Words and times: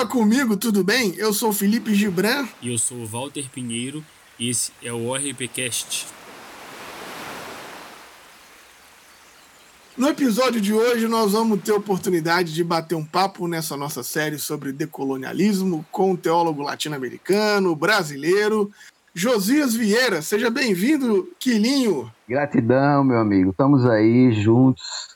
Fala 0.00 0.08
comigo, 0.08 0.56
tudo 0.56 0.82
bem? 0.82 1.14
Eu 1.18 1.30
sou 1.30 1.52
Felipe 1.52 1.94
Gibran. 1.94 2.48
E 2.62 2.72
eu 2.72 2.78
sou 2.78 3.04
Walter 3.04 3.50
Pinheiro. 3.50 4.02
E 4.38 4.48
esse 4.48 4.72
é 4.82 4.90
o 4.90 5.08
ORPcast. 5.08 6.06
No 9.98 10.08
episódio 10.08 10.58
de 10.58 10.72
hoje, 10.72 11.06
nós 11.06 11.32
vamos 11.32 11.60
ter 11.60 11.72
oportunidade 11.72 12.54
de 12.54 12.64
bater 12.64 12.94
um 12.94 13.04
papo 13.04 13.46
nessa 13.46 13.76
nossa 13.76 14.02
série 14.02 14.38
sobre 14.38 14.72
decolonialismo 14.72 15.84
com 15.92 16.12
um 16.12 16.16
teólogo 16.16 16.62
latino-americano, 16.62 17.76
brasileiro, 17.76 18.70
Josias 19.14 19.74
Vieira. 19.74 20.22
Seja 20.22 20.48
bem-vindo, 20.48 21.28
Quilinho. 21.38 22.10
Gratidão, 22.26 23.04
meu 23.04 23.18
amigo. 23.18 23.50
Estamos 23.50 23.84
aí 23.84 24.32
juntos 24.32 25.09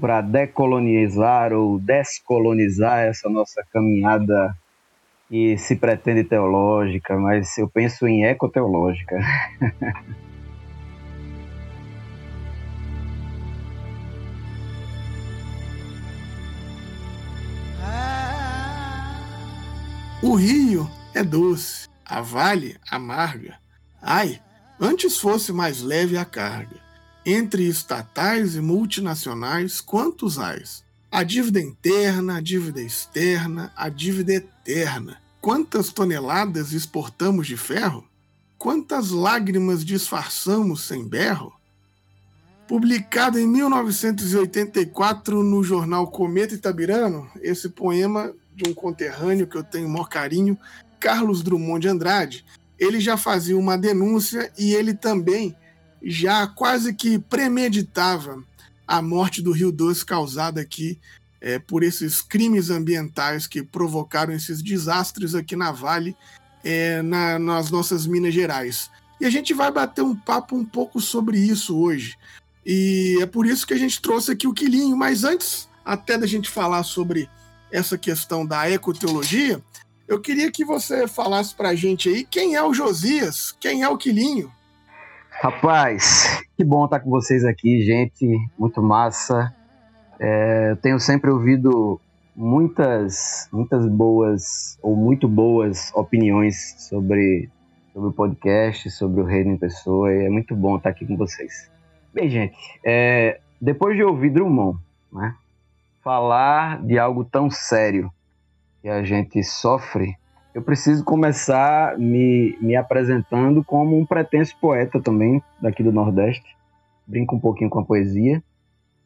para 0.00 0.20
decolonizar 0.20 1.52
ou 1.52 1.78
descolonizar 1.78 3.00
essa 3.00 3.28
nossa 3.28 3.64
caminhada 3.72 4.56
que 5.28 5.56
se 5.58 5.76
pretende 5.76 6.24
teológica, 6.24 7.16
mas 7.16 7.56
eu 7.58 7.68
penso 7.68 8.06
em 8.06 8.24
ecoteológica. 8.24 9.18
O 20.22 20.34
rio 20.34 20.90
é 21.14 21.22
doce, 21.22 21.88
a 22.04 22.20
vale 22.20 22.76
amarga. 22.90 23.58
Ai, 24.02 24.40
antes 24.80 25.18
fosse 25.18 25.52
mais 25.52 25.82
leve 25.82 26.16
a 26.16 26.24
carga. 26.24 26.85
Entre 27.28 27.66
estatais 27.66 28.54
e 28.54 28.60
multinacionais, 28.60 29.80
quantos 29.80 30.38
ais? 30.38 30.84
A 31.10 31.24
dívida 31.24 31.60
interna, 31.60 32.36
a 32.36 32.40
dívida 32.40 32.80
externa, 32.80 33.72
a 33.74 33.88
dívida 33.88 34.34
eterna. 34.34 35.20
Quantas 35.40 35.88
toneladas 35.88 36.72
exportamos 36.72 37.48
de 37.48 37.56
ferro? 37.56 38.08
Quantas 38.56 39.10
lágrimas 39.10 39.84
disfarçamos 39.84 40.82
sem 40.82 41.04
berro? 41.04 41.52
Publicado 42.68 43.40
em 43.40 43.46
1984 43.48 45.42
no 45.42 45.64
jornal 45.64 46.06
Cometa 46.06 46.54
Itabirano, 46.54 47.28
esse 47.42 47.70
poema 47.70 48.32
de 48.54 48.70
um 48.70 48.72
conterrâneo 48.72 49.48
que 49.48 49.56
eu 49.56 49.64
tenho 49.64 49.88
o 49.88 49.90
maior 49.90 50.08
carinho, 50.08 50.56
Carlos 51.00 51.42
Drummond 51.42 51.80
de 51.80 51.88
Andrade, 51.88 52.44
ele 52.78 53.00
já 53.00 53.16
fazia 53.16 53.58
uma 53.58 53.76
denúncia 53.76 54.52
e 54.56 54.72
ele 54.72 54.94
também 54.94 55.56
já 56.02 56.46
quase 56.46 56.94
que 56.94 57.18
premeditava 57.18 58.42
a 58.86 59.02
morte 59.02 59.42
do 59.42 59.52
Rio 59.52 59.72
Doce 59.72 60.04
causada 60.04 60.60
aqui 60.60 60.98
é, 61.40 61.58
por 61.58 61.82
esses 61.82 62.20
crimes 62.20 62.70
ambientais 62.70 63.46
que 63.46 63.62
provocaram 63.62 64.32
esses 64.32 64.62
desastres 64.62 65.34
aqui 65.34 65.56
na 65.56 65.72
Vale, 65.72 66.16
é, 66.64 67.02
na, 67.02 67.38
nas 67.38 67.70
nossas 67.70 68.06
Minas 68.06 68.34
Gerais. 68.34 68.90
E 69.20 69.24
a 69.24 69.30
gente 69.30 69.54
vai 69.54 69.70
bater 69.70 70.02
um 70.02 70.14
papo 70.14 70.56
um 70.56 70.64
pouco 70.64 71.00
sobre 71.00 71.38
isso 71.38 71.78
hoje. 71.78 72.16
E 72.64 73.18
é 73.20 73.26
por 73.26 73.46
isso 73.46 73.66
que 73.66 73.74
a 73.74 73.78
gente 73.78 74.00
trouxe 74.00 74.32
aqui 74.32 74.46
o 74.46 74.52
Quilinho. 74.52 74.96
Mas 74.96 75.24
antes, 75.24 75.68
até 75.84 76.18
da 76.18 76.26
gente 76.26 76.50
falar 76.50 76.82
sobre 76.82 77.28
essa 77.70 77.96
questão 77.96 78.44
da 78.44 78.68
ecoteologia, 78.70 79.62
eu 80.08 80.20
queria 80.20 80.50
que 80.50 80.64
você 80.64 81.08
falasse 81.08 81.54
para 81.54 81.70
a 81.70 81.74
gente 81.74 82.08
aí 82.08 82.24
quem 82.24 82.54
é 82.54 82.62
o 82.62 82.74
Josias, 82.74 83.54
quem 83.58 83.82
é 83.82 83.88
o 83.88 83.96
Quilinho. 83.96 84.52
Rapaz, 85.40 86.42
que 86.56 86.64
bom 86.64 86.86
estar 86.86 87.00
com 87.00 87.10
vocês 87.10 87.44
aqui, 87.44 87.82
gente, 87.82 88.26
muito 88.58 88.82
massa. 88.82 89.54
É, 90.18 90.70
eu 90.70 90.76
tenho 90.78 90.98
sempre 90.98 91.30
ouvido 91.30 92.00
muitas, 92.34 93.46
muitas 93.52 93.86
boas 93.86 94.78
ou 94.82 94.96
muito 94.96 95.28
boas 95.28 95.92
opiniões 95.94 96.74
sobre, 96.88 97.50
sobre 97.92 98.08
o 98.08 98.12
podcast, 98.12 98.90
sobre 98.90 99.20
o 99.20 99.24
Reino 99.24 99.52
em 99.52 99.58
Pessoa, 99.58 100.10
e 100.10 100.24
é 100.24 100.30
muito 100.30 100.56
bom 100.56 100.78
estar 100.78 100.88
aqui 100.88 101.06
com 101.06 101.18
vocês. 101.18 101.70
Bem, 102.14 102.30
gente, 102.30 102.56
é, 102.82 103.38
depois 103.60 103.94
de 103.94 104.02
ouvir 104.02 104.30
Drummond, 104.30 104.78
né, 105.12 105.34
falar 106.02 106.82
de 106.82 106.98
algo 106.98 107.26
tão 107.26 107.50
sério 107.50 108.10
que 108.80 108.88
a 108.88 109.02
gente 109.04 109.44
sofre, 109.44 110.16
eu 110.56 110.62
preciso 110.62 111.04
começar 111.04 111.98
me, 111.98 112.56
me 112.62 112.74
apresentando 112.74 113.62
como 113.62 113.98
um 113.98 114.06
pretenso 114.06 114.56
poeta 114.58 114.98
também 114.98 115.42
daqui 115.60 115.82
do 115.82 115.92
Nordeste. 115.92 116.56
Brinco 117.06 117.36
um 117.36 117.38
pouquinho 117.38 117.68
com 117.68 117.80
a 117.80 117.84
poesia 117.84 118.42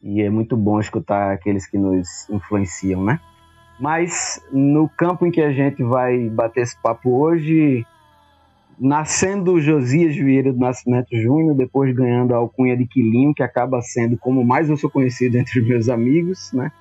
e 0.01 0.21
é 0.21 0.29
muito 0.29 0.55
bom 0.55 0.79
escutar 0.79 1.33
aqueles 1.33 1.67
que 1.67 1.77
nos 1.77 2.29
influenciam, 2.29 3.03
né? 3.03 3.19
Mas 3.77 4.41
no 4.49 4.87
campo 4.87 5.25
em 5.25 5.31
que 5.31 5.41
a 5.41 5.51
gente 5.51 5.83
vai 5.83 6.29
bater 6.29 6.61
esse 6.61 6.81
papo 6.81 7.21
hoje, 7.21 7.85
nascendo 8.79 9.59
Josias 9.59 10.15
Vieira 10.15 10.53
do 10.53 10.59
Nascimento 10.59 11.13
Júnior, 11.17 11.53
depois 11.53 11.93
ganhando 11.93 12.33
a 12.33 12.37
alcunha 12.37 12.77
de 12.77 12.87
Quilinho, 12.87 13.33
que 13.33 13.43
acaba 13.43 13.81
sendo 13.81 14.17
como 14.17 14.41
mais 14.45 14.69
eu 14.69 14.77
sou 14.77 14.89
conhecido 14.89 15.35
entre 15.37 15.59
os 15.59 15.67
meus 15.67 15.89
amigos, 15.89 16.53
né? 16.53 16.71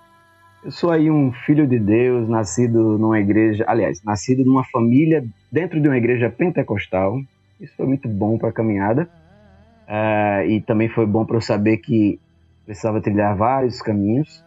Eu 0.62 0.70
sou 0.70 0.90
aí 0.90 1.10
um 1.10 1.32
filho 1.32 1.66
de 1.66 1.78
Deus, 1.78 2.28
nascido 2.28 2.98
numa 2.98 3.18
igreja, 3.18 3.64
aliás, 3.66 4.02
nascido 4.02 4.44
numa 4.44 4.62
família 4.64 5.24
dentro 5.50 5.80
de 5.80 5.88
uma 5.88 5.96
igreja 5.96 6.28
pentecostal. 6.28 7.18
Isso 7.58 7.72
foi 7.76 7.86
muito 7.86 8.06
bom 8.06 8.36
para 8.36 8.50
a 8.50 8.52
caminhada. 8.52 9.08
Uh, 9.88 10.46
e 10.48 10.60
também 10.60 10.88
foi 10.88 11.06
bom 11.06 11.24
para 11.24 11.36
eu 11.36 11.40
saber 11.40 11.78
que 11.78 12.20
precisava 12.66 13.00
trilhar 13.00 13.34
vários 13.34 13.80
caminhos. 13.80 14.44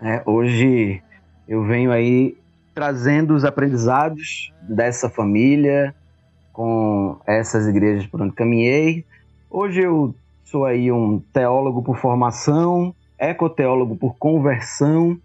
É, 0.00 0.20
hoje 0.26 1.00
eu 1.46 1.62
venho 1.62 1.92
aí 1.92 2.36
trazendo 2.74 3.34
os 3.34 3.44
aprendizados 3.44 4.52
dessa 4.60 5.08
família 5.08 5.94
com 6.52 7.16
essas 7.26 7.68
igrejas 7.68 8.06
por 8.06 8.20
onde 8.20 8.34
caminhei. 8.34 9.04
Hoje 9.48 9.82
eu 9.82 10.14
sou 10.44 10.64
aí 10.64 10.90
um 10.90 11.20
teólogo 11.32 11.80
por 11.80 11.96
formação, 11.96 12.92
ecoteólogo 13.22 13.96
por 13.96 14.16
conversão 14.16 15.18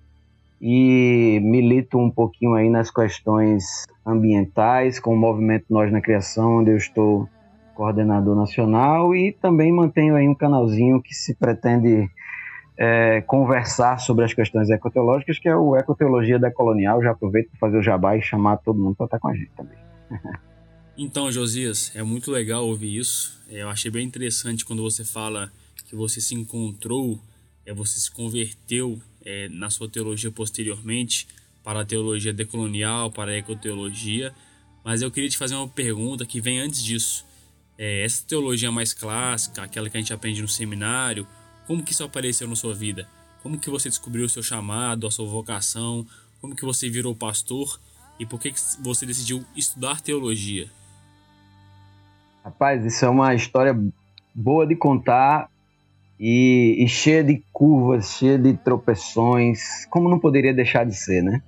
e 0.61 1.39
milito 1.41 1.97
um 1.97 2.09
pouquinho 2.09 2.53
aí 2.53 2.69
nas 2.69 2.91
questões 2.91 3.85
ambientais 4.05 4.99
com 4.99 5.13
o 5.13 5.17
movimento 5.17 5.65
Nós 5.69 5.91
na 5.91 6.01
Criação, 6.01 6.57
onde 6.57 6.71
eu 6.71 6.77
estou 6.77 7.29
coordenador 7.75 8.35
nacional 8.35 9.15
e 9.15 9.31
também 9.31 9.71
mantenho 9.71 10.15
aí 10.15 10.27
um 10.27 10.33
canalzinho 10.33 11.01
que 11.01 11.13
se 11.13 11.35
pretende 11.35 12.09
é, 12.75 13.21
conversar 13.21 13.99
sobre 13.99 14.25
as 14.25 14.33
questões 14.33 14.69
ecoteológicas, 14.69 15.37
que 15.37 15.47
é 15.47 15.55
o 15.55 15.75
Ecoteologia 15.75 16.39
da 16.39 16.51
Colonial. 16.51 17.01
Já 17.03 17.11
aproveito 17.11 17.49
para 17.51 17.59
fazer 17.59 17.77
o 17.77 17.83
jabá 17.83 18.17
e 18.17 18.21
chamar 18.21 18.57
todo 18.57 18.79
mundo 18.79 18.95
para 18.95 19.05
estar 19.05 19.19
com 19.19 19.27
a 19.27 19.35
gente 19.35 19.51
também. 19.55 19.77
Então, 20.99 21.31
Josias, 21.31 21.91
é 21.95 22.01
muito 22.01 22.31
legal 22.31 22.65
ouvir 22.65 22.97
isso. 22.97 23.39
É, 23.51 23.61
eu 23.61 23.69
achei 23.69 23.91
bem 23.91 24.03
interessante 24.03 24.65
quando 24.65 24.81
você 24.81 25.05
fala 25.05 25.51
que 25.87 25.95
você 25.95 26.19
se 26.19 26.33
encontrou 26.33 27.19
é, 27.67 27.73
você 27.73 27.99
se 27.99 28.09
converteu 28.09 28.99
é, 29.25 29.49
na 29.49 29.69
sua 29.69 29.89
teologia 29.89 30.31
posteriormente 30.31 31.27
para 31.61 31.81
a 31.81 31.85
teologia 31.85 32.31
decolonial, 32.31 33.11
para 33.11 33.31
a 33.31 33.37
ecoteologia. 33.37 34.33
Mas 34.85 35.01
eu 35.01 35.11
queria 35.11 35.29
te 35.29 35.37
fazer 35.37 35.55
uma 35.55 35.67
pergunta 35.67 36.25
que 36.25 36.39
vem 36.39 36.59
antes 36.59 36.81
disso. 36.81 37.25
É, 37.77 38.05
essa 38.05 38.23
teologia 38.25 38.71
mais 38.71 38.93
clássica, 38.93 39.63
aquela 39.63 39.89
que 39.89 39.97
a 39.97 39.99
gente 39.99 40.13
aprende 40.13 40.41
no 40.41 40.47
seminário, 40.47 41.27
como 41.67 41.83
que 41.83 41.91
isso 41.91 42.05
apareceu 42.05 42.47
na 42.47 42.55
sua 42.55 42.73
vida? 42.73 43.07
Como 43.43 43.59
que 43.59 43.69
você 43.69 43.89
descobriu 43.89 44.25
o 44.25 44.29
seu 44.29 44.41
chamado, 44.41 45.05
a 45.05 45.11
sua 45.11 45.27
vocação? 45.27 46.07
Como 46.39 46.55
que 46.55 46.63
você 46.63 46.89
virou 46.89 47.13
pastor? 47.13 47.79
E 48.17 48.25
por 48.25 48.39
que, 48.39 48.51
que 48.51 48.59
você 48.79 49.05
decidiu 49.05 49.43
estudar 49.53 49.99
teologia? 49.99 50.71
Rapaz, 52.45 52.85
isso 52.85 53.03
é 53.03 53.09
uma 53.09 53.35
história 53.35 53.77
boa 54.33 54.65
de 54.65 54.75
contar 54.75 55.49
e, 56.19 56.83
e 56.83 56.87
cheia 56.87 57.23
de 57.23 57.43
curvas, 57.53 58.17
cheia 58.17 58.37
de 58.37 58.53
tropeções, 58.53 59.85
como 59.89 60.09
não 60.09 60.19
poderia 60.19 60.53
deixar 60.53 60.85
de 60.85 60.95
ser, 60.95 61.21
né? 61.21 61.41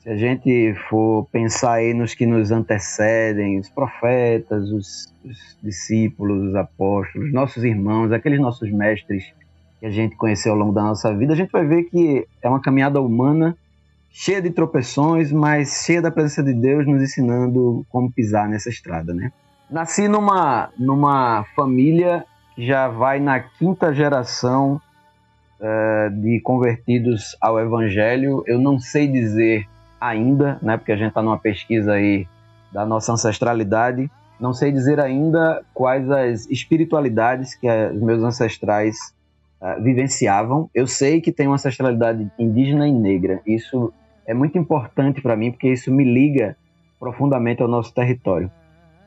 Se 0.00 0.10
a 0.10 0.16
gente 0.16 0.74
for 0.88 1.26
pensar 1.32 1.74
aí 1.74 1.92
nos 1.92 2.14
que 2.14 2.26
nos 2.26 2.50
antecedem, 2.52 3.58
os 3.58 3.68
profetas, 3.68 4.70
os, 4.70 5.12
os 5.24 5.58
discípulos, 5.62 6.50
os 6.50 6.54
apóstolos, 6.54 7.32
nossos 7.32 7.64
irmãos, 7.64 8.12
aqueles 8.12 8.40
nossos 8.40 8.70
mestres 8.70 9.32
que 9.80 9.86
a 9.86 9.90
gente 9.90 10.16
conheceu 10.16 10.52
ao 10.52 10.58
longo 10.58 10.72
da 10.72 10.82
nossa 10.82 11.12
vida, 11.14 11.32
a 11.32 11.36
gente 11.36 11.50
vai 11.50 11.66
ver 11.66 11.84
que 11.84 12.26
é 12.40 12.48
uma 12.48 12.60
caminhada 12.60 13.00
humana 13.00 13.56
cheia 14.10 14.40
de 14.40 14.50
tropeções, 14.50 15.30
mas 15.30 15.82
cheia 15.84 16.00
da 16.00 16.10
presença 16.10 16.42
de 16.42 16.54
Deus 16.54 16.86
nos 16.86 17.02
ensinando 17.02 17.84
como 17.90 18.10
pisar 18.10 18.48
nessa 18.48 18.70
estrada, 18.70 19.12
né? 19.12 19.30
Nasci 19.68 20.08
numa, 20.08 20.70
numa 20.78 21.44
família 21.54 22.24
já 22.56 22.88
vai 22.88 23.20
na 23.20 23.40
quinta 23.40 23.92
geração 23.92 24.80
uh, 25.60 26.10
de 26.20 26.40
convertidos 26.40 27.36
ao 27.40 27.60
Evangelho. 27.60 28.42
Eu 28.46 28.58
não 28.58 28.78
sei 28.78 29.06
dizer 29.06 29.68
ainda, 30.00 30.58
né, 30.62 30.76
porque 30.76 30.92
a 30.92 30.96
gente 30.96 31.08
está 31.08 31.22
numa 31.22 31.38
pesquisa 31.38 31.92
aí 31.92 32.26
da 32.72 32.86
nossa 32.86 33.12
ancestralidade. 33.12 34.10
Não 34.38 34.52
sei 34.52 34.70
dizer 34.70 35.00
ainda 35.00 35.62
quais 35.72 36.10
as 36.10 36.46
espiritualidades 36.50 37.54
que 37.54 37.66
os 37.68 38.00
meus 38.00 38.22
ancestrais 38.22 38.96
uh, 39.60 39.82
vivenciavam. 39.82 40.70
Eu 40.74 40.86
sei 40.86 41.20
que 41.20 41.32
tem 41.32 41.46
uma 41.46 41.54
ancestralidade 41.54 42.30
indígena 42.38 42.86
e 42.86 42.92
negra. 42.92 43.40
Isso 43.46 43.92
é 44.26 44.34
muito 44.34 44.58
importante 44.58 45.20
para 45.20 45.36
mim, 45.36 45.52
porque 45.52 45.68
isso 45.68 45.92
me 45.92 46.04
liga 46.04 46.56
profundamente 46.98 47.62
ao 47.62 47.68
nosso 47.68 47.94
território. 47.94 48.50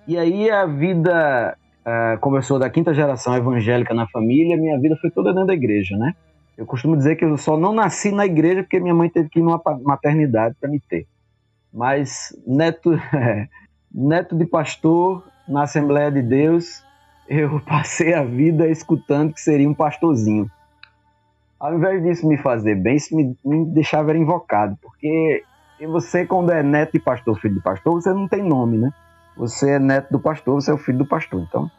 E 0.07 0.17
aí 0.17 0.49
a 0.49 0.65
vida 0.65 1.55
uh, 1.85 2.19
começou 2.19 2.59
da 2.59 2.69
quinta 2.69 2.93
geração 2.93 3.35
evangélica 3.35 3.93
na 3.93 4.07
família, 4.07 4.57
minha 4.57 4.79
vida 4.79 4.95
foi 5.01 5.09
toda 5.09 5.31
dentro 5.31 5.47
da 5.47 5.53
igreja, 5.53 5.97
né? 5.97 6.13
Eu 6.57 6.65
costumo 6.65 6.97
dizer 6.97 7.15
que 7.15 7.23
eu 7.23 7.37
só 7.37 7.57
não 7.57 7.73
nasci 7.73 8.11
na 8.11 8.25
igreja 8.25 8.63
porque 8.63 8.79
minha 8.79 8.93
mãe 8.93 9.09
teve 9.09 9.29
que 9.29 9.39
ir 9.39 9.41
numa 9.41 9.61
maternidade 9.81 10.55
para 10.59 10.69
me 10.69 10.79
ter. 10.79 11.07
Mas 11.73 12.35
neto, 12.45 12.91
neto 13.93 14.35
de 14.35 14.45
pastor 14.45 15.23
na 15.47 15.63
Assembleia 15.63 16.11
de 16.11 16.21
Deus, 16.21 16.83
eu 17.29 17.61
passei 17.65 18.13
a 18.13 18.23
vida 18.23 18.67
escutando 18.67 19.33
que 19.33 19.39
seria 19.39 19.69
um 19.69 19.73
pastorzinho. 19.73 20.49
Ao 21.59 21.73
invés 21.73 22.03
disso 22.03 22.27
me 22.27 22.37
fazer 22.37 22.75
bem, 22.75 22.95
isso 22.95 23.15
me, 23.15 23.37
me 23.43 23.65
deixava 23.65 24.15
invocado, 24.17 24.77
porque 24.81 25.43
você, 25.87 26.25
quando 26.25 26.51
é 26.51 26.61
neto 26.61 26.93
de 26.93 26.99
pastor, 26.99 27.39
filho 27.39 27.55
de 27.55 27.61
pastor, 27.61 28.01
você 28.01 28.13
não 28.13 28.27
tem 28.27 28.43
nome, 28.43 28.77
né? 28.77 28.91
Você 29.39 29.71
é 29.71 29.79
neto 29.79 30.11
do 30.11 30.19
pastor, 30.19 30.55
você 30.55 30.69
é 30.69 30.73
o 30.73 30.77
filho 30.77 30.97
do 30.97 31.05
pastor. 31.05 31.41
Então, 31.41 31.71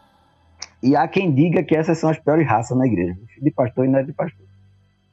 e 0.83 0.97
há 0.97 1.07
quem 1.07 1.31
diga 1.31 1.63
que 1.63 1.77
essas 1.77 1.99
são 1.99 2.09
as 2.09 2.19
piores 2.19 2.49
raças 2.49 2.77
na 2.77 2.87
igreja, 2.87 3.15
filho 3.35 3.45
de 3.45 3.51
pastor 3.51 3.85
e 3.85 3.89
neto 3.89 4.07
de 4.07 4.15
pastor. 4.15 4.47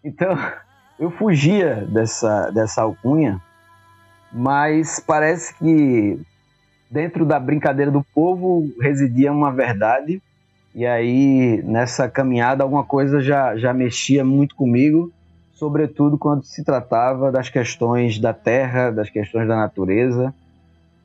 Então, 0.02 0.30
eu 0.98 1.12
fugia 1.12 1.86
dessa, 1.92 2.50
dessa 2.52 2.84
alcunha, 2.84 3.42
mas 4.32 4.98
parece 4.98 5.54
que 5.56 6.18
dentro 6.90 7.26
da 7.26 7.38
brincadeira 7.38 7.92
do 7.92 8.02
povo 8.16 8.72
residia 8.80 9.30
uma 9.30 9.52
verdade, 9.52 10.22
e 10.74 10.86
aí 10.86 11.62
nessa 11.66 12.08
caminhada 12.08 12.64
alguma 12.64 12.86
coisa 12.86 13.20
já, 13.20 13.58
já 13.58 13.74
mexia 13.74 14.24
muito 14.24 14.56
comigo, 14.56 15.12
sobretudo 15.52 16.18
quando 16.18 16.46
se 16.46 16.64
tratava 16.64 17.30
das 17.30 17.50
questões 17.50 18.20
da 18.20 18.34
terra, 18.34 18.90
das 18.90 19.10
questões 19.10 19.50
da 19.50 19.58
natureza. 19.58 20.34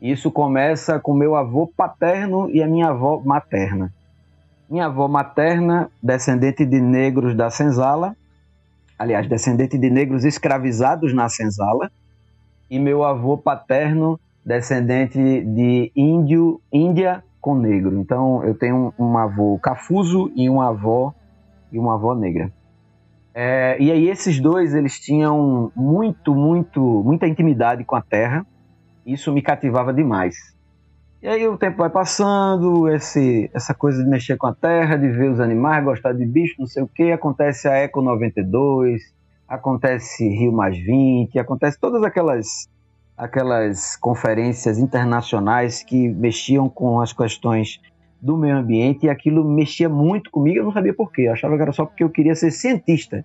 Isso 0.02 0.32
começa 0.32 0.98
com 0.98 1.14
meu 1.14 1.36
avô 1.36 1.64
paterno 1.64 2.50
e 2.50 2.60
a 2.60 2.66
minha 2.66 2.88
avó 2.88 3.22
materna. 3.24 3.94
Minha 4.68 4.86
avó 4.86 5.06
materna, 5.06 5.88
descendente 6.02 6.66
de 6.66 6.80
negros 6.80 7.36
da 7.36 7.48
senzala, 7.50 8.16
aliás, 8.98 9.28
descendente 9.28 9.78
de 9.78 9.88
negros 9.88 10.24
escravizados 10.24 11.14
na 11.14 11.28
senzala, 11.28 11.88
e 12.68 12.80
meu 12.80 13.04
avô 13.04 13.38
paterno, 13.38 14.18
descendente 14.44 15.18
de 15.18 15.92
índio, 15.94 16.60
Índia 16.72 17.22
com 17.40 17.54
negro. 17.54 17.96
Então, 18.00 18.42
eu 18.42 18.56
tenho 18.56 18.92
um, 18.98 19.16
avô 19.16 19.56
cafuso 19.62 20.32
e 20.34 20.50
um 20.50 20.60
avó 20.60 21.14
e 21.70 21.78
uma 21.78 21.94
avó 21.94 22.12
negra. 22.12 22.50
É, 23.32 23.76
e 23.80 23.92
aí 23.92 24.08
esses 24.08 24.40
dois 24.40 24.74
eles 24.74 24.98
tinham 24.98 25.70
muito, 25.76 26.34
muito, 26.34 26.80
muita 27.04 27.28
intimidade 27.28 27.84
com 27.84 27.94
a 27.94 28.02
terra. 28.02 28.44
Isso 29.06 29.32
me 29.32 29.42
cativava 29.42 29.92
demais. 29.92 30.36
E 31.22 31.28
aí 31.28 31.46
o 31.46 31.56
tempo 31.56 31.78
vai 31.78 31.88
passando, 31.88 32.88
esse, 32.88 33.48
essa 33.54 33.72
coisa 33.72 34.02
de 34.02 34.10
mexer 34.10 34.36
com 34.36 34.48
a 34.48 34.54
terra, 34.54 34.96
de 34.96 35.08
ver 35.08 35.30
os 35.30 35.38
animais, 35.38 35.84
gostar 35.84 36.12
de 36.12 36.26
bicho, 36.26 36.56
não 36.58 36.66
sei 36.66 36.82
o 36.82 36.88
que, 36.88 37.12
acontece 37.12 37.68
a 37.68 37.74
Eco 37.74 38.02
92, 38.02 39.00
acontece 39.46 40.28
Rio 40.28 40.52
Mais 40.52 40.76
20, 40.76 41.38
acontece 41.38 41.78
todas 41.78 42.02
aquelas 42.02 42.68
aquelas 43.16 43.94
conferências 43.96 44.78
internacionais 44.78 45.84
que 45.84 46.08
mexiam 46.08 46.68
com 46.68 47.00
as 47.00 47.12
questões 47.12 47.80
do 48.20 48.36
meio 48.36 48.56
ambiente 48.56 49.06
e 49.06 49.08
aquilo 49.08 49.44
mexia 49.44 49.88
muito 49.88 50.28
comigo, 50.28 50.58
eu 50.58 50.64
não 50.64 50.72
sabia 50.72 50.94
por 50.94 51.12
quê, 51.12 51.22
eu 51.28 51.32
achava 51.32 51.54
que 51.54 51.62
era 51.62 51.72
só 51.72 51.84
porque 51.84 52.02
eu 52.02 52.10
queria 52.10 52.34
ser 52.34 52.50
cientista, 52.50 53.24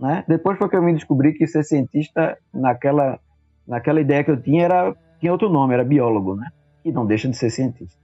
né? 0.00 0.24
Depois 0.26 0.58
foi 0.58 0.68
que 0.68 0.74
eu 0.74 0.82
me 0.82 0.94
descobri 0.94 1.34
que 1.34 1.46
ser 1.46 1.62
cientista 1.62 2.36
naquela 2.52 3.20
naquela 3.66 4.00
ideia 4.00 4.24
que 4.24 4.30
eu 4.30 4.40
tinha 4.40 4.64
era 4.64 4.96
tinha 5.18 5.32
outro 5.32 5.48
nome, 5.48 5.74
era 5.74 5.84
biólogo, 5.84 6.34
né? 6.34 6.48
que 6.82 6.92
não 6.92 7.06
deixa 7.06 7.28
de 7.28 7.36
ser 7.36 7.50
cientista. 7.50 7.98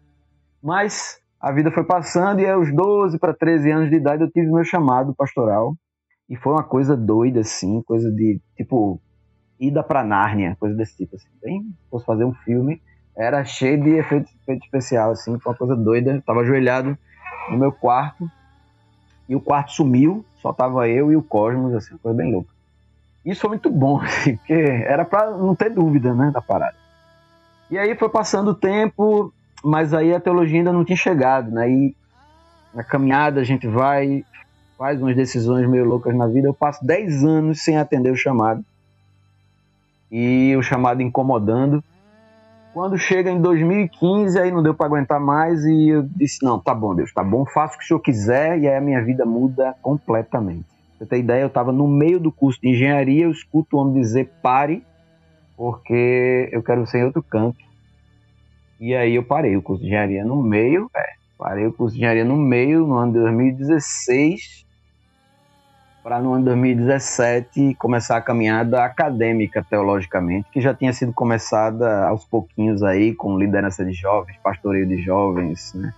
Mas 0.62 1.18
a 1.40 1.52
vida 1.52 1.70
foi 1.70 1.84
passando 1.84 2.40
e 2.40 2.48
aos 2.48 2.72
12 2.74 3.18
para 3.18 3.34
13 3.34 3.70
anos 3.70 3.90
de 3.90 3.96
idade 3.96 4.22
eu 4.22 4.30
tive 4.30 4.50
meu 4.50 4.64
chamado 4.64 5.14
pastoral 5.14 5.74
e 6.28 6.36
foi 6.36 6.52
uma 6.52 6.62
coisa 6.62 6.96
doida 6.96 7.40
assim, 7.40 7.82
coisa 7.82 8.10
de 8.10 8.40
tipo 8.56 9.00
ida 9.58 9.82
para 9.82 10.04
Nárnia, 10.04 10.56
coisa 10.58 10.74
desse 10.74 10.96
tipo 10.96 11.16
assim. 11.16 11.28
Bem, 11.42 11.62
fosse 11.90 12.04
fazer 12.04 12.24
um 12.24 12.32
filme, 12.32 12.80
era 13.16 13.44
cheio 13.44 13.82
de 13.82 13.90
efeito, 13.90 14.30
efeito 14.42 14.64
especial 14.64 15.10
assim, 15.10 15.38
foi 15.38 15.52
uma 15.52 15.58
coisa 15.58 15.76
doida. 15.76 16.12
Eu 16.12 16.22
tava 16.22 16.40
ajoelhado 16.40 16.96
no 17.50 17.58
meu 17.58 17.72
quarto 17.72 18.28
e 19.28 19.36
o 19.36 19.40
quarto 19.40 19.72
sumiu, 19.72 20.24
só 20.36 20.52
tava 20.52 20.88
eu 20.88 21.12
e 21.12 21.16
o 21.16 21.22
Cosmos 21.22 21.74
assim, 21.74 21.96
coisa 21.98 22.16
bem 22.16 22.32
louca. 22.32 22.52
Isso 23.24 23.40
foi 23.40 23.50
muito 23.50 23.70
bom, 23.70 24.00
assim, 24.02 24.36
porque 24.36 24.52
era 24.52 25.04
para 25.04 25.30
não 25.30 25.54
ter 25.54 25.70
dúvida, 25.70 26.12
né, 26.14 26.30
da 26.30 26.42
parada. 26.42 26.83
E 27.70 27.78
aí 27.78 27.94
foi 27.96 28.08
passando 28.08 28.48
o 28.48 28.54
tempo, 28.54 29.32
mas 29.64 29.94
aí 29.94 30.14
a 30.14 30.20
teologia 30.20 30.58
ainda 30.58 30.72
não 30.72 30.84
tinha 30.84 30.96
chegado, 30.96 31.50
né? 31.50 31.70
E 31.70 31.96
na 32.74 32.84
caminhada 32.84 33.40
a 33.40 33.44
gente 33.44 33.66
vai, 33.66 34.24
faz 34.76 35.00
umas 35.00 35.16
decisões 35.16 35.68
meio 35.68 35.84
loucas 35.84 36.14
na 36.14 36.26
vida. 36.26 36.48
Eu 36.48 36.54
passo 36.54 36.84
10 36.84 37.24
anos 37.24 37.62
sem 37.62 37.78
atender 37.78 38.10
o 38.10 38.16
chamado. 38.16 38.64
E 40.10 40.54
o 40.56 40.62
chamado 40.62 41.00
incomodando. 41.00 41.82
Quando 42.74 42.98
chega 42.98 43.30
em 43.30 43.40
2015, 43.40 44.38
aí 44.38 44.50
não 44.50 44.62
deu 44.62 44.74
para 44.74 44.86
aguentar 44.86 45.20
mais 45.20 45.64
e 45.64 45.88
eu 45.90 46.02
disse: 46.02 46.44
Não, 46.44 46.58
tá 46.58 46.74
bom, 46.74 46.94
Deus, 46.94 47.12
tá 47.12 47.22
bom, 47.22 47.46
faço 47.46 47.76
o 47.76 47.78
que 47.78 47.84
o 47.84 47.86
senhor 47.86 48.00
quiser. 48.00 48.58
E 48.58 48.68
aí 48.68 48.76
a 48.76 48.80
minha 48.80 49.02
vida 49.02 49.24
muda 49.24 49.74
completamente. 49.80 50.64
Pra 50.98 50.98
você 50.98 51.06
ter 51.06 51.18
ideia, 51.18 51.42
eu 51.42 51.46
estava 51.46 51.72
no 51.72 51.86
meio 51.86 52.18
do 52.18 52.32
curso 52.32 52.60
de 52.60 52.68
engenharia, 52.68 53.24
eu 53.24 53.30
escuto 53.30 53.76
o 53.76 53.80
homem 53.80 54.02
dizer: 54.02 54.30
Pare, 54.42 54.84
porque 55.56 56.48
eu 56.52 56.62
quero 56.62 56.86
ser 56.86 56.98
em 56.98 57.04
outro 57.04 57.22
canto. 57.22 57.58
E 58.80 58.94
aí 58.94 59.14
eu 59.14 59.22
parei 59.22 59.56
o 59.56 59.62
curso 59.62 59.82
de 59.82 59.88
engenharia 59.88 60.24
no 60.24 60.42
meio, 60.42 60.90
é, 60.94 61.12
parei 61.38 61.66
o 61.66 61.72
curso 61.72 61.94
de 61.94 62.00
engenharia 62.00 62.24
no 62.24 62.36
meio, 62.36 62.86
no 62.86 62.94
ano 62.94 63.12
de 63.12 63.18
2016, 63.20 64.64
para 66.02 66.20
no 66.20 66.34
ano 66.34 66.40
de 66.40 66.50
2017 66.50 67.76
começar 67.78 68.16
a 68.16 68.20
caminhada 68.20 68.84
acadêmica 68.84 69.64
teologicamente, 69.68 70.48
que 70.52 70.60
já 70.60 70.74
tinha 70.74 70.92
sido 70.92 71.12
começada 71.12 72.06
aos 72.06 72.24
pouquinhos 72.24 72.82
aí, 72.82 73.14
com 73.14 73.38
liderança 73.38 73.84
de 73.84 73.92
jovens, 73.92 74.36
pastoreio 74.42 74.86
de 74.86 75.00
jovens, 75.00 75.72
né? 75.74 75.94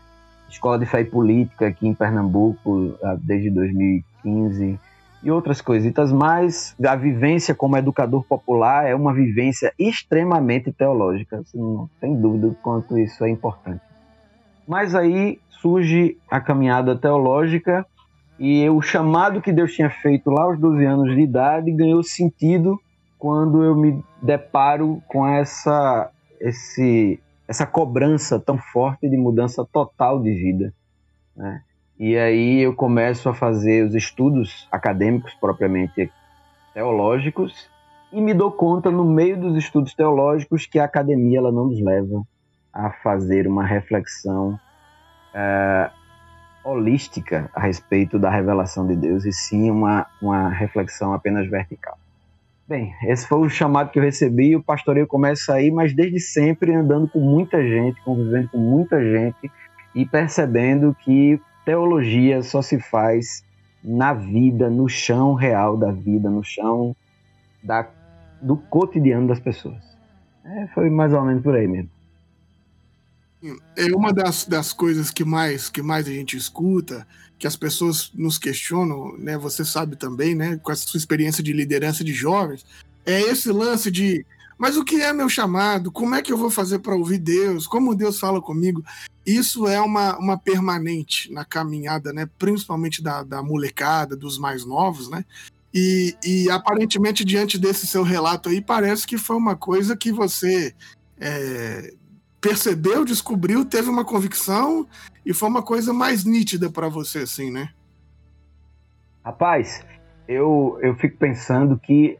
Escola 0.48 0.78
de 0.78 0.86
Fé 0.86 1.00
e 1.00 1.04
Política 1.04 1.66
aqui 1.66 1.88
em 1.88 1.94
Pernambuco 1.94 2.96
ah, 3.02 3.16
desde 3.20 3.50
2015, 3.50 4.78
e 5.22 5.30
outras 5.30 5.60
coisitas, 5.60 6.12
mas 6.12 6.74
a 6.84 6.94
vivência 6.94 7.54
como 7.54 7.76
educador 7.76 8.22
popular 8.24 8.86
é 8.86 8.94
uma 8.94 9.12
vivência 9.12 9.72
extremamente 9.78 10.70
teológica, 10.72 11.42
você 11.42 11.56
não 11.56 11.88
tem 12.00 12.14
dúvida 12.14 12.54
quanto 12.62 12.98
isso 12.98 13.24
é 13.24 13.30
importante. 13.30 13.80
Mas 14.66 14.94
aí 14.94 15.38
surge 15.48 16.16
a 16.30 16.40
caminhada 16.40 16.96
teológica 16.96 17.86
e 18.38 18.68
o 18.68 18.82
chamado 18.82 19.40
que 19.40 19.52
Deus 19.52 19.72
tinha 19.72 19.88
feito 19.88 20.30
lá 20.30 20.44
aos 20.44 20.58
12 20.58 20.84
anos 20.84 21.14
de 21.14 21.22
idade 21.22 21.72
ganhou 21.72 22.02
sentido 22.02 22.78
quando 23.18 23.64
eu 23.64 23.74
me 23.74 24.04
deparo 24.20 25.02
com 25.08 25.26
essa, 25.26 26.10
esse, 26.40 27.18
essa 27.48 27.66
cobrança 27.66 28.38
tão 28.38 28.58
forte 28.58 29.08
de 29.08 29.16
mudança 29.16 29.64
total 29.64 30.20
de 30.20 30.32
vida. 30.32 30.74
Né? 31.34 31.62
E 31.98 32.16
aí 32.16 32.60
eu 32.60 32.74
começo 32.74 33.28
a 33.28 33.34
fazer 33.34 33.86
os 33.86 33.94
estudos 33.94 34.68
acadêmicos 34.70 35.32
propriamente 35.34 36.12
teológicos 36.74 37.70
e 38.12 38.20
me 38.20 38.34
dou 38.34 38.52
conta 38.52 38.90
no 38.90 39.04
meio 39.04 39.38
dos 39.40 39.56
estudos 39.56 39.94
teológicos 39.94 40.66
que 40.66 40.78
a 40.78 40.84
academia 40.84 41.38
ela 41.38 41.50
não 41.50 41.66
nos 41.66 41.80
leva 41.80 42.22
a 42.72 42.90
fazer 42.90 43.46
uma 43.48 43.64
reflexão 43.64 44.60
é, 45.34 45.90
holística 46.62 47.50
a 47.54 47.60
respeito 47.60 48.18
da 48.18 48.30
revelação 48.30 48.86
de 48.86 48.94
Deus 48.94 49.24
e 49.24 49.32
sim 49.32 49.70
uma, 49.70 50.06
uma 50.20 50.50
reflexão 50.50 51.14
apenas 51.14 51.48
vertical. 51.48 51.96
Bem, 52.68 52.94
esse 53.04 53.26
foi 53.26 53.38
o 53.38 53.48
chamado 53.48 53.90
que 53.90 53.98
eu 53.98 54.02
recebi. 54.02 54.54
O 54.54 54.62
pastoreio 54.62 55.06
começa 55.06 55.54
aí, 55.54 55.70
mas 55.70 55.94
desde 55.94 56.20
sempre 56.20 56.74
andando 56.74 57.08
com 57.08 57.20
muita 57.20 57.62
gente, 57.62 58.02
convivendo 58.02 58.48
com 58.48 58.58
muita 58.58 59.00
gente 59.00 59.50
e 59.94 60.04
percebendo 60.04 60.94
que 61.04 61.40
teologia 61.66 62.42
só 62.44 62.62
se 62.62 62.78
faz 62.78 63.44
na 63.82 64.14
vida, 64.14 64.70
no 64.70 64.88
chão 64.88 65.34
real 65.34 65.76
da 65.76 65.90
vida, 65.90 66.30
no 66.30 66.42
chão 66.42 66.94
da, 67.62 67.86
do 68.40 68.56
cotidiano 68.56 69.26
das 69.26 69.40
pessoas. 69.40 69.82
É, 70.44 70.68
foi 70.68 70.88
mais 70.88 71.12
ou 71.12 71.22
menos 71.22 71.42
por 71.42 71.56
aí 71.56 71.66
mesmo. 71.66 71.90
É 73.76 73.84
uma 73.94 74.12
das, 74.12 74.46
das 74.46 74.72
coisas 74.72 75.10
que 75.10 75.24
mais, 75.24 75.68
que 75.68 75.82
mais 75.82 76.06
a 76.06 76.12
gente 76.12 76.36
escuta, 76.36 77.06
que 77.38 77.46
as 77.46 77.56
pessoas 77.56 78.10
nos 78.14 78.38
questionam, 78.38 79.16
né? 79.18 79.36
Você 79.36 79.64
sabe 79.64 79.96
também, 79.96 80.34
né? 80.34 80.58
Com 80.62 80.72
essa 80.72 80.86
sua 80.86 80.98
experiência 80.98 81.42
de 81.42 81.52
liderança 81.52 82.02
de 82.02 82.12
jovens, 82.12 82.64
é 83.04 83.20
esse 83.20 83.50
lance 83.50 83.90
de 83.90 84.24
mas 84.58 84.76
o 84.76 84.84
que 84.84 85.00
é 85.02 85.12
meu 85.12 85.28
chamado? 85.28 85.92
Como 85.92 86.14
é 86.14 86.22
que 86.22 86.32
eu 86.32 86.36
vou 86.36 86.50
fazer 86.50 86.78
para 86.78 86.94
ouvir 86.94 87.18
Deus? 87.18 87.66
Como 87.66 87.94
Deus 87.94 88.18
fala 88.18 88.40
comigo? 88.40 88.82
Isso 89.24 89.66
é 89.66 89.80
uma, 89.80 90.16
uma 90.18 90.38
permanente 90.38 91.32
na 91.32 91.44
caminhada, 91.44 92.12
né? 92.12 92.28
Principalmente 92.38 93.02
da, 93.02 93.22
da 93.22 93.42
molecada, 93.42 94.16
dos 94.16 94.38
mais 94.38 94.64
novos, 94.64 95.10
né? 95.10 95.24
E, 95.74 96.16
e 96.24 96.50
aparentemente, 96.50 97.24
diante 97.24 97.58
desse 97.58 97.86
seu 97.86 98.02
relato 98.02 98.48
aí, 98.48 98.62
parece 98.62 99.06
que 99.06 99.18
foi 99.18 99.36
uma 99.36 99.54
coisa 99.54 99.96
que 99.96 100.10
você 100.10 100.74
é, 101.20 101.92
percebeu, 102.40 103.04
descobriu, 103.04 103.64
teve 103.64 103.90
uma 103.90 104.04
convicção 104.04 104.86
e 105.24 105.34
foi 105.34 105.48
uma 105.48 105.62
coisa 105.62 105.92
mais 105.92 106.24
nítida 106.24 106.70
para 106.70 106.88
você, 106.88 107.18
assim, 107.18 107.50
né? 107.50 107.70
Rapaz, 109.24 109.84
eu, 110.28 110.78
eu 110.80 110.94
fico 110.94 111.16
pensando 111.18 111.78
que, 111.78 112.18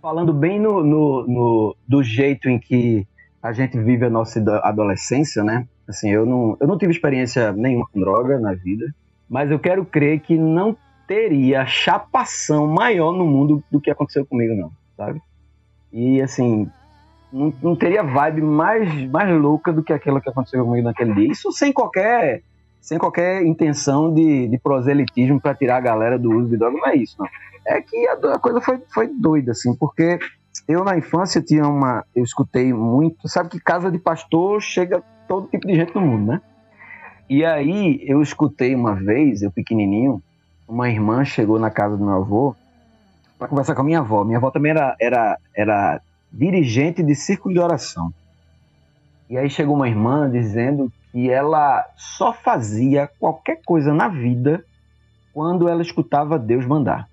falando 0.00 0.32
bem 0.32 0.58
no, 0.58 0.82
no, 0.82 1.26
no, 1.26 1.76
do 1.86 2.02
jeito 2.02 2.48
em 2.48 2.58
que 2.58 3.06
a 3.42 3.52
gente 3.52 3.78
vive 3.78 4.04
a 4.04 4.10
nossa 4.10 4.40
adolescência, 4.62 5.42
né? 5.42 5.66
Assim, 5.88 6.10
eu 6.10 6.24
não, 6.24 6.56
eu 6.60 6.66
não 6.66 6.78
tive 6.78 6.92
experiência 6.92 7.52
nenhuma 7.52 7.86
com 7.92 8.00
droga 8.00 8.38
na 8.38 8.54
vida, 8.54 8.86
mas 9.28 9.50
eu 9.50 9.58
quero 9.58 9.84
crer 9.84 10.20
que 10.20 10.36
não 10.36 10.76
teria 11.06 11.66
chapação 11.66 12.66
maior 12.66 13.12
no 13.12 13.26
mundo 13.26 13.62
do 13.70 13.80
que 13.80 13.90
aconteceu 13.90 14.24
comigo, 14.24 14.54
não, 14.54 14.70
sabe? 14.96 15.20
E 15.92 16.20
assim, 16.20 16.70
não, 17.32 17.52
não 17.62 17.76
teria 17.76 18.02
vibe 18.02 18.42
mais, 18.42 19.10
mais 19.10 19.40
louca 19.40 19.72
do 19.72 19.82
que 19.82 19.92
aquela 19.92 20.20
que 20.20 20.28
aconteceu 20.28 20.64
comigo 20.64 20.84
naquele 20.86 21.14
dia. 21.14 21.32
Isso 21.32 21.50
sem 21.50 21.72
qualquer 21.72 22.42
sem 22.80 22.98
qualquer 22.98 23.44
intenção 23.44 24.12
de, 24.12 24.48
de 24.48 24.58
proselitismo 24.58 25.40
para 25.40 25.54
tirar 25.54 25.76
a 25.76 25.80
galera 25.80 26.18
do 26.18 26.30
uso 26.30 26.48
de 26.48 26.56
droga, 26.56 26.76
não 26.76 26.86
é 26.86 26.96
isso, 26.96 27.16
não. 27.18 27.28
É 27.66 27.80
que 27.80 28.08
a, 28.08 28.12
a, 28.12 28.38
coisa 28.38 28.60
foi, 28.60 28.78
foi 28.92 29.06
doida, 29.08 29.52
assim, 29.52 29.74
porque 29.74 30.18
eu 30.66 30.82
na 30.82 30.96
infância 30.96 31.42
tinha 31.42 31.66
uma. 31.68 32.04
Eu 32.14 32.24
escutei 32.24 32.72
muito. 32.72 33.28
Sabe 33.28 33.50
que 33.50 33.60
casa 33.60 33.90
de 33.90 33.98
pastor 33.98 34.60
chega 34.62 35.02
todo 35.28 35.48
tipo 35.48 35.66
de 35.66 35.74
gente 35.74 35.94
no 35.94 36.00
mundo, 36.00 36.32
né? 36.32 36.40
E 37.28 37.44
aí 37.44 38.00
eu 38.02 38.22
escutei 38.22 38.74
uma 38.74 38.94
vez, 38.94 39.42
eu 39.42 39.52
pequenininho, 39.52 40.20
uma 40.66 40.88
irmã 40.88 41.24
chegou 41.24 41.58
na 41.58 41.70
casa 41.70 41.96
do 41.96 42.04
meu 42.04 42.14
avô 42.14 42.56
para 43.38 43.46
conversar 43.46 43.74
com 43.74 43.82
a 43.82 43.84
minha 43.84 44.00
avó. 44.00 44.24
Minha 44.24 44.38
avó 44.38 44.50
também 44.50 44.70
era, 44.70 44.96
era, 45.00 45.38
era 45.54 46.00
dirigente 46.32 47.02
de 47.02 47.14
círculo 47.14 47.54
de 47.54 47.60
oração. 47.60 48.12
E 49.28 49.38
aí 49.38 49.48
chegou 49.48 49.76
uma 49.76 49.88
irmã 49.88 50.28
dizendo 50.28 50.92
que 51.12 51.30
ela 51.30 51.86
só 51.96 52.32
fazia 52.32 53.08
qualquer 53.18 53.60
coisa 53.64 53.92
na 53.92 54.08
vida 54.08 54.64
quando 55.32 55.68
ela 55.68 55.82
escutava 55.82 56.38
Deus 56.38 56.66
mandar. 56.66 57.08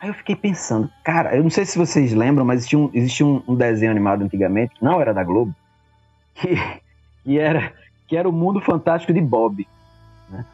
Aí 0.00 0.08
eu 0.08 0.14
fiquei 0.14 0.34
pensando, 0.34 0.90
cara, 1.04 1.36
eu 1.36 1.42
não 1.42 1.50
sei 1.50 1.66
se 1.66 1.76
vocês 1.76 2.14
lembram, 2.14 2.44
mas 2.44 2.60
existia 2.60 2.78
um, 2.78 2.90
existia 2.94 3.26
um, 3.26 3.42
um 3.46 3.54
desenho 3.54 3.90
animado 3.90 4.22
antigamente, 4.22 4.74
que 4.74 4.84
não 4.84 5.00
era 5.00 5.12
da 5.12 5.22
Globo, 5.22 5.54
que, 6.34 6.56
que, 7.22 7.38
era, 7.38 7.72
que 8.08 8.16
era 8.16 8.28
o 8.28 8.32
Mundo 8.32 8.60
Fantástico 8.60 9.12
de 9.12 9.20
Bob. 9.20 9.68
Né? 10.30 10.44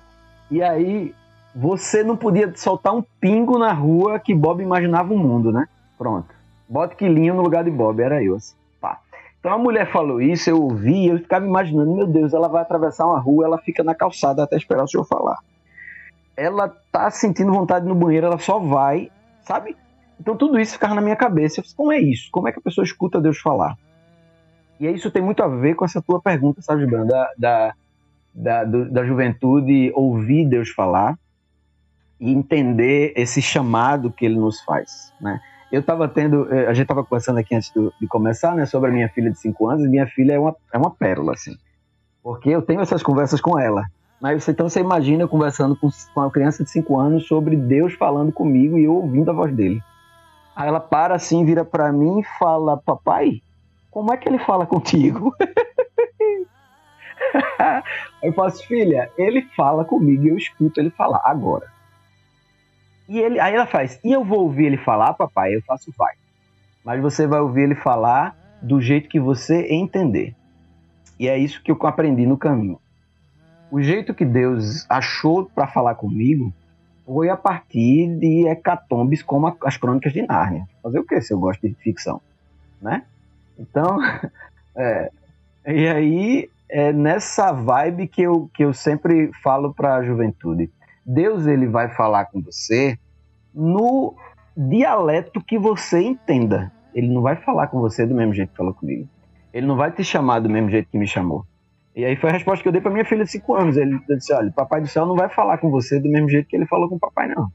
E 0.50 0.62
aí 0.62 1.14
você 1.54 2.02
não 2.02 2.16
podia 2.16 2.52
soltar 2.56 2.92
um 2.92 3.02
pingo 3.20 3.56
na 3.58 3.72
rua 3.72 4.18
que 4.18 4.34
Bob 4.34 4.62
imaginava 4.62 5.12
o 5.12 5.16
um 5.16 5.18
mundo, 5.18 5.52
né? 5.52 5.68
Pronto. 5.96 6.34
Bota 6.68 6.96
quilinho 6.96 7.34
no 7.34 7.42
lugar 7.42 7.62
de 7.62 7.70
Bob, 7.70 8.00
era 8.02 8.22
eu. 8.22 8.34
Assim. 8.34 8.56
Então 9.38 9.52
a 9.52 9.58
mulher 9.58 9.90
falou 9.92 10.20
isso, 10.20 10.50
eu 10.50 10.60
ouvi, 10.62 11.06
eu 11.06 11.18
ficava 11.18 11.46
imaginando, 11.46 11.94
meu 11.94 12.06
Deus, 12.06 12.34
ela 12.34 12.48
vai 12.48 12.62
atravessar 12.62 13.06
uma 13.06 13.18
rua, 13.18 13.44
ela 13.44 13.58
fica 13.58 13.84
na 13.84 13.94
calçada 13.94 14.42
até 14.42 14.56
esperar 14.56 14.84
o 14.84 14.88
senhor 14.88 15.04
falar. 15.04 15.38
Ela 16.36 16.68
tá 16.90 17.10
sentindo 17.10 17.52
vontade 17.52 17.86
no 17.86 17.94
banheiro, 17.94 18.26
ela 18.26 18.38
só 18.38 18.58
vai, 18.58 19.10
sabe? 19.42 19.76
Então 20.20 20.36
tudo 20.36 20.58
isso 20.58 20.72
ficava 20.72 20.94
na 20.94 21.00
minha 21.00 21.16
cabeça. 21.16 21.60
Eu 21.60 21.64
falei, 21.64 21.76
como 21.76 21.92
é 21.92 22.00
isso? 22.00 22.28
Como 22.32 22.48
é 22.48 22.52
que 22.52 22.58
a 22.58 22.62
pessoa 22.62 22.84
escuta 22.84 23.20
Deus 23.20 23.38
falar? 23.38 23.76
E 24.78 24.86
isso 24.88 25.10
tem 25.10 25.22
muito 25.22 25.42
a 25.42 25.48
ver 25.48 25.74
com 25.74 25.84
essa 25.84 26.02
tua 26.02 26.20
pergunta, 26.20 26.60
sabe, 26.60 26.82
Gibran? 26.82 27.06
Da, 27.06 27.30
da, 27.38 27.74
da, 28.34 28.64
do, 28.64 28.90
da 28.90 29.04
juventude 29.04 29.90
ouvir 29.94 30.46
Deus 30.46 30.70
falar 30.70 31.18
e 32.20 32.32
entender 32.32 33.12
esse 33.16 33.40
chamado 33.40 34.10
que 34.10 34.24
ele 34.24 34.38
nos 34.38 34.60
faz, 34.62 35.12
né? 35.20 35.40
Eu 35.70 35.80
estava 35.80 36.08
tendo, 36.08 36.52
eh, 36.52 36.66
a 36.66 36.72
gente 36.72 36.84
estava 36.84 37.02
conversando 37.02 37.38
aqui 37.38 37.54
antes 37.54 37.70
do, 37.70 37.92
de 38.00 38.06
começar, 38.06 38.54
né, 38.54 38.66
sobre 38.66 38.90
a 38.90 38.92
minha 38.92 39.08
filha 39.08 39.30
de 39.30 39.38
5 39.38 39.68
anos, 39.68 39.84
e 39.84 39.88
minha 39.88 40.06
filha 40.06 40.34
é 40.34 40.38
uma, 40.38 40.54
é 40.72 40.78
uma 40.78 40.90
pérola, 40.90 41.32
assim, 41.32 41.56
porque 42.22 42.50
eu 42.50 42.62
tenho 42.62 42.80
essas 42.80 43.02
conversas 43.02 43.40
com 43.40 43.58
ela, 43.58 43.84
mas 44.20 44.48
então 44.48 44.68
você 44.68 44.80
imagina 44.80 45.26
conversando 45.26 45.76
com, 45.76 45.88
com 46.14 46.20
uma 46.20 46.30
criança 46.30 46.64
de 46.64 46.70
5 46.70 46.98
anos 46.98 47.26
sobre 47.26 47.56
Deus 47.56 47.94
falando 47.94 48.32
comigo 48.32 48.78
e 48.78 48.84
eu 48.84 48.94
ouvindo 48.94 49.30
a 49.30 49.34
voz 49.34 49.54
dele. 49.54 49.82
Aí 50.54 50.68
ela 50.68 50.80
para 50.80 51.14
assim, 51.14 51.44
vira 51.44 51.64
para 51.64 51.92
mim 51.92 52.20
e 52.20 52.24
fala, 52.38 52.78
papai, 52.78 53.42
como 53.90 54.12
é 54.12 54.16
que 54.16 54.28
ele 54.28 54.38
fala 54.38 54.66
contigo? 54.66 55.34
eu 58.22 58.32
faço, 58.32 58.66
filha, 58.66 59.10
ele 59.18 59.42
fala 59.56 59.84
comigo 59.84 60.24
e 60.24 60.30
eu 60.30 60.36
escuto 60.36 60.80
ele 60.80 60.90
falar 60.90 61.20
agora. 61.24 61.75
E 63.08 63.18
ele, 63.18 63.38
aí 63.38 63.54
ela 63.54 63.66
faz, 63.66 64.00
e 64.02 64.12
eu 64.12 64.24
vou 64.24 64.40
ouvir 64.40 64.66
ele 64.66 64.78
falar, 64.78 65.14
papai? 65.14 65.54
Eu 65.54 65.62
faço, 65.62 65.92
vai. 65.96 66.14
Mas 66.84 67.00
você 67.00 67.26
vai 67.26 67.40
ouvir 67.40 67.62
ele 67.62 67.74
falar 67.74 68.36
do 68.60 68.80
jeito 68.80 69.08
que 69.08 69.20
você 69.20 69.66
entender. 69.70 70.34
E 71.18 71.28
é 71.28 71.38
isso 71.38 71.62
que 71.62 71.70
eu 71.70 71.78
aprendi 71.82 72.26
no 72.26 72.36
caminho. 72.36 72.78
O 73.70 73.80
jeito 73.80 74.14
que 74.14 74.24
Deus 74.24 74.86
achou 74.88 75.46
para 75.46 75.66
falar 75.66 75.94
comigo 75.94 76.52
foi 77.04 77.28
a 77.28 77.36
partir 77.36 78.08
de 78.18 78.46
hecatombes 78.48 79.22
como 79.22 79.56
as 79.64 79.76
crônicas 79.76 80.12
de 80.12 80.22
Nárnia. 80.22 80.66
Fazer 80.82 80.98
o 80.98 81.04
que 81.04 81.20
se 81.20 81.32
eu 81.32 81.38
gosto 81.38 81.66
de 81.66 81.74
ficção, 81.74 82.20
né? 82.80 83.04
Então, 83.58 83.98
é, 84.76 85.10
e 85.66 85.88
aí 85.88 86.50
é 86.68 86.92
nessa 86.92 87.52
vibe 87.52 88.08
que 88.08 88.22
eu, 88.22 88.50
que 88.52 88.64
eu 88.64 88.72
sempre 88.72 89.30
falo 89.42 89.72
para 89.72 89.96
a 89.96 90.04
juventude. 90.04 90.70
Deus 91.06 91.46
ele 91.46 91.68
vai 91.68 91.88
falar 91.94 92.24
com 92.26 92.42
você 92.42 92.98
no 93.54 94.14
dialeto 94.56 95.40
que 95.40 95.56
você 95.56 96.02
entenda. 96.02 96.72
Ele 96.92 97.08
não 97.08 97.22
vai 97.22 97.36
falar 97.36 97.68
com 97.68 97.80
você 97.80 98.04
do 98.04 98.14
mesmo 98.14 98.34
jeito 98.34 98.50
que 98.50 98.56
falou 98.56 98.74
comigo. 98.74 99.08
Ele 99.52 99.66
não 99.66 99.76
vai 99.76 99.92
te 99.92 100.02
chamar 100.02 100.40
do 100.40 100.50
mesmo 100.50 100.68
jeito 100.68 100.88
que 100.90 100.98
me 100.98 101.06
chamou. 101.06 101.44
E 101.94 102.04
aí 102.04 102.16
foi 102.16 102.30
a 102.30 102.32
resposta 102.32 102.62
que 102.62 102.68
eu 102.68 102.72
dei 102.72 102.80
para 102.80 102.90
minha 102.90 103.04
filha 103.04 103.24
de 103.24 103.30
5 103.30 103.54
anos. 103.54 103.76
Ele 103.76 103.98
disse: 104.08 104.32
Olha, 104.32 104.50
Papai 104.50 104.80
do 104.80 104.88
Céu 104.88 105.06
não 105.06 105.14
vai 105.14 105.28
falar 105.28 105.58
com 105.58 105.70
você 105.70 106.00
do 106.00 106.08
mesmo 106.08 106.28
jeito 106.28 106.48
que 106.48 106.56
ele 106.56 106.66
falou 106.66 106.88
com 106.88 106.96
o 106.96 107.00
papai, 107.00 107.28
não. 107.28 107.48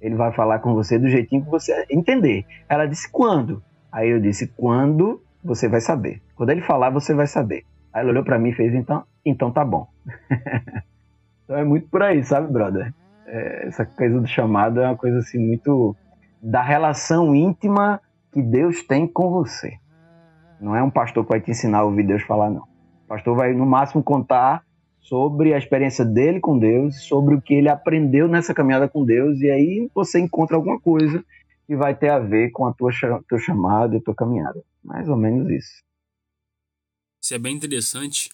Ele 0.00 0.14
vai 0.14 0.32
falar 0.32 0.58
com 0.60 0.74
você 0.74 0.98
do 0.98 1.08
jeitinho 1.08 1.44
que 1.44 1.50
você 1.50 1.84
entender. 1.90 2.46
Ela 2.68 2.86
disse: 2.86 3.10
Quando? 3.10 3.62
Aí 3.92 4.08
eu 4.08 4.20
disse: 4.20 4.48
Quando 4.48 5.22
você 5.44 5.68
vai 5.68 5.80
saber. 5.80 6.22
Quando 6.34 6.50
ele 6.50 6.62
falar, 6.62 6.90
você 6.90 7.14
vai 7.14 7.26
saber. 7.26 7.64
Aí 7.92 8.00
ela 8.00 8.10
olhou 8.10 8.24
para 8.24 8.38
mim 8.38 8.48
e 8.48 8.54
fez: 8.54 8.74
Então, 8.74 9.04
então 9.24 9.52
tá 9.52 9.64
bom. 9.64 9.86
Então 11.44 11.56
é 11.56 11.64
muito 11.64 11.88
por 11.88 12.02
aí, 12.02 12.22
sabe, 12.24 12.52
brother? 12.52 12.92
É, 13.26 13.66
essa 13.66 13.84
coisa 13.84 14.20
do 14.20 14.26
chamado 14.26 14.80
é 14.80 14.86
uma 14.86 14.96
coisa 14.96 15.18
assim 15.18 15.38
muito 15.38 15.96
da 16.42 16.62
relação 16.62 17.34
íntima 17.34 18.00
que 18.32 18.42
Deus 18.42 18.82
tem 18.82 19.06
com 19.06 19.30
você. 19.30 19.78
Não 20.60 20.74
é 20.74 20.82
um 20.82 20.90
pastor 20.90 21.24
que 21.24 21.30
vai 21.30 21.40
te 21.40 21.50
ensinar 21.50 21.78
a 21.78 21.84
ouvir 21.84 22.06
Deus 22.06 22.22
falar, 22.22 22.50
não. 22.50 22.62
O 23.04 23.08
pastor 23.08 23.36
vai, 23.36 23.52
no 23.52 23.66
máximo, 23.66 24.02
contar 24.02 24.64
sobre 25.00 25.52
a 25.52 25.58
experiência 25.58 26.04
dele 26.04 26.40
com 26.40 26.58
Deus, 26.58 27.02
sobre 27.02 27.34
o 27.34 27.40
que 27.40 27.54
ele 27.54 27.68
aprendeu 27.68 28.26
nessa 28.26 28.54
caminhada 28.54 28.88
com 28.88 29.04
Deus, 29.04 29.40
e 29.40 29.50
aí 29.50 29.90
você 29.94 30.18
encontra 30.18 30.56
alguma 30.56 30.80
coisa 30.80 31.22
que 31.66 31.76
vai 31.76 31.94
ter 31.94 32.08
a 32.08 32.18
ver 32.18 32.50
com 32.50 32.66
a 32.66 32.72
tua, 32.72 32.90
teu 33.28 33.38
chamado 33.38 33.94
e 33.94 33.98
a 33.98 34.00
tua 34.00 34.14
caminhada. 34.14 34.62
Mais 34.82 35.08
ou 35.08 35.16
menos 35.16 35.50
isso. 35.50 35.82
Isso 37.22 37.34
é 37.34 37.38
bem 37.38 37.54
interessante, 37.54 38.30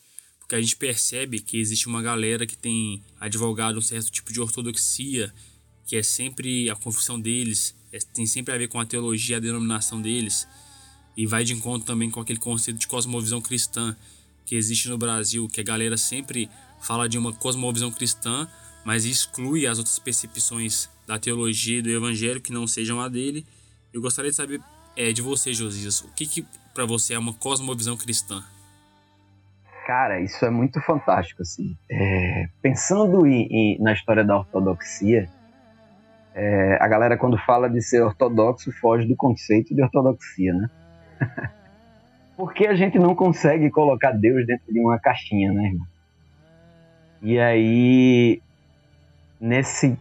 porque 0.50 0.56
a 0.56 0.60
gente 0.60 0.74
percebe 0.74 1.38
que 1.38 1.60
existe 1.60 1.86
uma 1.86 2.02
galera 2.02 2.44
que 2.44 2.56
tem 2.56 3.00
advogado 3.20 3.78
um 3.78 3.80
certo 3.80 4.10
tipo 4.10 4.32
de 4.32 4.40
ortodoxia, 4.40 5.32
que 5.86 5.94
é 5.94 6.02
sempre 6.02 6.68
a 6.68 6.74
confissão 6.74 7.20
deles, 7.20 7.72
é, 7.92 7.98
tem 8.12 8.26
sempre 8.26 8.52
a 8.52 8.58
ver 8.58 8.66
com 8.66 8.80
a 8.80 8.84
teologia, 8.84 9.36
a 9.36 9.40
denominação 9.40 10.02
deles, 10.02 10.48
e 11.16 11.24
vai 11.24 11.44
de 11.44 11.52
encontro 11.52 11.86
também 11.86 12.10
com 12.10 12.18
aquele 12.18 12.40
conceito 12.40 12.78
de 12.78 12.88
cosmovisão 12.88 13.40
cristã 13.40 13.96
que 14.44 14.56
existe 14.56 14.88
no 14.88 14.98
Brasil, 14.98 15.48
que 15.48 15.60
a 15.60 15.62
galera 15.62 15.96
sempre 15.96 16.50
fala 16.82 17.08
de 17.08 17.16
uma 17.16 17.32
cosmovisão 17.32 17.92
cristã, 17.92 18.48
mas 18.84 19.04
exclui 19.04 19.68
as 19.68 19.78
outras 19.78 20.00
percepções 20.00 20.88
da 21.06 21.16
teologia 21.16 21.78
e 21.78 21.82
do 21.82 21.90
evangelho 21.90 22.40
que 22.40 22.50
não 22.50 22.66
sejam 22.66 23.00
a 23.00 23.08
dele. 23.08 23.46
Eu 23.92 24.02
gostaria 24.02 24.32
de 24.32 24.36
saber 24.36 24.60
é, 24.96 25.12
de 25.12 25.22
você, 25.22 25.54
Josias, 25.54 26.00
o 26.00 26.08
que, 26.08 26.26
que 26.26 26.44
para 26.74 26.86
você 26.86 27.14
é 27.14 27.18
uma 27.20 27.34
cosmovisão 27.34 27.96
cristã? 27.96 28.44
Cara, 29.90 30.20
isso 30.20 30.46
é 30.46 30.50
muito 30.50 30.80
fantástico, 30.80 31.42
assim. 31.42 31.76
É, 31.90 32.48
pensando 32.62 33.26
em, 33.26 33.48
em, 33.50 33.82
na 33.82 33.92
história 33.92 34.22
da 34.22 34.38
ortodoxia, 34.38 35.28
é, 36.32 36.78
a 36.80 36.86
galera 36.86 37.16
quando 37.16 37.36
fala 37.36 37.68
de 37.68 37.82
ser 37.82 38.00
ortodoxo 38.00 38.70
foge 38.70 39.04
do 39.04 39.16
conceito 39.16 39.74
de 39.74 39.82
ortodoxia, 39.82 40.54
né? 40.54 40.70
Porque 42.36 42.68
a 42.68 42.74
gente 42.76 43.00
não 43.00 43.16
consegue 43.16 43.68
colocar 43.68 44.12
Deus 44.12 44.46
dentro 44.46 44.72
de 44.72 44.78
uma 44.78 44.96
caixinha, 44.96 45.52
né, 45.52 45.64
irmão? 45.64 45.86
E 47.20 47.40
aí, 47.40 48.40
nesse, 49.40 49.98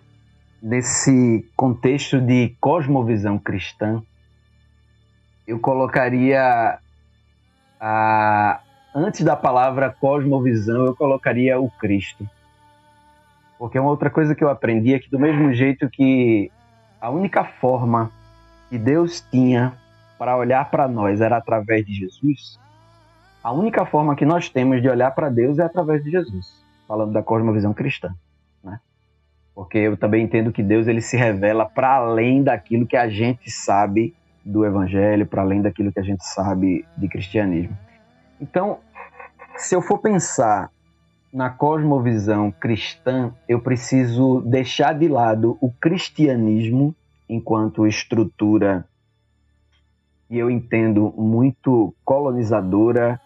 nesse 0.62 1.44
contexto 1.56 2.22
de 2.22 2.56
cosmovisão 2.62 3.40
cristã, 3.40 4.04
eu 5.48 5.60
colocaria 5.60 6.78
a, 7.82 8.62
antes 9.00 9.24
da 9.24 9.36
palavra 9.36 9.96
cosmovisão, 10.00 10.86
eu 10.86 10.96
colocaria 10.96 11.60
o 11.60 11.70
Cristo. 11.70 12.28
Porque 13.58 13.80
uma 13.80 13.90
outra 13.90 14.10
coisa 14.10 14.36
que 14.36 14.44
eu 14.44 14.50
aprendi 14.50 14.94
é 14.94 15.00
que, 15.00 15.10
do 15.10 15.20
mesmo 15.20 15.54
jeito 15.54 15.90
que 15.90 16.52
a 17.00 17.10
única 17.10 17.44
forma 17.44 18.12
que 18.70 18.78
Deus 18.78 19.22
tinha 19.32 19.74
para 20.18 20.38
olhar 20.38 20.70
para 20.70 20.88
nós 20.88 21.22
era 21.22 21.38
através 21.38 21.86
de 21.86 21.94
Jesus, 21.94 22.60
a 23.44 23.52
única 23.52 23.86
forma 23.86 24.16
que 24.16 24.26
nós 24.26 24.50
temos 24.50 24.82
de 24.82 24.90
olhar 24.90 25.12
para 25.12 25.30
Deus 25.30 25.60
é 25.60 25.64
através 25.64 26.04
de 26.04 26.12
Jesus, 26.12 26.64
falando 26.88 27.14
da 27.14 27.24
cosmovisão 27.24 27.74
cristã, 27.74 28.14
né? 28.64 28.80
Porque 29.56 29.78
eu 29.78 29.98
também 29.98 30.24
entendo 30.24 30.52
que 30.52 30.62
Deus 30.62 30.88
ele 30.88 31.02
se 31.02 31.16
revela 31.16 31.66
para 31.66 31.96
além 31.96 32.44
daquilo 32.44 32.86
que 32.86 32.98
a 32.98 33.10
gente 33.10 33.50
sabe 33.50 34.14
do 34.44 34.66
evangelho, 34.66 35.26
para 35.26 35.42
além 35.42 35.62
daquilo 35.62 35.92
que 35.92 36.00
a 36.00 36.04
gente 36.04 36.26
sabe 36.26 36.86
de 36.98 37.08
cristianismo. 37.08 37.78
Então, 38.42 38.80
se 39.60 39.76
eu 39.76 39.82
for 39.82 40.00
pensar 40.00 40.72
na 41.32 41.50
cosmovisão 41.50 42.52
cristã, 42.52 43.34
eu 43.48 43.62
preciso 43.62 44.42
deixar 44.42 44.94
de 44.94 45.08
lado 45.08 45.58
o 45.62 45.72
cristianismo 45.72 46.96
enquanto 47.28 47.86
estrutura 47.86 48.86
e 50.30 50.38
eu 50.38 50.50
entendo 50.50 51.14
muito 51.18 51.94
colonizadora 52.06 53.20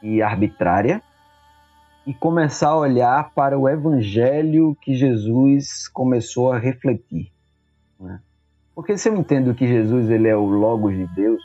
e 0.00 0.22
arbitrária 0.22 1.02
e 2.06 2.14
começar 2.14 2.68
a 2.68 2.76
olhar 2.76 3.30
para 3.34 3.58
o 3.58 3.68
evangelho 3.68 4.76
que 4.80 4.94
Jesus 4.94 5.88
começou 5.88 6.52
a 6.52 6.58
refletir. 6.58 7.32
Né? 7.98 8.20
Porque 8.74 8.96
se 8.96 9.08
eu 9.08 9.16
entendo 9.16 9.54
que 9.54 9.66
Jesus 9.66 10.08
ele 10.08 10.28
é 10.28 10.36
o 10.36 10.44
Logos 10.44 10.94
de 10.94 11.06
Deus, 11.08 11.42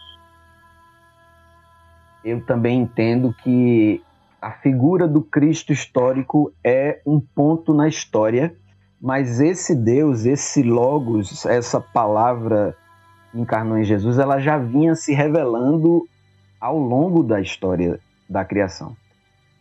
eu 2.24 2.46
também 2.46 2.82
entendo 2.82 3.34
que 3.42 4.04
a 4.42 4.52
figura 4.52 5.08
do 5.08 5.22
Cristo 5.22 5.72
histórico 5.72 6.52
é 6.64 7.00
um 7.06 7.20
ponto 7.20 7.74
na 7.76 7.88
história, 7.88 8.56
mas 9.00 9.40
esse 9.40 9.76
Deus, 9.76 10.26
esse 10.26 10.64
Logos, 10.64 11.46
essa 11.46 11.80
palavra 11.80 12.76
encarnou 13.36 13.78
em 13.78 13.84
Jesus, 13.84 14.18
ela 14.18 14.40
já 14.40 14.58
vinha 14.58 14.96
se 14.96 15.14
revelando 15.14 16.08
ao 16.60 16.78
longo 16.78 17.22
da 17.22 17.40
história 17.40 18.00
da 18.28 18.44
criação. 18.44 18.98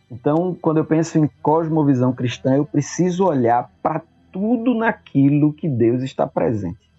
Então, 0.09 0.57
quando 0.59 0.77
eu 0.77 0.85
penso 0.85 1.17
em 1.17 1.29
cosmovisão 1.41 2.11
cristã, 2.11 2.55
eu 2.55 2.65
preciso 2.65 3.25
olhar 3.25 3.71
para 3.83 4.01
tudo 4.31 4.73
naquilo 4.73 5.53
que 5.53 5.69
Deus 5.69 6.01
está 6.01 6.25
presente. 6.25 6.91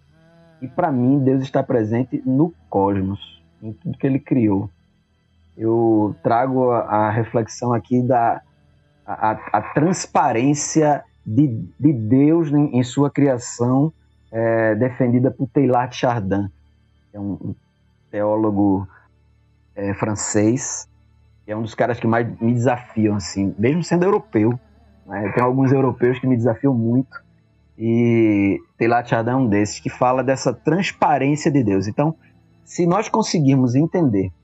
E 0.63 0.69
para 0.69 0.93
mim, 0.93 1.19
Deus 1.19 1.43
está 1.43 1.63
presente 1.63 2.23
no 2.25 2.55
cosmos, 2.71 3.43
em 3.63 3.73
tudo 3.73 3.99
que 3.99 4.07
ele 4.07 4.21
criou. 4.21 4.71
Eu 5.57 6.17
trago 6.23 6.71
a, 6.71 7.11
reflexão 7.11 7.73
aqui 7.73 8.03
da 8.03 8.41
a, 9.07 9.31
a 9.53 9.63
transparência 9.75 11.05
de, 11.25 11.49
de, 11.79 11.93
Deus 11.93 12.49
em, 12.51 12.79
em 12.79 12.83
sua 12.83 13.11
criação, 13.11 13.93
é, 14.31 14.75
defendida 14.75 15.31
por 15.31 15.47
Teilhard 15.49 15.95
Chardin, 15.95 16.49
que 17.11 17.17
é 17.17 17.21
um 17.21 17.55
teólogo 18.11 18.89
é, 19.75 19.93
francês, 19.95 20.89
é 21.47 21.57
um 21.57 21.63
dos 21.63 21.75
caras 21.75 21.99
que 21.99 22.07
mais 22.07 22.27
me 22.41 22.53
desafiam, 22.53 23.17
assim, 23.17 23.55
mesmo 23.59 23.83
sendo 23.83 24.05
europeu. 24.05 24.59
Né? 25.07 25.33
Alguns 25.41 25.73
europeus 25.73 26.19
que 26.19 26.27
me 26.27 26.37
desafiam 26.37 26.75
muito. 26.75 27.23
E 27.77 28.61
Teilhard 28.79 29.09
Chardin 29.09 29.31
é 29.31 29.37
um 29.37 29.49
desses, 29.49 29.81
que 29.81 29.91
fala 29.91 30.23
dessa 30.23 30.53
transparência 30.53 31.51
de 31.51 31.63
Deus. 31.63 31.87
Então, 31.87 32.15
se 32.65 32.87
nós 32.87 33.09
conseguirmos 33.09 33.75
entender 33.75 34.29
que 34.29 34.35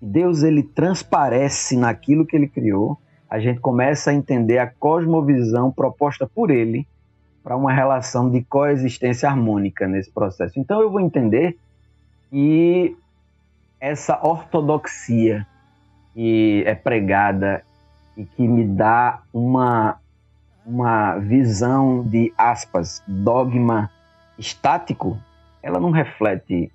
Deus 0.00 0.42
ele 0.42 0.62
transparece 0.62 1.76
naquilo 1.76 2.26
que 2.26 2.36
ele 2.36 2.48
criou, 2.48 2.98
a 3.28 3.38
gente 3.38 3.60
começa 3.60 4.10
a 4.10 4.14
entender 4.14 4.58
a 4.58 4.66
cosmovisão 4.66 5.70
proposta 5.70 6.26
por 6.26 6.50
ele 6.50 6.86
para 7.42 7.56
uma 7.56 7.72
relação 7.72 8.30
de 8.30 8.42
coexistência 8.42 9.28
harmônica 9.28 9.86
nesse 9.86 10.10
processo. 10.10 10.58
Então 10.58 10.80
eu 10.80 10.90
vou 10.90 11.00
entender 11.00 11.58
que 12.30 12.96
essa 13.80 14.18
ortodoxia 14.22 15.46
que 16.14 16.62
é 16.66 16.74
pregada 16.74 17.62
e 18.16 18.24
que 18.24 18.46
me 18.46 18.66
dá 18.66 19.22
uma, 19.32 19.98
uma 20.66 21.16
visão 21.18 22.02
de, 22.02 22.32
aspas, 22.36 23.02
dogma 23.06 23.90
estático, 24.38 25.16
ela 25.62 25.78
não 25.78 25.90
reflete 25.90 26.72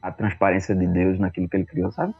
a 0.00 0.12
transparência 0.12 0.74
de 0.74 0.86
Deus 0.86 1.18
naquilo 1.18 1.48
que 1.48 1.56
ele 1.56 1.66
criou, 1.66 1.90
sabe? 1.90 2.14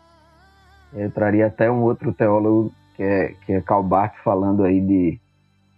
Eu 0.96 1.10
traria 1.10 1.46
até 1.46 1.70
um 1.70 1.82
outro 1.82 2.12
teólogo, 2.12 2.72
que 2.96 3.02
é, 3.02 3.34
que 3.44 3.52
é 3.52 3.60
Karl 3.60 3.82
Barth, 3.82 4.14
falando 4.24 4.64
aí 4.64 4.80
de, 4.80 5.20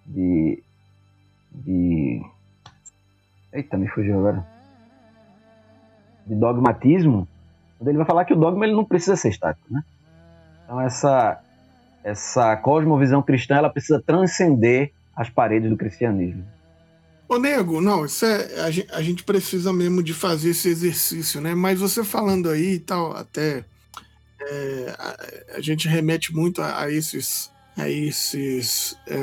de, 0.07 0.63
de... 1.53 2.23
Eita, 3.53 3.77
me 3.77 3.89
fugiu 3.89 4.19
agora. 4.19 4.47
De 6.25 6.35
dogmatismo, 6.35 7.27
ele 7.85 7.97
vai 7.97 8.07
falar 8.07 8.25
que 8.25 8.33
o 8.33 8.37
dogma 8.37 8.65
ele 8.65 8.75
não 8.75 8.85
precisa 8.85 9.17
ser 9.17 9.31
estático, 9.31 9.67
né? 9.71 9.83
Então 10.65 10.81
essa 10.81 11.43
essa 12.05 12.57
cosmovisão 12.57 13.21
cristã 13.23 13.57
ela 13.57 13.71
precisa 13.71 14.01
transcender 14.01 14.93
as 15.15 15.29
paredes 15.29 15.69
do 15.69 15.77
cristianismo. 15.77 16.45
Ô 17.29 17.39
nego, 17.39 17.81
não, 17.81 18.07
isso 18.07 18.25
é 18.25 18.61
a 18.61 18.71
gente, 18.71 18.93
a 18.93 19.03
gente 19.03 19.25
precisa 19.25 19.73
mesmo 19.73 20.03
de 20.03 20.15
fazer 20.15 20.51
esse 20.51 20.69
exercício, 20.69 21.41
né? 21.41 21.55
Mas 21.55 21.81
você 21.81 22.03
falando 22.05 22.49
aí 22.49 22.75
e 22.75 22.79
tal, 22.79 23.15
até 23.17 23.65
é, 24.41 24.95
a, 24.99 25.57
a, 25.57 25.61
gente 25.61 25.89
remete 25.89 26.35
muito 26.35 26.63
a, 26.63 26.83
a 26.83 26.91
esses 26.91 27.51
a 27.77 27.89
esses 27.89 28.97
é, 29.07 29.19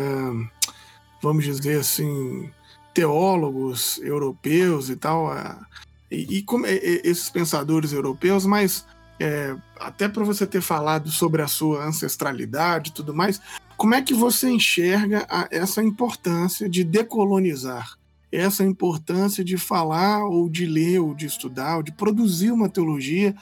vamos 1.22 1.44
dizer 1.44 1.80
assim 1.80 2.52
teólogos 2.94 4.00
europeus 4.02 4.90
e 4.90 4.96
tal, 4.96 5.30
a, 5.30 5.68
e, 6.10 6.38
e, 6.38 6.42
como, 6.42 6.66
esses 6.66 7.30
pensadores 7.30 7.92
europeus, 7.92 8.46
mas 8.46 8.86
é, 9.20 9.56
até 9.78 10.08
para 10.08 10.24
você 10.24 10.48
ter 10.48 10.62
falado 10.62 11.10
sobre 11.10 11.42
a 11.42 11.48
sua 11.48 11.86
ancestralidade 11.86 12.90
e 12.90 12.94
tudo 12.94 13.14
mais, 13.14 13.42
como 13.76 13.94
é 13.94 14.02
que 14.02 14.14
você 14.14 14.50
enxerga 14.50 15.28
a, 15.30 15.48
essa 15.52 15.84
importância 15.84 16.70
de 16.70 16.84
decolonizar? 16.84 17.98
Essa 18.32 18.64
importância 18.64 19.44
de 19.44 19.58
falar, 19.58 20.24
ou 20.26 20.50
de 20.50 20.66
ler, 20.66 21.00
ou 21.00 21.14
de 21.14 21.26
estudar, 21.26 21.78
ou 21.78 21.84
de 21.84 21.92
produzir 21.92 22.52
uma 22.52 22.70
teologia 22.70 23.36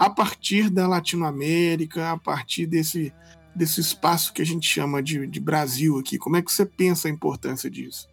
a 0.00 0.08
partir 0.08 0.70
da 0.70 0.88
Latinoamérica, 0.88 2.12
a 2.12 2.16
partir 2.16 2.64
desse, 2.64 3.12
desse 3.54 3.82
espaço 3.82 4.32
que 4.32 4.40
a 4.40 4.46
gente 4.46 4.66
chama 4.66 5.02
de, 5.02 5.26
de 5.26 5.38
Brasil 5.38 5.98
aqui. 5.98 6.16
Como 6.16 6.38
é 6.38 6.42
que 6.42 6.50
você 6.50 6.64
pensa 6.64 7.06
a 7.06 7.10
importância 7.10 7.70
disso? 7.70 8.08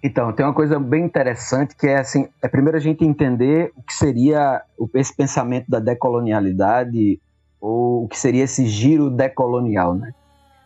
Então, 0.00 0.32
tem 0.32 0.46
uma 0.46 0.54
coisa 0.54 0.78
bem 0.78 1.04
interessante 1.04 1.74
que 1.74 1.88
é 1.88 1.98
assim, 1.98 2.28
é 2.40 2.46
primeiro 2.46 2.78
a 2.78 2.80
gente 2.80 3.04
entender 3.04 3.72
o 3.74 3.82
que 3.82 3.92
seria 3.92 4.62
esse 4.94 5.16
pensamento 5.16 5.68
da 5.68 5.80
decolonialidade 5.80 7.20
ou 7.60 8.04
o 8.04 8.08
que 8.08 8.18
seria 8.18 8.44
esse 8.44 8.64
giro 8.66 9.10
decolonial, 9.10 9.96
né? 9.96 10.12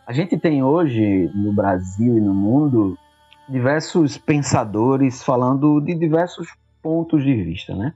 A 0.05 0.13
gente 0.13 0.37
tem 0.37 0.61
hoje 0.61 1.27
no 1.33 1.53
Brasil 1.53 2.19
e 2.19 2.21
no 2.21 2.35
mundo 2.35 2.95
diversos 3.49 4.15
pensadores 4.15 5.23
falando 5.23 5.81
de 5.81 5.95
diversos 5.95 6.47
pontos 6.83 7.23
de 7.23 7.33
vista, 7.33 7.75
né? 7.75 7.93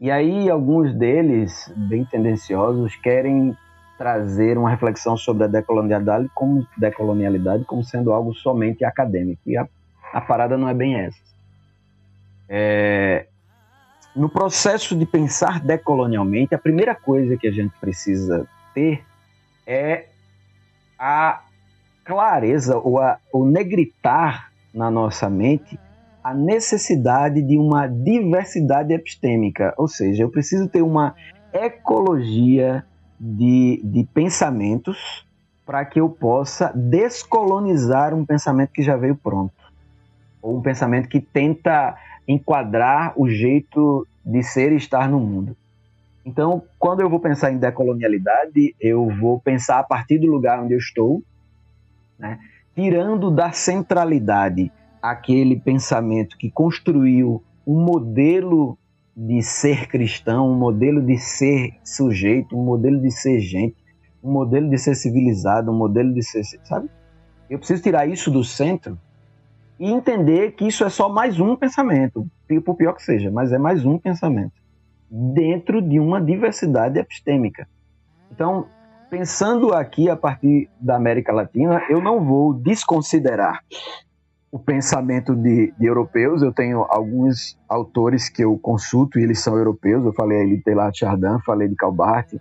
E 0.00 0.10
aí 0.10 0.50
alguns 0.50 0.94
deles, 0.94 1.72
bem 1.76 2.04
tendenciosos, 2.04 2.94
querem 2.96 3.56
trazer 3.96 4.58
uma 4.58 4.68
reflexão 4.68 5.16
sobre 5.16 5.44
a 5.44 5.46
decolonialidade 5.46 6.30
como 6.34 6.66
decolonialidade 6.76 7.64
como 7.64 7.82
sendo 7.82 8.12
algo 8.12 8.34
somente 8.34 8.84
acadêmico. 8.84 9.40
E 9.46 9.56
a 9.56 9.66
a 10.12 10.20
parada 10.20 10.56
não 10.56 10.68
é 10.68 10.74
bem 10.74 10.96
essa. 10.96 11.18
É, 12.48 13.26
no 14.14 14.28
processo 14.28 14.96
de 14.96 15.04
pensar 15.04 15.60
decolonialmente, 15.60 16.54
a 16.54 16.58
primeira 16.58 16.94
coisa 16.94 17.36
que 17.36 17.46
a 17.46 17.50
gente 17.50 17.74
precisa 17.78 18.48
ter 18.72 19.04
é 19.66 20.06
a 20.98 21.42
clareza 22.04 22.78
ou 22.78 22.98
o 23.32 23.44
negritar 23.44 24.50
na 24.72 24.90
nossa 24.90 25.28
mente 25.28 25.78
a 26.26 26.34
necessidade 26.34 27.40
de 27.40 27.56
uma 27.56 27.86
diversidade 27.86 28.92
epistêmica, 28.92 29.72
ou 29.78 29.86
seja, 29.86 30.24
eu 30.24 30.28
preciso 30.28 30.68
ter 30.68 30.82
uma 30.82 31.14
ecologia 31.52 32.84
de, 33.18 33.80
de 33.84 34.02
pensamentos 34.12 35.24
para 35.64 35.84
que 35.84 36.00
eu 36.00 36.10
possa 36.10 36.72
descolonizar 36.74 38.12
um 38.12 38.26
pensamento 38.26 38.72
que 38.72 38.82
já 38.82 38.96
veio 38.96 39.14
pronto 39.14 39.54
ou 40.42 40.58
um 40.58 40.60
pensamento 40.60 41.08
que 41.08 41.20
tenta 41.20 41.96
enquadrar 42.26 43.12
o 43.14 43.28
jeito 43.28 44.04
de 44.24 44.42
ser 44.42 44.72
e 44.72 44.76
estar 44.78 45.08
no 45.08 45.20
mundo. 45.20 45.56
Então, 46.24 46.60
quando 46.76 47.02
eu 47.02 47.08
vou 47.08 47.20
pensar 47.20 47.52
em 47.52 47.58
decolonialidade, 47.58 48.74
eu 48.80 49.08
vou 49.20 49.38
pensar 49.38 49.78
a 49.78 49.84
partir 49.84 50.18
do 50.18 50.26
lugar 50.26 50.58
onde 50.58 50.74
eu 50.74 50.78
estou, 50.78 51.22
né? 52.18 52.36
tirando 52.74 53.30
da 53.30 53.52
centralidade 53.52 54.72
aquele 55.10 55.58
pensamento 55.58 56.36
que 56.36 56.50
construiu 56.50 57.42
um 57.66 57.80
modelo 57.84 58.78
de 59.16 59.42
ser 59.42 59.88
cristão, 59.88 60.50
um 60.50 60.58
modelo 60.58 61.00
de 61.00 61.16
ser 61.16 61.74
sujeito, 61.82 62.56
um 62.56 62.64
modelo 62.64 63.00
de 63.00 63.10
ser 63.10 63.40
gente, 63.40 63.76
um 64.22 64.30
modelo 64.30 64.68
de 64.68 64.76
ser 64.76 64.94
civilizado, 64.94 65.70
um 65.70 65.76
modelo 65.76 66.12
de 66.12 66.22
ser, 66.22 66.42
sabe? 66.64 66.90
Eu 67.48 67.58
preciso 67.58 67.82
tirar 67.82 68.06
isso 68.06 68.30
do 68.30 68.42
centro 68.42 68.98
e 69.78 69.90
entender 69.90 70.52
que 70.52 70.66
isso 70.66 70.84
é 70.84 70.90
só 70.90 71.08
mais 71.08 71.38
um 71.38 71.54
pensamento. 71.56 72.26
por 72.64 72.74
pior 72.74 72.92
que 72.94 73.02
seja, 73.02 73.30
mas 73.30 73.52
é 73.52 73.58
mais 73.58 73.84
um 73.86 73.98
pensamento 73.98 74.54
dentro 75.08 75.80
de 75.80 76.00
uma 76.00 76.20
diversidade 76.20 76.98
epistêmica. 76.98 77.68
Então, 78.30 78.66
pensando 79.08 79.72
aqui 79.72 80.10
a 80.10 80.16
partir 80.16 80.68
da 80.80 80.96
América 80.96 81.32
Latina, 81.32 81.82
eu 81.88 82.00
não 82.00 82.24
vou 82.24 82.52
desconsiderar 82.52 83.60
o 84.56 84.58
pensamento 84.58 85.36
de, 85.36 85.72
de, 85.78 85.86
europeus. 85.86 86.40
Eu 86.40 86.52
tenho 86.52 86.86
alguns 86.88 87.58
autores 87.68 88.30
que 88.30 88.42
eu 88.42 88.58
consulto 88.58 89.18
e 89.18 89.22
eles 89.22 89.40
são 89.40 89.56
europeus. 89.56 90.04
Eu 90.04 90.14
falei 90.14 90.48
de 90.48 90.62
Teilhard 90.62 90.98
Chardin, 90.98 91.38
falei 91.44 91.68
de 91.68 91.76
Calbart, 91.76 92.32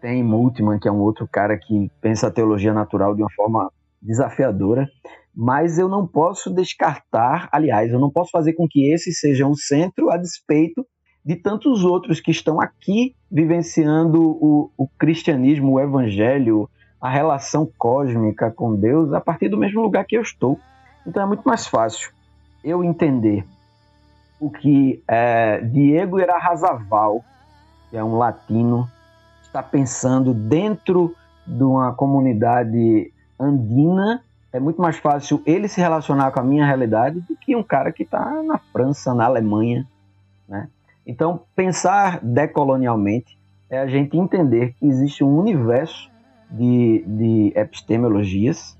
tem 0.00 0.22
Multman, 0.22 0.78
que 0.78 0.86
é 0.86 0.92
um 0.92 1.00
outro 1.00 1.26
cara 1.26 1.58
que 1.58 1.90
pensa 2.00 2.28
a 2.28 2.30
teologia 2.30 2.72
natural 2.72 3.14
de 3.16 3.22
uma 3.22 3.30
forma 3.34 3.72
desafiadora. 4.00 4.88
Mas 5.34 5.76
eu 5.76 5.88
não 5.88 6.06
posso 6.06 6.54
descartar, 6.54 7.48
aliás, 7.50 7.90
eu 7.90 7.98
não 7.98 8.10
posso 8.10 8.30
fazer 8.30 8.52
com 8.52 8.68
que 8.68 8.92
esse 8.92 9.12
seja 9.12 9.44
o 9.48 9.56
centro 9.56 10.12
a 10.12 10.16
despeito 10.16 10.86
de 11.26 11.34
tantos 11.34 11.84
outros 11.84 12.20
que 12.20 12.30
estão 12.30 12.60
aqui 12.60 13.16
vivenciando 13.28 14.22
o, 14.22 14.70
o 14.76 14.86
cristianismo, 14.96 15.72
o 15.72 15.80
evangelho, 15.80 16.70
a 17.00 17.10
relação 17.10 17.68
cósmica 17.76 18.52
com 18.52 18.76
Deus 18.76 19.12
a 19.12 19.20
partir 19.20 19.48
do 19.48 19.58
mesmo 19.58 19.80
lugar 19.80 20.04
que 20.04 20.16
eu 20.16 20.22
estou. 20.22 20.56
Então 21.06 21.22
é 21.22 21.26
muito 21.26 21.42
mais 21.42 21.66
fácil 21.66 22.10
eu 22.62 22.82
entender 22.82 23.46
o 24.40 24.50
que 24.50 25.02
é, 25.06 25.60
Diego 25.60 26.18
Erahazaval, 26.18 27.24
que 27.90 27.96
é 27.96 28.02
um 28.04 28.16
latino, 28.16 28.88
está 29.42 29.62
pensando 29.62 30.34
dentro 30.34 31.14
de 31.46 31.62
uma 31.62 31.92
comunidade 31.92 33.12
andina. 33.38 34.22
É 34.52 34.58
muito 34.58 34.80
mais 34.80 34.96
fácil 34.98 35.42
ele 35.46 35.68
se 35.68 35.80
relacionar 35.80 36.30
com 36.30 36.40
a 36.40 36.42
minha 36.42 36.66
realidade 36.66 37.20
do 37.20 37.36
que 37.36 37.54
um 37.54 37.62
cara 37.62 37.92
que 37.92 38.02
está 38.02 38.42
na 38.42 38.58
França, 38.58 39.14
na 39.14 39.24
Alemanha, 39.24 39.86
né? 40.48 40.68
Então, 41.06 41.42
pensar 41.54 42.18
decolonialmente 42.22 43.38
é 43.68 43.78
a 43.78 43.86
gente 43.86 44.16
entender 44.16 44.74
que 44.78 44.86
existe 44.86 45.22
um 45.22 45.38
universo 45.38 46.10
de, 46.50 47.04
de 47.06 47.52
epistemologias, 47.54 48.76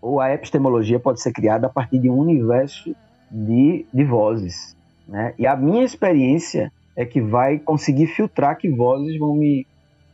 ou 0.00 0.20
a 0.20 0.32
epistemologia 0.32 0.98
pode 0.98 1.20
ser 1.20 1.32
criada 1.32 1.66
a 1.66 1.70
partir 1.70 1.98
de 1.98 2.08
um 2.08 2.18
universo 2.18 2.94
de, 3.30 3.86
de 3.92 4.04
vozes. 4.04 4.76
Né? 5.06 5.34
E 5.38 5.46
a 5.46 5.56
minha 5.56 5.84
experiência 5.84 6.72
é 6.96 7.04
que 7.04 7.20
vai 7.20 7.58
conseguir 7.58 8.06
filtrar 8.06 8.56
que 8.56 8.68
vozes 8.68 9.18
vão 9.18 9.34
me, 9.34 9.66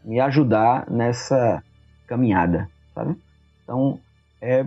me 0.05 0.21
ajudar 0.21 0.91
nessa 0.91 1.63
caminhada, 2.07 2.69
sabe? 2.95 3.17
Então, 3.63 3.99
é, 4.41 4.65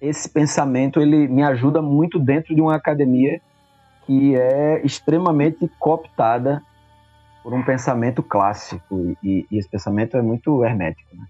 esse 0.00 0.28
pensamento 0.28 1.00
ele 1.00 1.28
me 1.28 1.42
ajuda 1.42 1.80
muito 1.80 2.18
dentro 2.18 2.54
de 2.54 2.60
uma 2.60 2.74
academia 2.74 3.40
que 4.06 4.34
é 4.36 4.84
extremamente 4.84 5.70
cooptada 5.78 6.62
por 7.42 7.54
um 7.54 7.62
pensamento 7.62 8.22
clássico 8.22 9.16
e, 9.22 9.46
e 9.50 9.58
esse 9.58 9.68
pensamento 9.68 10.16
é 10.16 10.22
muito 10.22 10.64
hermético. 10.64 11.16
Né? 11.16 11.24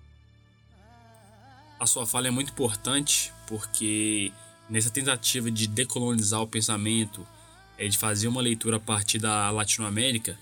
A 1.84 1.86
sua 1.86 2.06
fala 2.06 2.28
é 2.28 2.30
muito 2.30 2.50
importante 2.50 3.30
porque 3.46 4.32
nessa 4.70 4.88
tentativa 4.88 5.50
de 5.50 5.66
decolonizar 5.66 6.40
o 6.40 6.46
pensamento, 6.46 7.26
é 7.76 7.86
de 7.86 7.98
fazer 7.98 8.26
uma 8.26 8.40
leitura 8.40 8.78
a 8.78 8.80
partir 8.80 9.18
da 9.18 9.50
Latinoamérica, 9.50 10.38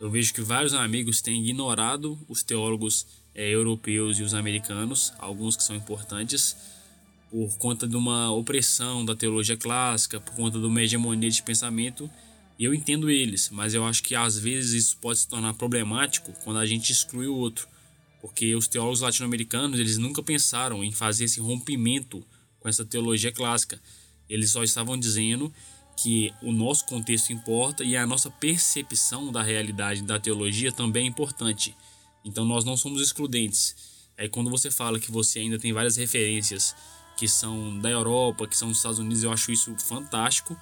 eu 0.00 0.10
vejo 0.10 0.32
que 0.32 0.40
vários 0.40 0.72
amigos 0.72 1.20
têm 1.20 1.44
ignorado 1.44 2.18
os 2.26 2.42
teólogos 2.42 3.06
é, 3.34 3.46
europeus 3.46 4.18
e 4.18 4.22
os 4.22 4.32
americanos, 4.32 5.12
alguns 5.18 5.54
que 5.54 5.64
são 5.64 5.76
importantes, 5.76 6.56
por 7.30 7.58
conta 7.58 7.86
de 7.86 7.94
uma 7.94 8.32
opressão 8.32 9.04
da 9.04 9.14
teologia 9.14 9.54
clássica, 9.54 10.18
por 10.18 10.34
conta 10.34 10.58
de 10.58 10.64
uma 10.64 10.80
hegemonia 10.80 11.28
de 11.28 11.42
pensamento, 11.42 12.10
e 12.58 12.64
eu 12.64 12.72
entendo 12.72 13.10
eles, 13.10 13.50
mas 13.50 13.74
eu 13.74 13.84
acho 13.84 14.02
que 14.02 14.14
às 14.14 14.38
vezes 14.38 14.86
isso 14.86 14.96
pode 14.96 15.18
se 15.18 15.28
tornar 15.28 15.52
problemático 15.52 16.32
quando 16.42 16.58
a 16.58 16.64
gente 16.64 16.90
exclui 16.90 17.26
o 17.26 17.36
outro, 17.36 17.68
porque 18.26 18.56
os 18.56 18.66
teólogos 18.66 19.02
latino-americanos 19.02 19.78
eles 19.78 19.98
nunca 19.98 20.20
pensaram 20.20 20.82
em 20.82 20.90
fazer 20.90 21.26
esse 21.26 21.38
rompimento 21.38 22.26
com 22.58 22.68
essa 22.68 22.84
teologia 22.84 23.30
clássica. 23.30 23.80
Eles 24.28 24.50
só 24.50 24.64
estavam 24.64 24.98
dizendo 24.98 25.54
que 25.96 26.34
o 26.42 26.50
nosso 26.50 26.86
contexto 26.86 27.32
importa 27.32 27.84
e 27.84 27.96
a 27.96 28.04
nossa 28.04 28.28
percepção 28.28 29.30
da 29.30 29.44
realidade 29.44 30.02
da 30.02 30.18
teologia 30.18 30.72
também 30.72 31.04
é 31.04 31.08
importante. 31.08 31.72
Então 32.24 32.44
nós 32.44 32.64
não 32.64 32.76
somos 32.76 33.00
excludentes. 33.00 33.76
Aí 34.18 34.28
quando 34.28 34.50
você 34.50 34.72
fala 34.72 34.98
que 34.98 35.12
você 35.12 35.38
ainda 35.38 35.56
tem 35.56 35.72
várias 35.72 35.94
referências 35.94 36.74
que 37.16 37.28
são 37.28 37.78
da 37.78 37.90
Europa, 37.90 38.48
que 38.48 38.56
são 38.56 38.68
dos 38.68 38.78
Estados 38.78 38.98
Unidos, 38.98 39.22
eu 39.22 39.30
acho 39.30 39.52
isso 39.52 39.72
fantástico. 39.78 40.56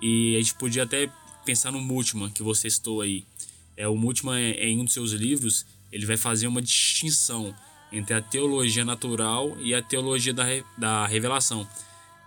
E 0.00 0.36
a 0.36 0.38
gente 0.38 0.54
podia 0.54 0.84
até 0.84 1.10
pensar 1.44 1.72
no 1.72 1.80
Multman, 1.80 2.30
que 2.30 2.42
você 2.44 2.70
citou 2.70 3.00
aí. 3.00 3.26
É, 3.76 3.88
o 3.88 3.96
Multman, 3.96 4.38
é, 4.38 4.68
em 4.68 4.78
um 4.78 4.84
dos 4.84 4.94
seus 4.94 5.10
livros, 5.10 5.66
ele 5.92 6.06
vai 6.06 6.16
fazer 6.16 6.46
uma 6.46 6.62
distinção 6.62 7.54
entre 7.92 8.14
a 8.14 8.22
teologia 8.22 8.84
natural 8.84 9.56
e 9.58 9.74
a 9.74 9.82
teologia 9.82 10.32
da, 10.32 10.44
da 10.78 11.06
revelação. 11.06 11.66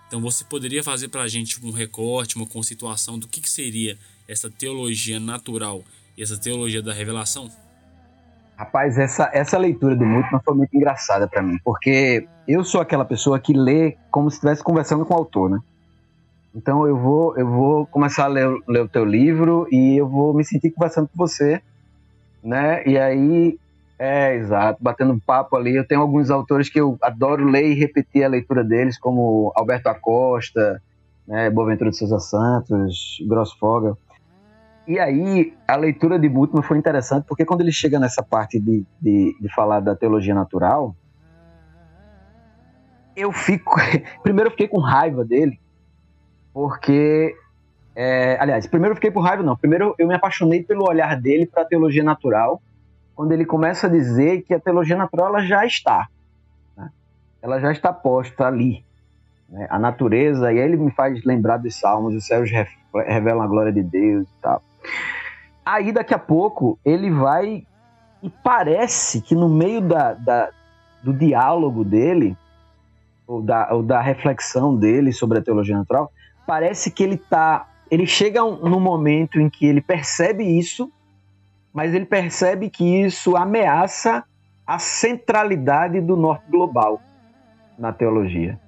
Então 0.06 0.20
você 0.20 0.44
poderia 0.44 0.82
fazer 0.84 1.08
para 1.08 1.22
a 1.22 1.28
gente 1.28 1.64
um 1.64 1.70
recorte, 1.70 2.36
uma 2.36 2.46
conceituação 2.46 3.18
do 3.18 3.26
que, 3.26 3.40
que 3.40 3.48
seria 3.48 3.98
essa 4.28 4.50
teologia 4.50 5.18
natural 5.18 5.82
e 6.16 6.22
essa 6.22 6.38
teologia 6.38 6.82
da 6.82 6.92
revelação? 6.92 7.50
Rapaz, 8.56 8.96
essa, 8.98 9.30
essa 9.32 9.58
leitura 9.58 9.96
do 9.96 10.04
Multman 10.04 10.40
foi 10.44 10.54
muito 10.54 10.76
engraçada 10.76 11.26
para 11.26 11.42
mim, 11.42 11.58
porque 11.64 12.28
eu 12.46 12.62
sou 12.62 12.80
aquela 12.80 13.04
pessoa 13.04 13.40
que 13.40 13.52
lê 13.52 13.96
como 14.10 14.30
se 14.30 14.36
estivesse 14.36 14.62
conversando 14.62 15.04
com 15.04 15.12
o 15.12 15.16
autor, 15.16 15.50
né? 15.50 15.58
Então 16.54 16.86
eu 16.86 16.96
vou, 16.96 17.36
eu 17.36 17.50
vou 17.50 17.86
começar 17.86 18.26
a 18.26 18.28
ler, 18.28 18.48
ler 18.68 18.82
o 18.82 18.88
teu 18.88 19.04
livro 19.04 19.66
e 19.72 19.96
eu 19.96 20.08
vou 20.08 20.32
me 20.32 20.44
sentir 20.44 20.70
conversando 20.70 21.08
com 21.08 21.16
você, 21.16 21.60
né? 22.44 22.86
E 22.86 22.98
aí, 22.98 23.58
é, 23.98 24.34
exato, 24.34 24.82
batendo 24.82 25.20
papo 25.26 25.56
ali. 25.56 25.74
Eu 25.74 25.86
tenho 25.86 26.02
alguns 26.02 26.30
autores 26.30 26.68
que 26.68 26.80
eu 26.80 26.98
adoro 27.00 27.48
ler 27.48 27.66
e 27.66 27.74
repetir 27.74 28.22
a 28.22 28.28
leitura 28.28 28.62
deles, 28.62 28.98
como 28.98 29.52
Alberto 29.56 29.88
Acosta, 29.88 30.82
né, 31.26 31.48
Boaventura 31.48 31.90
de 31.90 31.96
Souza 31.96 32.18
Santos, 32.18 33.16
Grossfogel. 33.26 33.96
E 34.86 34.98
aí, 34.98 35.54
a 35.66 35.76
leitura 35.76 36.18
de 36.18 36.28
Bultmann 36.28 36.62
foi 36.62 36.76
interessante, 36.76 37.24
porque 37.26 37.46
quando 37.46 37.62
ele 37.62 37.72
chega 37.72 37.98
nessa 37.98 38.22
parte 38.22 38.60
de, 38.60 38.84
de, 39.00 39.34
de 39.40 39.54
falar 39.54 39.80
da 39.80 39.96
teologia 39.96 40.34
natural, 40.34 40.94
eu 43.16 43.32
fico. 43.32 43.76
Primeiro, 44.22 44.48
eu 44.48 44.50
fiquei 44.50 44.68
com 44.68 44.78
raiva 44.78 45.24
dele, 45.24 45.58
porque. 46.52 47.34
É, 47.96 48.36
aliás, 48.40 48.66
primeiro 48.66 48.92
eu 48.92 48.96
fiquei 48.96 49.10
com 49.10 49.20
raiva, 49.20 49.42
não. 49.42 49.56
Primeiro, 49.56 49.94
eu 49.98 50.08
me 50.08 50.14
apaixonei 50.14 50.62
pelo 50.62 50.88
olhar 50.88 51.20
dele 51.20 51.46
para 51.46 51.62
a 51.62 51.66
teologia 51.66 52.02
natural, 52.02 52.60
quando 53.14 53.32
ele 53.32 53.44
começa 53.44 53.86
a 53.86 53.90
dizer 53.90 54.42
que 54.42 54.52
a 54.52 54.60
teologia 54.60 54.96
natural 54.96 55.28
ela 55.28 55.42
já 55.42 55.64
está. 55.64 56.08
Né? 56.76 56.90
Ela 57.40 57.60
já 57.60 57.70
está 57.70 57.92
posta 57.92 58.46
ali. 58.46 58.84
Né? 59.48 59.66
A 59.70 59.78
natureza, 59.78 60.52
e 60.52 60.60
aí 60.60 60.64
ele 60.64 60.76
me 60.76 60.90
faz 60.90 61.24
lembrar 61.24 61.58
dos 61.58 61.78
salmos: 61.78 62.14
os 62.14 62.26
céus 62.26 62.50
revelam 63.06 63.42
a 63.42 63.46
glória 63.46 63.72
de 63.72 63.82
Deus 63.82 64.26
e 64.26 64.42
tal. 64.42 64.62
Aí 65.64 65.92
daqui 65.92 66.12
a 66.12 66.18
pouco 66.18 66.78
ele 66.84 67.10
vai 67.10 67.64
e 68.22 68.30
parece 68.42 69.20
que 69.20 69.34
no 69.34 69.48
meio 69.48 69.80
da, 69.80 70.14
da 70.14 70.50
do 71.02 71.12
diálogo 71.12 71.84
dele, 71.84 72.34
ou 73.26 73.42
da, 73.42 73.68
ou 73.72 73.82
da 73.82 74.00
reflexão 74.00 74.74
dele 74.74 75.12
sobre 75.12 75.38
a 75.38 75.42
teologia 75.42 75.76
natural, 75.76 76.10
parece 76.46 76.90
que 76.90 77.02
ele 77.02 77.18
tá. 77.18 77.68
Ele 77.90 78.06
chega 78.06 78.40
no 78.42 78.80
momento 78.80 79.40
em 79.40 79.48
que 79.48 79.66
ele 79.66 79.80
percebe 79.80 80.42
isso, 80.42 80.90
mas 81.72 81.94
ele 81.94 82.06
percebe 82.06 82.70
que 82.70 82.84
isso 82.84 83.36
ameaça 83.36 84.24
a 84.66 84.78
centralidade 84.78 86.00
do 86.00 86.16
norte 86.16 86.50
global 86.50 87.00
na 87.78 87.92
teologia. 87.92 88.58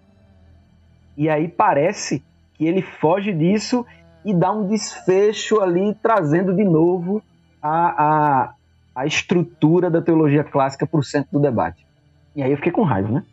E 1.17 1.29
aí 1.29 1.49
parece 1.49 2.23
que 2.55 2.67
ele 2.67 2.83
foge 2.83 3.33
disso 3.33 3.87
e 4.25 4.35
dá 4.35 4.53
um 4.53 4.67
desfecho 4.67 5.61
ali, 5.61 5.95
trazendo 6.03 6.55
de 6.55 6.65
novo 6.65 7.23
a, 7.63 8.05
a, 8.05 8.55
a 8.95 9.07
estrutura 9.07 9.89
da 9.89 10.03
teologia 10.03 10.45
clássica 10.45 10.87
para 10.87 11.01
o 11.01 11.05
centro 11.05 11.31
do 11.33 11.41
debate. 11.41 11.87
E 12.35 12.43
aí 12.43 12.51
eu 12.51 12.57
fiquei 12.57 12.73
com 12.73 12.83
raiva, 12.83 13.09
né? 13.09 13.25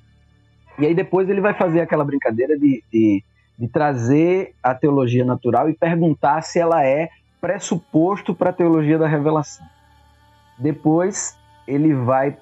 E 0.79 0.85
aí 0.85 0.95
depois 0.95 1.29
ele 1.29 1.41
vai 1.41 1.53
fazer 1.53 1.81
aquela 1.81 2.05
brincadeira 2.05 2.57
de, 2.57 2.83
de, 2.91 3.23
de 3.57 3.67
trazer 3.67 4.53
a 4.61 4.73
teologia 4.73 5.23
natural 5.23 5.69
e 5.69 5.73
perguntar 5.73 6.41
se 6.41 6.59
ela 6.59 6.85
é 6.85 7.09
pressuposto 7.39 8.33
para 8.33 8.49
a 8.49 8.53
teologia 8.53 8.97
da 8.97 9.07
revelação. 9.07 9.65
Depois 10.57 11.37
ele 11.67 11.93
vai 11.93 12.37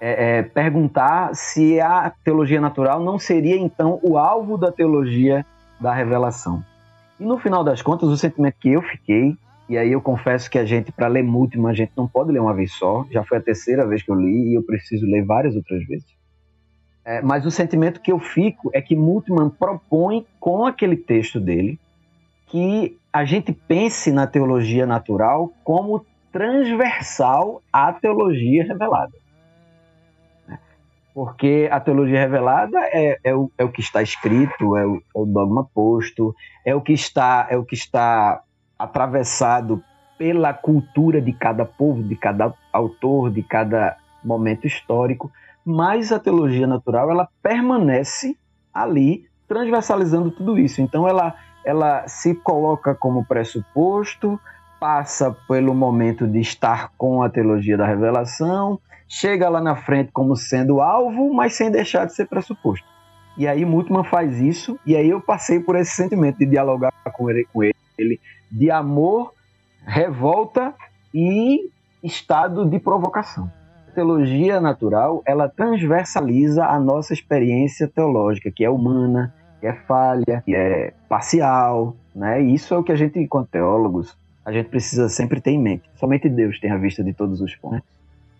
é, 0.00 0.38
é, 0.38 0.42
perguntar 0.42 1.34
se 1.34 1.80
a 1.80 2.12
teologia 2.24 2.60
natural 2.60 3.00
não 3.00 3.18
seria 3.18 3.56
então 3.56 4.00
o 4.02 4.16
alvo 4.16 4.56
da 4.56 4.72
teologia 4.72 5.44
da 5.78 5.92
revelação. 5.92 6.64
E 7.18 7.24
no 7.24 7.38
final 7.38 7.62
das 7.62 7.82
contas, 7.82 8.08
o 8.08 8.16
sentimento 8.16 8.56
que 8.58 8.70
eu 8.70 8.82
fiquei, 8.82 9.36
e 9.68 9.76
aí 9.76 9.92
eu 9.92 10.00
confesso 10.00 10.50
que 10.50 10.58
a 10.58 10.64
gente, 10.64 10.90
para 10.90 11.06
ler 11.06 11.22
Multiman, 11.22 11.70
a 11.70 11.74
gente 11.74 11.92
não 11.96 12.08
pode 12.08 12.32
ler 12.32 12.40
uma 12.40 12.54
vez 12.54 12.72
só, 12.72 13.06
já 13.10 13.22
foi 13.22 13.38
a 13.38 13.42
terceira 13.42 13.86
vez 13.86 14.02
que 14.02 14.10
eu 14.10 14.14
li 14.14 14.50
e 14.50 14.54
eu 14.54 14.62
preciso 14.62 15.06
ler 15.06 15.24
várias 15.24 15.54
outras 15.54 15.86
vezes. 15.86 16.19
É, 17.10 17.20
mas 17.20 17.44
o 17.44 17.50
sentimento 17.50 18.00
que 18.00 18.12
eu 18.12 18.20
fico 18.20 18.70
é 18.72 18.80
que 18.80 18.94
Multiman 18.94 19.50
propõe 19.50 20.24
com 20.38 20.64
aquele 20.64 20.96
texto 20.96 21.40
dele 21.40 21.76
que 22.46 22.96
a 23.12 23.24
gente 23.24 23.52
pense 23.52 24.12
na 24.12 24.28
teologia 24.28 24.86
natural 24.86 25.52
como 25.64 26.06
transversal 26.30 27.60
à 27.72 27.92
teologia 27.92 28.62
revelada. 28.62 29.12
Porque 31.12 31.68
a 31.72 31.80
teologia 31.80 32.20
revelada 32.20 32.78
é, 32.92 33.18
é, 33.24 33.34
o, 33.34 33.50
é 33.58 33.64
o 33.64 33.72
que 33.72 33.80
está 33.80 34.00
escrito, 34.00 34.76
é 34.76 34.86
o, 34.86 34.98
é 34.98 35.00
o 35.12 35.26
dogma 35.26 35.68
posto, 35.74 36.32
é 36.64 36.76
o 36.76 36.80
que 36.80 36.92
está, 36.92 37.48
é 37.50 37.56
o 37.56 37.64
que 37.64 37.74
está 37.74 38.40
atravessado 38.78 39.82
pela 40.16 40.54
cultura 40.54 41.20
de 41.20 41.32
cada 41.32 41.64
povo, 41.64 42.04
de 42.04 42.14
cada 42.14 42.54
autor, 42.72 43.32
de 43.32 43.42
cada 43.42 43.96
momento 44.22 44.64
histórico, 44.64 45.32
mas 45.64 46.12
a 46.12 46.18
teologia 46.18 46.66
natural 46.66 47.10
ela 47.10 47.28
permanece 47.42 48.36
ali 48.72 49.26
transversalizando 49.46 50.30
tudo 50.30 50.58
isso. 50.58 50.80
Então 50.80 51.08
ela 51.08 51.34
ela 51.64 52.08
se 52.08 52.34
coloca 52.34 52.94
como 52.94 53.24
pressuposto, 53.24 54.40
passa 54.78 55.30
pelo 55.46 55.74
momento 55.74 56.26
de 56.26 56.40
estar 56.40 56.90
com 56.96 57.22
a 57.22 57.28
teologia 57.28 57.76
da 57.76 57.86
revelação, 57.86 58.80
chega 59.06 59.48
lá 59.48 59.60
na 59.60 59.76
frente 59.76 60.10
como 60.12 60.34
sendo 60.36 60.80
alvo, 60.80 61.32
mas 61.34 61.54
sem 61.54 61.70
deixar 61.70 62.06
de 62.06 62.14
ser 62.14 62.26
pressuposto. 62.26 62.86
E 63.36 63.46
aí 63.46 63.64
Multman 63.64 64.04
faz 64.04 64.40
isso, 64.40 64.78
e 64.86 64.96
aí 64.96 65.10
eu 65.10 65.20
passei 65.20 65.60
por 65.60 65.76
esse 65.76 65.92
sentimento 65.92 66.38
de 66.38 66.46
dialogar 66.46 66.92
com 67.12 67.30
ele, 67.30 67.46
com 67.52 67.62
ele 67.62 68.20
de 68.50 68.70
amor, 68.70 69.32
revolta 69.84 70.74
e 71.14 71.70
estado 72.02 72.64
de 72.64 72.78
provocação. 72.78 73.50
Teologia 74.00 74.62
natural, 74.62 75.22
ela 75.26 75.46
transversaliza 75.46 76.64
a 76.64 76.80
nossa 76.80 77.12
experiência 77.12 77.86
teológica, 77.86 78.50
que 78.50 78.64
é 78.64 78.70
humana, 78.70 79.34
que 79.60 79.66
é 79.66 79.74
falha, 79.74 80.42
que 80.42 80.54
é 80.54 80.94
parcial, 81.06 81.94
né? 82.14 82.42
E 82.42 82.54
isso 82.54 82.72
é 82.72 82.78
o 82.78 82.82
que 82.82 82.92
a 82.92 82.96
gente, 82.96 83.18
enquanto 83.18 83.50
teólogos, 83.50 84.16
a 84.42 84.50
gente 84.50 84.70
precisa 84.70 85.06
sempre 85.10 85.38
ter 85.38 85.50
em 85.50 85.60
mente. 85.60 85.82
Somente 85.96 86.30
Deus 86.30 86.58
tem 86.58 86.70
a 86.70 86.78
vista 86.78 87.04
de 87.04 87.12
todos 87.12 87.42
os 87.42 87.54
pontos. 87.56 87.82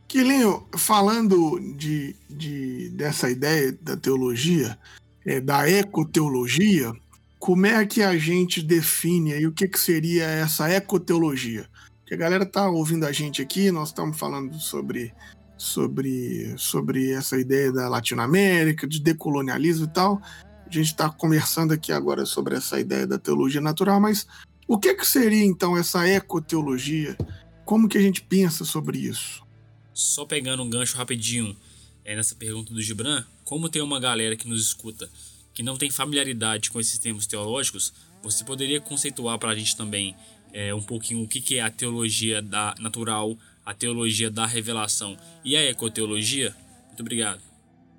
Quilinho, 0.09 0.63
falando 0.79 1.61
de, 1.77 2.17
de, 2.31 2.89
dessa 2.97 3.29
ideia 3.29 3.71
da 3.83 3.99
teologia, 3.99 4.79
é, 5.27 5.43
da 5.43 5.69
ecoteologia, 5.69 6.91
como 7.39 7.67
é 7.67 7.85
que 7.85 8.03
a 8.03 8.17
gente 8.17 8.63
define 8.63 9.35
aí 9.35 9.47
o 9.47 9.53
que, 9.53 9.69
que 9.69 9.79
seria 9.79 10.25
essa 10.25 10.71
ecoteologia? 10.71 11.67
Porque 12.01 12.15
a 12.15 12.17
galera 12.17 12.47
tá 12.47 12.67
ouvindo 12.71 13.05
a 13.05 13.13
gente 13.13 13.43
aqui, 13.43 13.71
nós 13.71 13.91
estamos 13.91 14.19
falando 14.19 14.59
sobre, 14.59 15.13
sobre, 15.61 16.55
sobre 16.57 17.13
essa 17.13 17.39
ideia 17.39 17.71
da 17.71 17.87
Latinoamérica, 17.87 18.89
de 18.89 18.99
decolonialismo 18.99 19.85
e 19.85 19.89
tal. 19.89 20.23
A 20.67 20.73
gente 20.73 20.87
está 20.87 21.11
conversando 21.11 21.75
aqui 21.75 21.93
agora 21.93 22.25
sobre 22.25 22.57
essa 22.57 22.81
ideia 22.81 23.07
da 23.07 23.19
teologia 23.19 23.61
natural, 23.61 24.01
mas 24.01 24.27
o 24.67 24.79
que, 24.79 24.95
que 24.95 25.07
seria 25.07 25.45
então 25.45 25.77
essa 25.77 26.09
ecoteologia? 26.09 27.15
Como 27.67 27.89
que 27.89 27.99
a 27.99 28.01
gente 28.01 28.23
pensa 28.23 28.65
sobre 28.65 28.99
isso? 28.99 29.45
Só 29.93 30.25
pegando 30.25 30.63
um 30.63 30.71
gancho 30.71 30.97
rapidinho 30.97 31.55
é, 32.07 32.17
nessa 32.17 32.35
pergunta 32.35 32.73
do 32.73 32.81
Gibran, 32.81 33.23
como 33.45 33.69
tem 33.69 33.83
uma 33.83 34.01
galera 34.01 34.37
que 34.37 34.49
nos 34.49 34.65
escuta 34.65 35.11
que 35.53 35.63
não 35.63 35.77
tem 35.77 35.91
familiaridade 35.91 36.71
com 36.71 36.81
esses 36.81 36.99
termos 36.99 37.27
teológicos, 37.27 37.93
você 38.23 38.45
poderia 38.45 38.81
conceituar 38.81 39.39
para 39.39 39.51
a 39.51 39.55
gente 39.55 39.77
também 39.77 40.17
é, 40.53 40.75
um 40.75 40.81
pouquinho 40.81 41.23
o 41.23 41.29
que, 41.29 41.41
que 41.41 41.57
é 41.57 41.61
a 41.61 41.71
teologia 41.71 42.41
da 42.41 42.75
natural, 42.79 43.37
a 43.71 43.75
teologia 43.75 44.29
da 44.29 44.47
revelação 44.47 45.17
e 45.45 45.57
a 45.57 45.71
ecoteologia? 45.71 46.53
Muito 46.89 47.01
obrigado. 47.01 47.41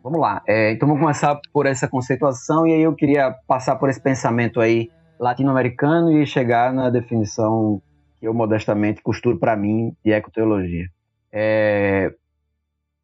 Vamos 0.03 0.19
lá. 0.19 0.43
É, 0.45 0.73
então 0.73 0.85
vamos 0.85 1.01
começar 1.01 1.39
por 1.53 1.65
essa 1.65 1.87
conceituação 1.87 2.67
e 2.67 2.73
aí 2.73 2.81
eu 2.81 2.93
queria 2.93 3.31
passar 3.47 3.77
por 3.77 3.89
esse 3.89 4.01
pensamento 4.01 4.59
aí 4.59 4.89
latino-americano 5.17 6.11
e 6.11 6.25
chegar 6.25 6.73
na 6.73 6.89
definição 6.89 7.81
que 8.19 8.27
eu 8.27 8.33
modestamente 8.33 9.01
costuro 9.01 9.39
para 9.39 9.55
mim 9.55 9.95
de 10.03 10.11
ecoteologia. 10.11 10.89
É, 11.31 12.13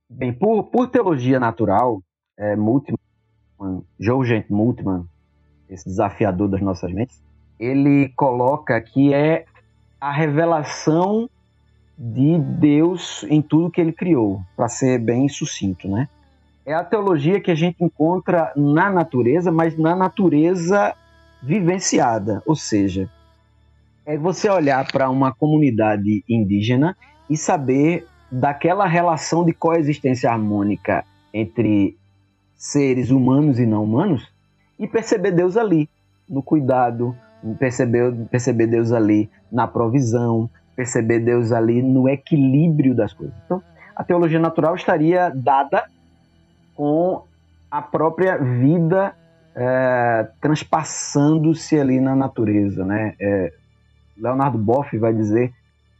bem, 0.09 0.33
por, 0.33 0.63
por 0.65 0.89
teologia 0.89 1.39
natural, 1.39 2.03
é, 2.35 2.53
Multman, 2.57 2.97
Jurgen 3.97 4.43
Multman, 4.49 5.05
esse 5.69 5.85
desafiador 5.85 6.49
das 6.49 6.61
nossas 6.61 6.91
mentes, 6.91 7.23
ele 7.57 8.09
coloca 8.09 8.79
que 8.81 9.13
é 9.13 9.45
a 10.01 10.11
revelação 10.11 11.29
de 11.97 12.37
Deus 12.37 13.25
em 13.29 13.41
tudo 13.41 13.71
que 13.71 13.81
ele 13.81 13.91
criou, 13.91 14.41
para 14.55 14.67
ser 14.67 14.99
bem 14.99 15.27
sucinto, 15.27 15.87
né? 15.87 16.07
é 16.67 16.73
a 16.73 16.83
teologia 16.83 17.39
que 17.39 17.49
a 17.49 17.55
gente 17.55 17.81
encontra 17.81 18.51
na 18.53 18.89
natureza, 18.91 19.49
mas 19.49 19.77
na 19.77 19.95
natureza 19.95 20.93
vivenciada, 21.41 22.43
ou 22.45 22.57
seja, 22.57 23.09
é 24.05 24.17
você 24.17 24.49
olhar 24.49 24.85
para 24.91 25.09
uma 25.09 25.33
comunidade 25.33 26.25
indígena 26.27 26.93
e 27.29 27.37
saber 27.37 28.05
daquela 28.29 28.85
relação 28.85 29.45
de 29.45 29.53
coexistência 29.53 30.29
harmônica 30.29 31.05
entre 31.33 31.97
seres 32.57 33.11
humanos 33.11 33.59
e 33.59 33.65
não 33.65 33.85
humanos 33.85 34.27
e 34.77 34.85
perceber 34.85 35.31
Deus 35.31 35.55
ali, 35.55 35.89
no 36.27 36.43
cuidado, 36.43 37.15
perceber, 37.57 38.13
perceber 38.29 38.67
Deus 38.67 38.91
ali 38.91 39.29
na 39.49 39.65
provisão, 39.65 40.49
perceber 40.77 41.19
Deus 41.21 41.51
ali 41.51 41.81
no 41.81 42.07
equilíbrio 42.07 42.93
das 42.93 43.11
coisas. 43.11 43.35
Então, 43.43 43.61
a 43.95 44.03
teologia 44.03 44.39
natural 44.39 44.75
estaria 44.75 45.31
dada 45.33 45.85
com 46.75 47.23
a 47.71 47.81
própria 47.81 48.37
vida 48.37 49.15
é, 49.55 50.27
transpassando-se 50.39 51.79
ali 51.79 51.99
na 51.99 52.15
natureza. 52.15 52.85
Né? 52.85 53.15
É, 53.19 53.51
Leonardo 54.15 54.59
Boff 54.59 54.95
vai 54.99 55.11
dizer 55.13 55.51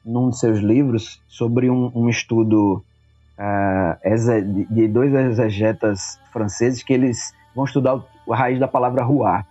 num 0.05 0.29
de 0.29 0.37
seus 0.37 0.59
livros 0.59 1.19
sobre 1.27 1.71
um, 1.71 1.91
um 1.95 2.07
estudo 2.07 2.83
é, 3.35 3.97
de 4.69 4.87
dois 4.87 5.11
exegetas 5.11 6.19
franceses 6.31 6.83
que 6.83 6.93
eles 6.93 7.33
vão 7.55 7.65
estudar 7.65 7.99
a 8.29 8.35
raiz 8.35 8.59
da 8.59 8.67
palavra 8.67 9.03
ruar, 9.03 9.43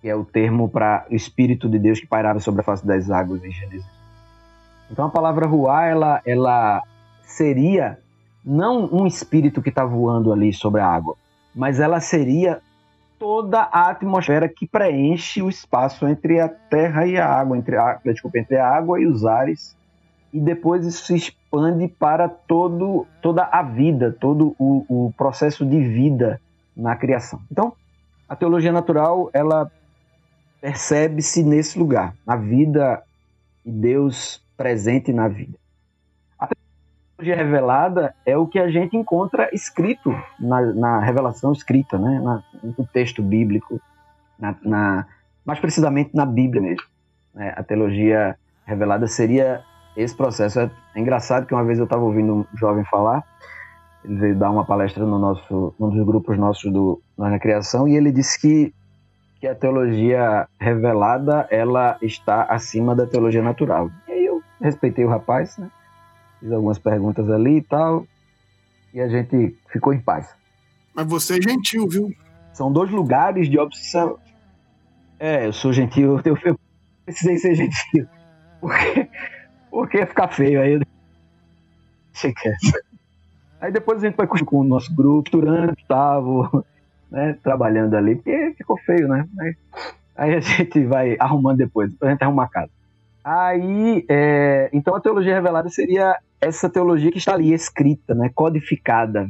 que 0.00 0.08
é 0.08 0.16
o 0.16 0.24
termo 0.24 0.68
para 0.68 1.06
o 1.08 1.14
Espírito 1.14 1.68
de 1.68 1.78
Deus 1.78 2.00
que 2.00 2.06
pairava 2.08 2.40
sobre 2.40 2.62
a 2.62 2.64
face 2.64 2.84
das 2.84 3.08
águas 3.08 3.44
em 3.44 3.52
Gênesis. 3.52 3.95
Então 4.90 5.06
a 5.06 5.10
palavra 5.10 5.46
ruar, 5.46 5.88
ela, 5.88 6.22
ela 6.24 6.82
seria 7.22 7.98
não 8.44 8.88
um 8.92 9.06
espírito 9.06 9.60
que 9.60 9.68
está 9.68 9.84
voando 9.84 10.32
ali 10.32 10.52
sobre 10.52 10.80
a 10.80 10.86
água, 10.86 11.16
mas 11.54 11.80
ela 11.80 12.00
seria 12.00 12.60
toda 13.18 13.60
a 13.62 13.90
atmosfera 13.90 14.48
que 14.48 14.66
preenche 14.66 15.42
o 15.42 15.48
espaço 15.48 16.06
entre 16.06 16.38
a 16.38 16.48
terra 16.48 17.06
e 17.06 17.16
a 17.16 17.26
água, 17.26 17.56
entre 17.56 17.76
a, 17.76 17.98
desculpa, 18.04 18.38
entre 18.38 18.56
a 18.56 18.68
água 18.68 19.00
e 19.00 19.06
os 19.06 19.24
ares, 19.24 19.76
e 20.32 20.38
depois 20.38 20.86
isso 20.86 21.06
se 21.06 21.16
expande 21.16 21.88
para 21.88 22.28
todo, 22.28 23.06
toda 23.22 23.44
a 23.44 23.62
vida, 23.62 24.14
todo 24.20 24.54
o, 24.58 25.06
o 25.06 25.12
processo 25.16 25.64
de 25.64 25.80
vida 25.80 26.40
na 26.76 26.94
criação. 26.94 27.40
Então, 27.50 27.72
a 28.28 28.36
teologia 28.36 28.72
natural 28.72 29.30
ela 29.32 29.70
percebe-se 30.60 31.42
nesse 31.42 31.78
lugar, 31.78 32.14
na 32.26 32.36
vida 32.36 33.02
e 33.64 33.70
Deus 33.70 34.42
presente 34.56 35.12
na 35.12 35.28
vida 35.28 35.58
teologia 37.16 37.36
revelada 37.36 38.14
é 38.26 38.36
o 38.36 38.46
que 38.46 38.58
a 38.58 38.70
gente 38.70 38.96
encontra 38.96 39.48
escrito 39.52 40.14
na, 40.38 40.60
na 40.60 41.00
revelação 41.00 41.50
escrita, 41.52 41.98
né? 41.98 42.20
Na, 42.20 42.42
no 42.62 42.86
texto 42.86 43.22
bíblico, 43.22 43.80
na, 44.38 44.54
na, 44.62 45.06
mais 45.44 45.58
precisamente 45.58 46.10
na 46.14 46.26
Bíblia 46.26 46.60
mesmo. 46.60 46.86
Né? 47.34 47.54
A 47.56 47.62
teologia 47.62 48.36
revelada 48.66 49.06
seria 49.06 49.62
esse 49.96 50.14
processo. 50.14 50.60
É, 50.60 50.70
engraçado 50.94 51.46
que 51.46 51.54
uma 51.54 51.64
vez 51.64 51.78
eu 51.78 51.84
estava 51.84 52.02
ouvindo 52.02 52.34
um 52.34 52.46
jovem 52.56 52.84
falar, 52.84 53.24
ele 54.04 54.16
veio 54.16 54.36
dar 54.36 54.50
uma 54.50 54.64
palestra 54.64 55.04
no 55.04 55.18
nosso, 55.18 55.74
num 55.80 55.88
dos 55.88 56.04
grupos 56.04 56.38
nossos 56.38 56.70
do, 56.70 57.00
na 57.16 57.28
Recreação, 57.28 57.88
e 57.88 57.96
ele 57.96 58.12
disse 58.12 58.38
que, 58.38 58.74
que 59.40 59.48
a 59.48 59.54
teologia 59.54 60.46
revelada 60.60 61.46
ela 61.50 61.96
está 62.02 62.42
acima 62.42 62.94
da 62.94 63.06
teologia 63.06 63.42
natural. 63.42 63.90
Respeitei 64.60 65.04
o 65.04 65.08
rapaz, 65.08 65.56
né? 65.58 65.70
fiz 66.40 66.52
algumas 66.52 66.78
perguntas 66.78 67.28
ali 67.30 67.58
e 67.58 67.62
tal, 67.62 68.06
e 68.92 69.00
a 69.00 69.08
gente 69.08 69.56
ficou 69.70 69.92
em 69.92 70.00
paz. 70.00 70.34
Mas 70.94 71.06
você 71.06 71.38
é 71.38 71.42
gentil, 71.42 71.88
viu? 71.88 72.14
São 72.52 72.72
dois 72.72 72.90
lugares 72.90 73.50
de 73.50 73.58
obsessão. 73.58 74.18
É, 75.18 75.46
eu 75.46 75.52
sou 75.52 75.72
gentil, 75.72 76.20
eu, 76.24 76.38
eu 76.44 76.60
precisei 77.04 77.38
ser 77.38 77.54
gentil. 77.54 78.06
Porque, 78.60 79.08
porque 79.70 79.98
ia 79.98 80.06
ficar 80.06 80.28
feio 80.28 80.60
aí. 80.60 80.80
Achei 82.14 82.32
que 82.32 82.52
Aí 83.60 83.72
depois 83.72 84.02
a 84.02 84.06
gente 84.06 84.16
vai 84.16 84.26
com 84.26 84.60
o 84.60 84.64
nosso 84.64 84.94
grupo, 84.94 85.30
durante, 85.30 85.84
tava, 85.86 86.64
né, 87.10 87.36
trabalhando 87.42 87.94
ali, 87.94 88.16
porque 88.16 88.54
ficou 88.56 88.78
feio, 88.78 89.08
né? 89.08 89.26
Aí, 89.40 89.56
aí 90.16 90.34
a 90.34 90.40
gente 90.40 90.84
vai 90.84 91.16
arrumando 91.18 91.58
depois, 91.58 91.90
depois 91.90 92.08
a 92.08 92.12
gente 92.12 92.22
arruma 92.22 92.44
a 92.44 92.48
casa. 92.48 92.70
Aí, 93.28 94.06
é, 94.08 94.70
então 94.72 94.94
a 94.94 95.00
teologia 95.00 95.34
revelada 95.34 95.68
seria 95.68 96.16
essa 96.40 96.70
teologia 96.70 97.10
que 97.10 97.18
está 97.18 97.34
ali 97.34 97.52
escrita, 97.52 98.14
né, 98.14 98.30
codificada. 98.32 99.28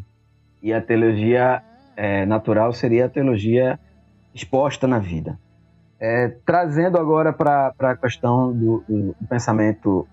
E 0.62 0.70
a 0.70 0.82
teologia 0.82 1.62
é, 1.96 2.26
natural 2.26 2.74
seria 2.74 3.06
a 3.06 3.08
teologia 3.08 3.80
exposta 4.34 4.86
na 4.86 4.98
vida. 4.98 5.38
É, 5.98 6.28
trazendo 6.44 6.98
agora 6.98 7.32
para 7.32 7.72
a 7.78 7.96
questão 7.96 8.52
do, 8.52 8.84
do, 8.86 9.16
do, 9.18 9.26
pensamento 9.26 10.06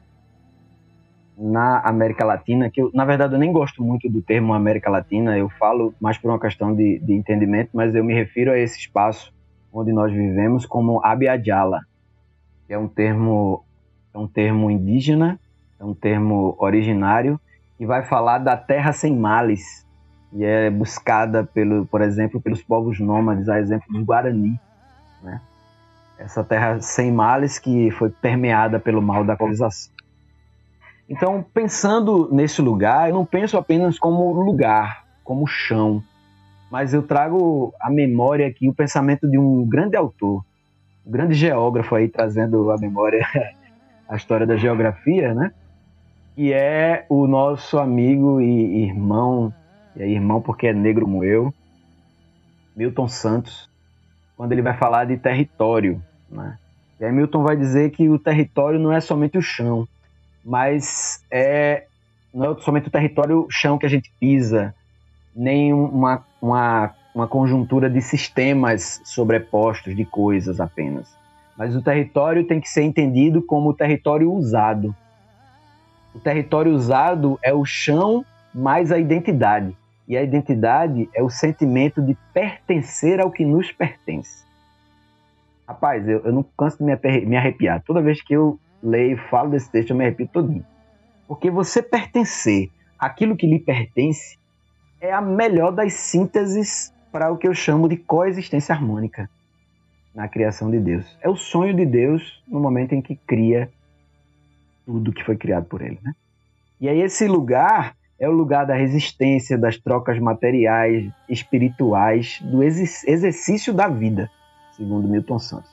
na 1.38 1.82
América 1.82 2.24
Latina, 2.24 2.70
que 2.70 2.82
eu, 2.82 2.90
na 2.94 3.04
verdade 3.04 3.34
eu 3.34 3.40
nem 3.40 3.52
gosto 3.52 3.84
muito 3.84 4.10
do 4.10 4.22
termo 4.22 4.54
América 4.54 4.90
Latina, 4.90 5.38
eu 5.38 5.50
falo 5.50 5.94
mais 6.00 6.18
por 6.18 6.30
uma 6.30 6.40
questão 6.40 6.74
de, 6.74 7.00
de 7.00 7.14
entendimento, 7.14 7.72
mas 7.74 7.94
eu 7.94 8.02
me 8.02 8.14
refiro 8.14 8.54
a 8.54 8.58
esse 8.58 8.80
espaço 8.80 9.34
onde 9.74 9.92
nós 9.92 10.10
vivemos 10.14 10.66
como 10.66 11.04
Abiadjala, 11.04 11.82
que 12.66 12.72
é 12.72 12.78
um 12.78 12.88
termo, 12.88 13.66
é 14.14 14.18
um 14.18 14.28
termo 14.28 14.70
indígena, 14.70 15.40
é 15.80 15.84
um 15.84 15.94
termo 15.94 16.56
originário, 16.60 17.40
que 17.78 17.86
vai 17.86 18.04
falar 18.04 18.38
da 18.38 18.56
terra 18.56 18.94
sem 18.94 19.18
males, 19.18 19.86
e 20.32 20.44
é 20.44 20.70
buscada, 20.70 21.44
pelo, 21.44 21.86
por 21.86 22.02
exemplo, 22.02 22.42
pelos 22.42 22.62
povos 22.62 23.00
nômades, 23.00 23.50
a 23.50 23.60
exemplo 23.60 23.92
do 23.92 24.04
Guarani, 24.06 24.60
né? 25.22 25.42
Essa 26.18 26.44
terra 26.44 26.80
sem 26.80 27.12
males 27.12 27.60
que 27.60 27.92
foi 27.92 28.10
permeada 28.10 28.80
pelo 28.80 29.02
mal 29.02 29.24
da 29.24 29.36
colonização. 29.36 29.92
Então, 31.10 31.46
pensando 31.54 32.30
nesse 32.32 32.62
lugar, 32.62 33.10
eu 33.10 33.16
não 33.16 33.26
penso 33.26 33.58
apenas 33.58 34.00
como 34.00 34.32
lugar, 34.32 35.04
como 35.24 35.46
chão, 35.46 36.02
mas 36.72 36.94
eu 36.94 37.04
trago 37.04 37.74
à 37.80 37.90
memória 37.90 38.48
aqui 38.48 38.70
o 38.70 38.74
pensamento 38.74 39.30
de 39.30 39.38
um 39.38 39.68
grande 39.68 39.96
autor, 39.96 40.44
um 41.06 41.12
grande 41.12 41.34
geógrafo 41.34 41.94
aí 41.96 42.08
trazendo 42.08 42.72
à 42.72 42.78
memória 42.78 43.28
a 44.08 44.16
história 44.16 44.46
da 44.46 44.56
geografia, 44.56 45.34
né? 45.34 45.52
Que 46.36 46.52
é 46.52 47.06
o 47.10 47.28
nosso 47.28 47.78
amigo 47.78 48.42
e 48.42 48.84
irmão, 48.84 49.54
e 49.96 50.02
é 50.02 50.08
irmão 50.08 50.42
porque 50.42 50.68
é 50.68 50.74
negro 50.74 51.06
como 51.06 51.24
eu, 51.24 51.54
Milton 52.76 53.08
Santos, 53.08 53.70
quando 54.36 54.52
ele 54.52 54.62
vai 54.62 54.76
falar 54.76 55.06
de 55.06 55.18
território, 55.18 56.02
né? 56.30 56.58
E 57.00 57.06
aí 57.06 57.12
Milton 57.12 57.44
vai 57.44 57.56
dizer 57.56 57.92
que 57.92 58.10
o 58.10 58.18
território 58.18 58.80
não 58.80 58.92
é 58.92 59.00
somente 59.00 59.38
o 59.38 59.42
chão, 59.42 59.88
mas 60.44 61.24
é 61.30 61.88
não 62.34 62.52
é 62.52 62.62
somente 62.62 62.88
o 62.88 62.92
território, 62.92 63.46
o 63.46 63.52
chão 63.52 63.78
que 63.78 63.86
a 63.86 63.90
gente 63.90 64.12
pisa, 64.20 64.74
nem 65.36 65.72
uma, 65.72 66.26
uma, 66.42 66.96
uma 67.14 67.28
conjuntura 67.28 67.90
de 67.90 68.02
sistemas 68.02 69.02
sobrepostos 69.04 69.96
de 69.96 70.04
coisas 70.04 70.60
apenas. 70.60 71.16
Mas 71.58 71.76
o 71.76 71.82
território 71.82 72.46
tem 72.46 72.60
que 72.60 72.70
ser 72.70 72.84
entendido 72.84 73.42
como 73.42 73.70
o 73.70 73.74
território 73.74 74.32
usado. 74.32 74.96
O 76.14 76.20
território 76.20 76.74
usado 76.74 77.40
é 77.42 77.54
o 77.54 77.66
chão 77.66 78.26
mais 78.54 78.92
a 78.92 78.98
identidade. 78.98 79.76
E 80.08 80.18
a 80.18 80.24
identidade 80.24 81.10
é 81.14 81.24
o 81.24 81.30
sentimento 81.30 82.02
de 82.02 82.18
pertencer 82.34 83.20
ao 83.20 83.32
que 83.32 83.46
nos 83.46 83.72
pertence. 83.72 84.44
Rapaz, 85.68 86.08
eu, 86.08 86.20
eu 86.26 86.34
não 86.34 86.44
canso 86.58 86.78
de 86.78 86.84
me, 86.84 87.38
arrepiar. 87.38 87.82
Toda 87.84 88.02
vez 88.02 88.22
que 88.22 88.34
eu 88.34 88.60
leio, 88.82 89.18
falo 89.30 89.52
desse 89.52 89.72
texto, 89.72 89.92
eu 89.92 89.96
me 89.96 90.04
arrepio 90.04 90.28
todinho. 90.28 90.66
Porque 91.28 91.50
você 91.50 91.82
pertencer 91.82 92.70
àquilo 93.00 93.38
que 93.38 93.48
lhe 93.48 93.60
pertence 93.60 94.38
é 95.00 95.12
a 95.14 95.22
melhor 95.22 95.72
das 95.72 95.94
sínteses 95.94 96.94
para 97.12 97.32
o 97.32 97.38
que 97.38 97.48
eu 97.48 97.54
chamo 97.54 97.88
de 97.88 97.96
coexistência 97.96 98.76
harmônica 98.76 99.30
na 100.14 100.28
criação 100.28 100.70
de 100.70 100.80
Deus. 100.80 101.18
É 101.22 101.30
o 101.30 101.36
sonho 101.36 101.76
de 101.76 101.86
Deus 101.86 102.44
no 102.48 102.60
momento 102.60 102.94
em 102.94 103.02
que 103.02 103.16
cria 103.16 103.70
tudo 104.86 105.14
que 105.14 105.24
foi 105.24 105.36
criado 105.36 105.66
por 105.66 105.82
ele, 105.82 106.00
né? 106.04 106.14
E 106.80 106.90
aí 106.90 107.02
esse 107.02 107.28
lugar 107.28 107.96
é 108.20 108.28
o 108.28 108.32
lugar 108.32 108.66
da 108.66 108.76
resistência, 108.76 109.58
das 109.58 109.78
trocas 109.78 110.20
materiais, 110.20 111.12
espirituais, 111.28 112.40
do 112.42 112.62
exercício 112.64 113.74
da 113.74 113.88
vida, 113.88 114.30
segundo 114.74 115.08
Milton 115.08 115.40
Santos. 115.40 115.72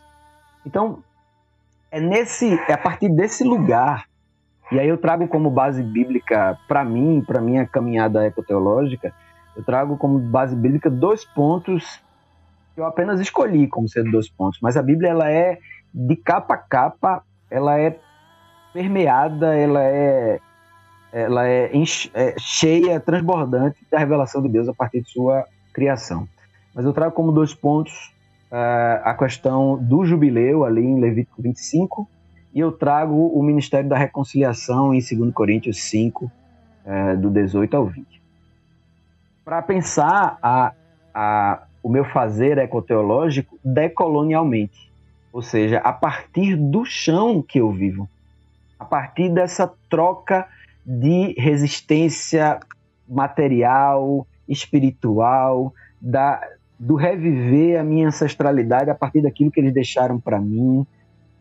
Então, 0.64 1.02
é 1.90 2.00
nesse, 2.00 2.54
é 2.68 2.72
a 2.72 2.78
partir 2.78 3.08
desse 3.08 3.44
lugar, 3.44 4.06
e 4.70 4.78
aí 4.78 4.88
eu 4.88 4.96
trago 4.96 5.26
como 5.26 5.50
base 5.50 5.82
bíblica 5.82 6.58
para 6.68 6.84
mim, 6.84 7.22
para 7.26 7.40
minha 7.40 7.66
caminhada 7.66 8.26
ecoteológica, 8.26 9.12
eu 9.56 9.64
trago 9.64 9.96
como 9.96 10.18
base 10.18 10.54
bíblica 10.54 10.88
dois 10.88 11.24
pontos 11.24 12.00
eu 12.80 12.86
apenas 12.86 13.20
escolhi 13.20 13.68
como 13.68 13.88
sendo 13.88 14.10
dois 14.10 14.28
pontos, 14.28 14.58
mas 14.62 14.76
a 14.76 14.82
Bíblia 14.82 15.10
ela 15.10 15.30
é 15.30 15.58
de 15.92 16.16
capa 16.16 16.54
a 16.54 16.58
capa, 16.58 17.22
ela 17.50 17.78
é 17.78 17.98
permeada, 18.72 19.54
ela 19.54 19.82
é 19.82 20.40
ela 21.12 21.46
é, 21.46 21.72
é 22.14 22.34
cheia, 22.38 23.00
transbordante 23.00 23.78
da 23.90 23.98
revelação 23.98 24.40
de 24.40 24.48
Deus 24.48 24.68
a 24.68 24.72
partir 24.72 25.02
de 25.02 25.10
sua 25.10 25.44
criação. 25.72 26.28
Mas 26.72 26.84
eu 26.84 26.92
trago 26.92 27.12
como 27.12 27.32
dois 27.32 27.52
pontos 27.52 28.12
uh, 28.50 29.02
a 29.02 29.14
questão 29.14 29.76
do 29.76 30.04
jubileu, 30.04 30.64
ali 30.64 30.82
em 30.82 31.00
Levítico 31.00 31.42
25, 31.42 32.08
e 32.54 32.60
eu 32.60 32.70
trago 32.70 33.26
o 33.26 33.42
ministério 33.42 33.88
da 33.88 33.96
reconciliação 33.96 34.94
em 34.94 35.00
2 35.00 35.34
Coríntios 35.34 35.82
5, 35.82 36.24
uh, 36.24 36.30
eh, 36.84 37.16
do 37.16 37.28
18 37.28 37.76
ao 37.76 37.86
20. 37.86 38.22
Para 39.44 39.62
pensar 39.62 40.38
a, 40.40 40.72
a, 41.12 41.62
o 41.82 41.88
meu 41.88 42.04
fazer 42.04 42.58
ecoteológico 42.58 43.58
decolonialmente, 43.64 44.92
ou 45.32 45.42
seja, 45.42 45.78
a 45.78 45.92
partir 45.92 46.56
do 46.56 46.84
chão 46.84 47.42
que 47.42 47.60
eu 47.60 47.70
vivo, 47.72 48.08
a 48.78 48.84
partir 48.84 49.28
dessa 49.28 49.72
troca 49.88 50.46
de 50.84 51.34
resistência 51.38 52.58
material, 53.08 54.26
espiritual, 54.48 55.72
da, 56.00 56.40
do 56.78 56.94
reviver 56.94 57.78
a 57.78 57.84
minha 57.84 58.08
ancestralidade 58.08 58.90
a 58.90 58.94
partir 58.94 59.22
daquilo 59.22 59.50
que 59.50 59.60
eles 59.60 59.72
deixaram 59.72 60.18
para 60.18 60.40
mim, 60.40 60.86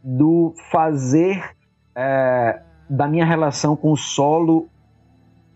do 0.04 0.54
fazer 0.71 1.56
é, 1.95 2.62
da 2.89 3.08
minha 3.08 3.25
relação 3.25 3.75
com 3.75 3.91
o 3.91 3.97
solo 3.97 4.69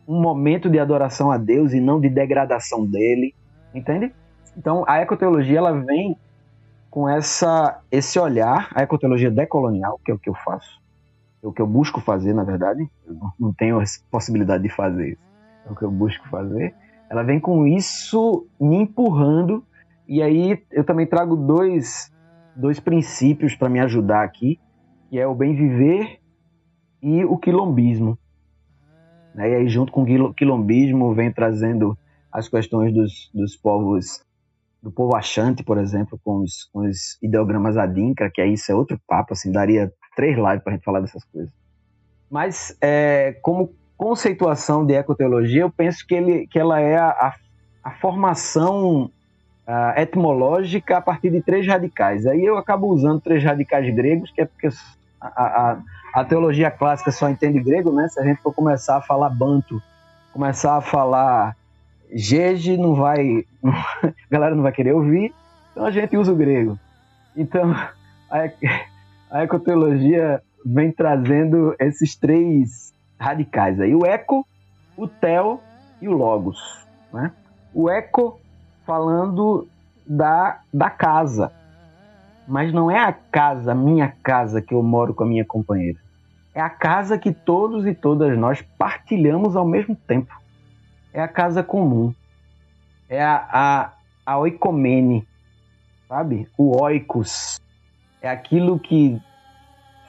um 0.07 0.19
momento 0.21 0.69
de 0.69 0.79
adoração 0.79 1.31
a 1.31 1.37
Deus 1.37 1.73
e 1.73 1.79
não 1.79 1.99
de 1.99 2.09
degradação 2.09 2.85
dele, 2.85 3.33
entende? 3.73 4.13
Então 4.57 4.83
a 4.87 4.99
ecoteologia 4.99 5.57
ela 5.57 5.71
vem 5.71 6.17
com 6.89 7.09
essa 7.09 7.81
esse 7.91 8.19
olhar, 8.19 8.69
a 8.73 8.83
ecoteologia 8.83 9.31
decolonial, 9.31 9.99
que 10.05 10.11
é 10.11 10.13
o 10.13 10.19
que 10.19 10.29
eu 10.29 10.35
faço, 10.35 10.81
é 11.43 11.47
o 11.47 11.51
que 11.51 11.61
eu 11.61 11.67
busco 11.67 11.99
fazer, 11.99 12.33
na 12.33 12.43
verdade, 12.43 12.87
eu 13.05 13.15
não 13.39 13.53
tenho 13.53 13.79
a 13.79 13.83
possibilidade 14.11 14.63
de 14.63 14.69
fazer 14.69 15.13
isso, 15.13 15.21
é 15.65 15.71
o 15.71 15.75
que 15.75 15.83
eu 15.83 15.91
busco 15.91 16.27
fazer. 16.29 16.73
Ela 17.09 17.23
vem 17.23 17.39
com 17.39 17.67
isso 17.67 18.47
me 18.59 18.77
empurrando 18.77 19.63
e 20.07 20.21
aí 20.21 20.63
eu 20.71 20.83
também 20.83 21.05
trago 21.05 21.35
dois, 21.35 22.11
dois 22.55 22.79
princípios 22.79 23.55
para 23.55 23.69
me 23.69 23.79
ajudar 23.79 24.23
aqui, 24.23 24.59
que 25.09 25.19
é 25.19 25.27
o 25.27 25.35
bem 25.35 25.55
viver 25.55 26.19
e 27.01 27.25
o 27.25 27.37
quilombismo. 27.37 28.17
Né? 29.33 29.49
E 29.49 29.55
aí 29.55 29.67
junto 29.67 29.91
com 29.91 30.03
o 30.03 30.33
quilombismo 30.33 31.13
vem 31.13 31.31
trazendo 31.31 31.97
as 32.31 32.47
questões 32.47 32.93
dos, 32.93 33.29
dos 33.33 33.55
povos, 33.55 34.23
do 34.83 34.91
povo 34.91 35.15
achante, 35.15 35.63
por 35.63 35.77
exemplo, 35.77 36.19
com 36.23 36.41
os, 36.41 36.65
com 36.73 36.81
os 36.81 37.17
ideogramas 37.23 37.77
Adinka, 37.77 38.29
que 38.29 38.41
aí 38.41 38.53
isso 38.53 38.69
é 38.69 38.75
outro 38.75 38.99
papo, 39.07 39.31
assim, 39.33 39.49
daria 39.49 39.91
três 40.13 40.35
lives 40.35 40.61
para 40.61 40.73
a 40.73 40.75
gente 40.75 40.83
falar 40.83 40.99
dessas 40.99 41.23
coisas. 41.23 41.51
Mas 42.29 42.77
é, 42.81 43.37
como 43.41 43.73
conceituação 43.95 44.85
de 44.85 44.93
ecoteologia, 44.93 45.61
eu 45.61 45.71
penso 45.71 46.05
que, 46.05 46.13
ele, 46.13 46.47
que 46.47 46.59
ela 46.59 46.81
é 46.81 46.97
a, 46.97 47.33
a 47.81 47.91
formação 47.91 49.09
etimológica 49.95 50.97
a 50.97 51.01
partir 51.01 51.29
de 51.29 51.41
três 51.41 51.65
radicais. 51.65 52.25
Aí 52.25 52.43
eu 52.43 52.57
acabo 52.57 52.87
usando 52.87 53.21
três 53.21 53.43
radicais 53.43 53.93
gregos, 53.95 54.29
que 54.31 54.41
é 54.41 54.45
porque 54.45 54.67
a, 55.21 55.27
a, 55.27 55.81
a 56.13 56.25
teologia 56.25 56.69
clássica 56.69 57.11
só 57.11 57.29
entende 57.29 57.59
grego, 57.61 57.91
né? 57.91 58.07
Se 58.09 58.19
a 58.19 58.23
gente 58.23 58.41
for 58.41 58.53
começar 58.53 58.97
a 58.97 59.01
falar 59.01 59.29
banto, 59.29 59.81
começar 60.33 60.75
a 60.75 60.81
falar 60.81 61.55
Gege, 62.13 62.77
não 62.77 62.95
vai. 62.95 63.45
a 63.63 64.13
galera 64.29 64.55
não 64.55 64.63
vai 64.63 64.71
querer 64.71 64.93
ouvir, 64.93 65.33
então 65.71 65.85
a 65.85 65.91
gente 65.91 66.15
usa 66.15 66.31
o 66.31 66.35
grego. 66.35 66.77
Então, 67.35 67.71
a, 68.29 68.49
a 69.31 69.43
ecoteologia 69.43 70.41
vem 70.65 70.91
trazendo 70.91 71.75
esses 71.79 72.15
três 72.15 72.93
radicais 73.19 73.79
aí: 73.79 73.95
o 73.95 74.05
eco, 74.05 74.45
o 74.95 75.07
tel 75.07 75.61
e 76.01 76.07
o 76.07 76.13
logos. 76.13 76.85
Né? 77.11 77.31
O 77.73 77.89
eco 77.89 78.39
falando 78.85 79.67
da, 80.05 80.59
da 80.73 80.89
casa. 80.89 81.51
Mas 82.45 82.73
não 82.73 82.91
é 82.91 82.99
a 82.99 83.13
casa, 83.13 83.73
minha 83.73 84.13
casa, 84.21 84.61
que 84.61 84.73
eu 84.73 84.83
moro 84.83 85.13
com 85.13 85.23
a 85.23 85.27
minha 85.27 85.45
companheira. 85.45 85.97
É 86.53 86.59
a 86.59 86.69
casa 86.69 87.17
que 87.17 87.31
todos 87.31 87.87
e 87.87 87.95
todas 87.95 88.37
nós 88.37 88.61
partilhamos 88.77 89.55
ao 89.55 89.65
mesmo 89.65 89.95
tempo. 89.95 90.42
É 91.13 91.21
a 91.21 91.27
casa 91.27 91.61
comum. 91.61 92.13
É 93.07 93.23
a, 93.23 93.47
a, 93.51 93.93
a 94.25 94.37
oikomene, 94.39 95.27
sabe? 96.07 96.49
O 96.57 96.81
oikos. 96.81 97.61
É 98.21 98.29
aquilo 98.29 98.79
que 98.79 99.21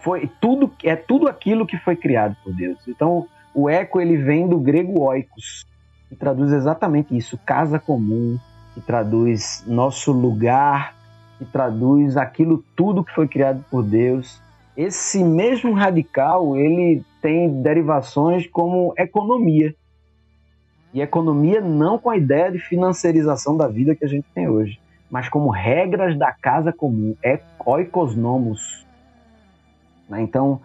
foi 0.02 0.30
tudo 0.40 0.72
é 0.84 0.96
tudo 0.96 1.28
aquilo 1.28 1.66
que 1.66 1.76
foi 1.78 1.96
criado 1.96 2.36
por 2.42 2.54
Deus. 2.54 2.78
Então, 2.88 3.26
o 3.54 3.68
eco 3.68 4.00
ele 4.00 4.16
vem 4.16 4.48
do 4.48 4.58
grego 4.58 5.00
oikos, 5.00 5.66
que 6.08 6.16
traduz 6.16 6.52
exatamente 6.52 7.16
isso, 7.16 7.38
casa 7.38 7.78
comum, 7.78 8.38
que 8.74 8.80
traduz 8.80 9.62
nosso 9.66 10.12
lugar, 10.12 10.94
que 11.38 11.44
traduz 11.44 12.16
aquilo 12.16 12.64
tudo 12.76 13.04
que 13.04 13.14
foi 13.14 13.28
criado 13.28 13.64
por 13.70 13.82
Deus. 13.82 14.40
Esse 14.76 15.22
mesmo 15.22 15.72
radical, 15.72 16.56
ele 16.56 17.04
tem 17.22 17.62
derivações 17.62 18.46
como 18.46 18.92
economia. 18.98 19.74
E 20.94 21.02
economia 21.02 21.60
não 21.60 21.98
com 21.98 22.08
a 22.08 22.16
ideia 22.16 22.52
de 22.52 22.60
financiarização 22.60 23.56
da 23.56 23.66
vida 23.66 23.96
que 23.96 24.04
a 24.04 24.08
gente 24.08 24.26
tem 24.32 24.48
hoje, 24.48 24.80
mas 25.10 25.28
como 25.28 25.50
regras 25.50 26.16
da 26.16 26.32
casa 26.32 26.72
comum, 26.72 27.16
é 27.20 27.40
oikosnomos. 27.66 28.86
Né? 30.08 30.22
Então, 30.22 30.60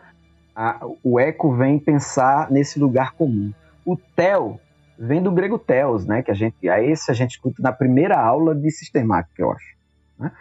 a, 0.55 0.85
o 1.03 1.19
eco 1.19 1.51
vem 1.55 1.79
pensar 1.79 2.51
nesse 2.51 2.79
lugar 2.79 3.13
comum. 3.13 3.51
O 3.83 3.97
tel 3.97 4.59
vem 4.99 5.19
do 5.19 5.31
grego 5.31 5.57
teos, 5.57 6.05
né? 6.05 6.21
Que 6.21 6.29
a 6.29 6.35
gente, 6.35 6.69
a 6.69 6.79
esse 6.79 7.09
a 7.09 7.13
gente 7.13 7.31
escuta 7.31 7.59
na 7.63 7.71
primeira 7.71 8.19
aula 8.19 8.53
de 8.53 8.69
sistemática, 8.69 9.41
eu 9.41 9.51
acho. 9.51 9.75
Né? 10.19 10.31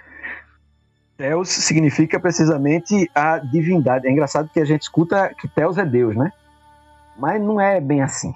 Teos 1.16 1.48
significa 1.48 2.20
precisamente 2.20 3.10
a 3.14 3.38
divindade. 3.38 4.06
É 4.06 4.10
engraçado 4.10 4.50
que 4.50 4.60
a 4.60 4.64
gente 4.66 4.82
escuta 4.82 5.32
que 5.34 5.48
Teos 5.48 5.78
é 5.78 5.86
Deus, 5.86 6.14
né? 6.14 6.30
Mas 7.16 7.40
não 7.40 7.58
é 7.58 7.80
bem 7.80 8.02
assim. 8.02 8.32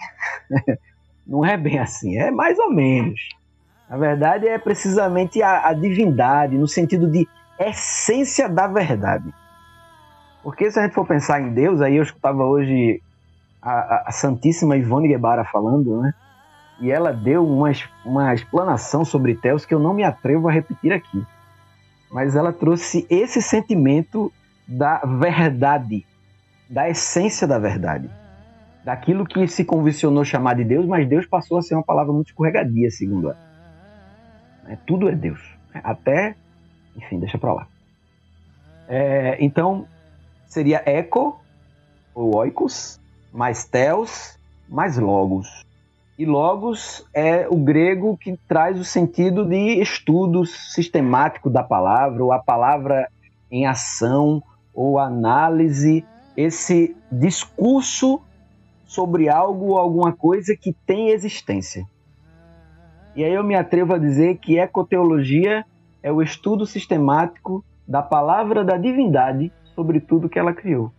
não 1.26 1.44
é 1.44 1.56
bem 1.56 1.78
assim. 1.78 2.16
É 2.18 2.30
mais 2.30 2.58
ou 2.58 2.70
menos. 2.70 3.20
Na 3.88 3.96
verdade, 3.96 4.48
é 4.48 4.58
precisamente 4.58 5.42
a, 5.42 5.68
a 5.68 5.72
divindade, 5.74 6.56
no 6.56 6.66
sentido 6.66 7.10
de 7.10 7.28
essência 7.58 8.48
da 8.48 8.66
verdade. 8.66 9.32
Porque 10.42 10.70
se 10.70 10.78
a 10.78 10.82
gente 10.82 10.94
for 10.94 11.06
pensar 11.06 11.40
em 11.40 11.52
Deus, 11.52 11.80
aí 11.80 11.96
eu 11.96 12.02
escutava 12.02 12.44
hoje 12.44 13.00
a, 13.60 14.08
a 14.08 14.12
Santíssima 14.12 14.76
Ivone 14.76 15.08
Guevara 15.08 15.44
falando, 15.44 16.00
né? 16.00 16.14
E 16.80 16.90
ela 16.90 17.12
deu 17.12 17.46
uma, 17.46 17.70
uma 18.04 18.34
explanação 18.34 19.04
sobre 19.04 19.36
Teos 19.36 19.64
que 19.64 19.72
eu 19.72 19.78
não 19.78 19.94
me 19.94 20.02
atrevo 20.02 20.48
a 20.48 20.52
repetir 20.52 20.92
aqui. 20.92 21.24
Mas 22.10 22.34
ela 22.34 22.52
trouxe 22.52 23.06
esse 23.08 23.40
sentimento 23.40 24.32
da 24.66 24.98
verdade, 24.98 26.04
da 26.68 26.88
essência 26.88 27.46
da 27.46 27.58
verdade. 27.58 28.10
Daquilo 28.84 29.24
que 29.24 29.46
se 29.46 29.64
convencionou 29.64 30.24
chamar 30.24 30.54
de 30.54 30.64
Deus, 30.64 30.86
mas 30.86 31.08
Deus 31.08 31.26
passou 31.26 31.58
a 31.58 31.62
ser 31.62 31.74
uma 31.74 31.84
palavra 31.84 32.12
muito 32.12 32.28
escorregadia, 32.28 32.90
segundo 32.90 33.28
ela. 33.28 33.38
É, 34.66 34.76
tudo 34.86 35.08
é 35.08 35.14
Deus. 35.14 35.40
Até, 35.72 36.34
enfim, 36.96 37.18
deixa 37.18 37.38
pra 37.38 37.52
lá. 37.52 37.66
É, 38.88 39.42
então, 39.42 39.86
seria 40.46 40.82
eco, 40.84 41.40
ou 42.14 42.36
oikos, 42.36 42.98
mais 43.32 43.64
teos, 43.64 44.36
mais 44.68 44.98
logos. 44.98 45.64
E 46.18 46.26
logos 46.26 47.04
é 47.14 47.48
o 47.48 47.56
grego 47.56 48.16
que 48.18 48.36
traz 48.46 48.78
o 48.78 48.84
sentido 48.84 49.46
de 49.46 49.80
estudo 49.80 50.44
sistemático 50.44 51.48
da 51.48 51.62
palavra, 51.62 52.22
ou 52.22 52.32
a 52.32 52.38
palavra 52.38 53.08
em 53.50 53.66
ação, 53.66 54.42
ou 54.74 54.98
análise, 54.98 56.04
esse 56.36 56.96
discurso 57.10 58.20
sobre 58.92 59.28
algo 59.28 59.70
ou 59.70 59.78
alguma 59.78 60.12
coisa 60.12 60.56
que 60.56 60.72
tem 60.86 61.10
existência. 61.10 61.86
E 63.14 63.24
aí 63.24 63.32
eu 63.34 63.44
me 63.44 63.54
atrevo 63.54 63.94
a 63.94 63.98
dizer 63.98 64.38
que 64.38 64.58
ecoteologia 64.58 65.64
é 66.02 66.10
o 66.10 66.22
estudo 66.22 66.66
sistemático 66.66 67.64
da 67.86 68.02
palavra 68.02 68.64
da 68.64 68.76
divindade 68.76 69.52
sobre 69.74 70.00
tudo 70.00 70.28
que 70.28 70.38
ela 70.38 70.52
criou 70.52 70.92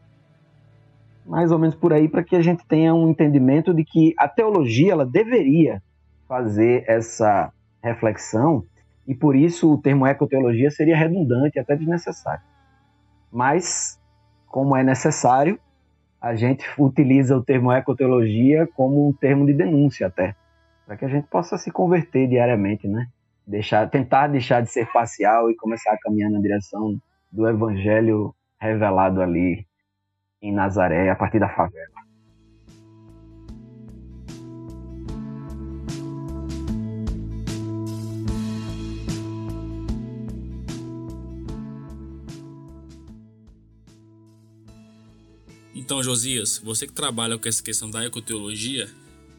mais 1.26 1.52
ou 1.52 1.60
menos 1.60 1.76
por 1.76 1.94
aí 1.94 2.08
para 2.08 2.24
que 2.24 2.36
a 2.36 2.42
gente 2.42 2.66
tenha 2.66 2.94
um 2.94 3.10
entendimento 3.10 3.74
de 3.74 3.84
que 3.84 4.14
a 4.18 4.28
teologia 4.28 4.92
ela 4.92 5.06
deveria 5.06 5.82
fazer 6.28 6.84
essa 6.88 7.52
reflexão 7.82 8.64
e 9.08 9.14
por 9.14 9.36
isso 9.36 9.74
o 9.74 9.78
termo 9.78 10.08
ecoteologia 10.08 10.72
seria 10.72 10.98
redundante 10.98 11.60
até 11.60 11.76
desnecessário. 11.76 12.44
Mas 13.32 14.00
como 14.48 14.76
é 14.76 14.84
necessário, 14.84 15.60
a 16.24 16.36
gente 16.36 16.66
utiliza 16.80 17.36
o 17.36 17.44
termo 17.44 17.70
ecoteologia 17.70 18.66
como 18.66 19.10
um 19.10 19.12
termo 19.12 19.46
de 19.46 19.54
denúncia 19.54 20.08
até, 20.08 20.34
para 20.86 20.96
que 20.96 21.04
a 21.04 21.10
gente 21.10 21.28
possa 21.28 21.58
se 21.58 21.70
converter 21.70 22.30
diariamente, 22.30 22.88
né? 22.88 23.10
Deixar, 23.46 23.90
tentar 23.90 24.28
deixar 24.28 24.62
de 24.62 24.72
ser 24.72 24.90
parcial 24.94 25.52
e 25.52 25.56
começar 25.58 25.92
a 25.92 26.00
caminhar 26.00 26.32
na 26.32 26.40
direção 26.40 26.98
do 27.30 27.46
evangelho 27.46 28.34
revelado 28.58 29.22
ali 29.22 29.68
em 30.42 30.54
Nazaré, 30.54 31.10
a 31.10 31.16
partir 31.16 31.40
da 31.40 31.50
favela. 31.50 31.93
Então, 45.94 46.02
Josias, 46.02 46.58
você 46.58 46.88
que 46.88 46.94
trabalha 46.94 47.38
com 47.38 47.48
essa 47.48 47.62
questão 47.62 47.88
da 47.88 48.04
ecoteologia, 48.04 48.90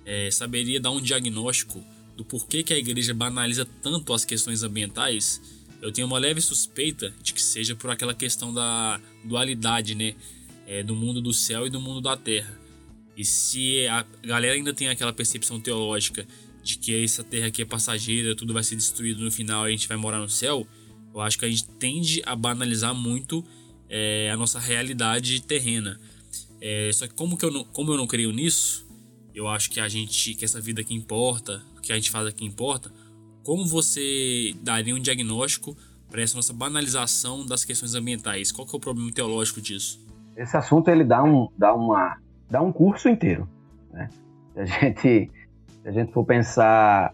é, 0.07 0.31
saberia 0.31 0.81
dar 0.81 0.93
um 0.93 1.01
diagnóstico 1.01 1.85
do 2.17 2.25
porquê 2.25 2.63
que 2.63 2.73
a 2.73 2.79
igreja 2.79 3.13
banaliza 3.13 3.67
tanto 3.83 4.13
as 4.13 4.25
questões 4.25 4.63
ambientais? 4.63 5.43
Eu 5.83 5.91
tenho 5.91 6.07
uma 6.07 6.17
leve 6.17 6.41
suspeita 6.41 7.13
de 7.21 7.35
que 7.35 7.43
seja 7.43 7.75
por 7.75 7.91
aquela 7.91 8.15
questão 8.15 8.55
da 8.55 9.01
dualidade, 9.25 9.97
né? 9.97 10.15
é, 10.65 10.81
do 10.85 10.95
mundo 10.95 11.21
do 11.21 11.33
céu 11.33 11.67
e 11.67 11.71
do 11.71 11.81
mundo 11.81 12.01
da 12.01 12.17
terra. 12.17 12.57
E 13.17 13.25
se 13.25 13.89
a 13.89 14.07
galera 14.23 14.55
ainda 14.55 14.73
tem 14.73 14.87
aquela 14.87 15.13
percepção 15.13 15.59
teológica 15.59 16.25
de 16.63 16.79
que 16.79 17.03
essa 17.03 17.25
terra 17.25 17.49
aqui 17.49 17.63
é 17.63 17.65
passageira, 17.65 18.37
tudo 18.37 18.55
vai 18.55 18.63
ser 18.63 18.77
destruído 18.77 19.25
no 19.25 19.31
final 19.33 19.67
e 19.67 19.71
a 19.71 19.71
gente 19.73 19.89
vai 19.89 19.97
morar 19.97 20.21
no 20.21 20.29
céu, 20.29 20.65
eu 21.13 21.21
acho 21.21 21.37
que 21.37 21.47
a 21.47 21.51
gente 21.51 21.65
tende 21.81 22.23
a 22.25 22.37
banalizar 22.37 22.95
muito 22.95 23.45
é, 23.89 24.31
a 24.31 24.37
nossa 24.37 24.61
realidade 24.61 25.41
terrena. 25.41 25.99
É, 26.67 26.91
só 26.95 27.07
que 27.07 27.13
como, 27.13 27.37
que 27.37 27.45
eu 27.45 27.51
não, 27.51 27.65
como 27.65 27.93
eu 27.93 27.97
não 27.99 28.07
creio 28.07 28.33
nisso, 28.33 28.89
eu 29.35 29.47
acho 29.47 29.71
que 29.71 29.79
a 29.79 29.87
gente, 29.87 30.35
que 30.35 30.47
essa 30.47 30.63
vida 30.63 30.81
aqui 30.81 30.95
importa, 30.95 31.61
o 31.77 31.83
que 31.83 31.93
a 31.93 31.95
gente 31.95 32.11
faz 32.11 32.27
aqui 32.27 32.43
importa, 32.47 32.91
como 33.43 33.67
você 33.67 34.55
daria 34.63 34.95
um 34.95 34.99
diagnóstico 34.99 35.77
para 36.11 36.23
essa 36.23 36.37
nossa 36.37 36.55
banalização 36.55 37.45
das 37.45 37.67
questões 37.67 37.95
ambientais? 37.95 38.51
Qual 38.51 38.67
que 38.67 38.75
é 38.75 38.79
o 38.79 38.81
problema 38.81 39.13
teológico 39.13 39.61
disso? 39.61 40.03
esse 40.37 40.57
assunto 40.57 40.89
ele 40.89 41.05
dá 41.05 41.23
um, 41.23 41.49
dá 41.57 41.75
uma, 41.75 42.17
dá 42.51 42.61
um 42.61 42.73
curso 42.73 43.09
inteiro. 43.09 43.49
Né? 43.93 44.09
Se 44.55 44.61
a 44.61 44.65
gente, 44.81 45.31
se 45.83 45.89
a 45.89 45.93
gente 45.93 46.13
for 46.13 46.25
pensar 46.25 47.13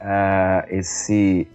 uh, 0.00 0.74
esse, 0.74 1.46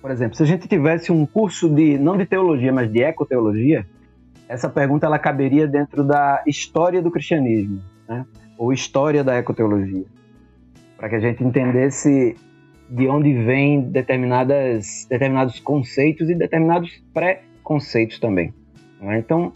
por 0.00 0.10
exemplo, 0.10 0.36
se 0.36 0.42
a 0.42 0.46
gente 0.46 0.68
tivesse 0.68 1.10
um 1.10 1.24
curso 1.24 1.68
de 1.68 1.98
não 1.98 2.16
de 2.16 2.26
teologia, 2.26 2.72
mas 2.72 2.92
de 2.92 3.02
ecoteologia, 3.02 3.86
essa 4.50 4.68
pergunta 4.68 5.06
ela 5.06 5.18
caberia 5.18 5.64
dentro 5.68 6.02
da 6.02 6.42
história 6.44 7.00
do 7.00 7.08
cristianismo, 7.08 7.80
né? 8.08 8.26
ou 8.58 8.72
história 8.72 9.22
da 9.22 9.36
ecoteologia, 9.36 10.04
para 10.96 11.08
que 11.08 11.14
a 11.14 11.20
gente 11.20 11.44
entendesse 11.44 12.34
de 12.90 13.06
onde 13.06 13.32
vêm 13.32 13.80
determinados 13.80 15.60
conceitos 15.60 16.28
e 16.28 16.34
determinados 16.34 16.90
pré-conceitos 17.14 18.18
também. 18.18 18.52
Né? 19.00 19.20
Então, 19.20 19.52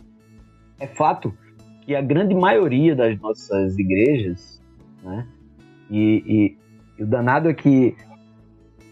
é 0.78 0.86
fato 0.86 1.36
que 1.80 1.97
a 1.97 2.01
grande 2.01 2.32
maioria 2.32 2.95
das 2.95 3.18
nossas 3.18 3.76
igrejas, 3.76 4.62
né? 5.03 5.26
e, 5.90 6.57
e, 6.97 7.01
e 7.01 7.03
o 7.03 7.07
danado 7.07 7.49
é 7.51 7.55
que 7.55 7.97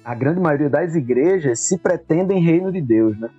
a 0.05 0.16
grande 0.16 0.40
maioria 0.40 0.68
das 0.68 0.96
igrejas 0.96 1.61
se 1.61 1.78
pretendem 1.78 2.42
reino 2.42 2.72
de 2.72 2.80
Deus, 2.80 3.16
né? 3.20 3.30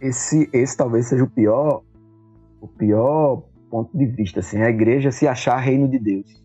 Esse, 0.00 0.48
esse 0.52 0.76
talvez 0.76 1.08
seja 1.08 1.24
o 1.24 1.30
pior, 1.30 1.82
o 2.60 2.66
pior 2.66 3.42
ponto 3.70 3.96
de 3.96 4.06
vista, 4.06 4.40
assim, 4.40 4.60
a 4.60 4.68
igreja 4.68 5.10
se 5.10 5.28
achar 5.28 5.58
reino 5.58 5.88
de 5.88 5.98
Deus. 5.98 6.42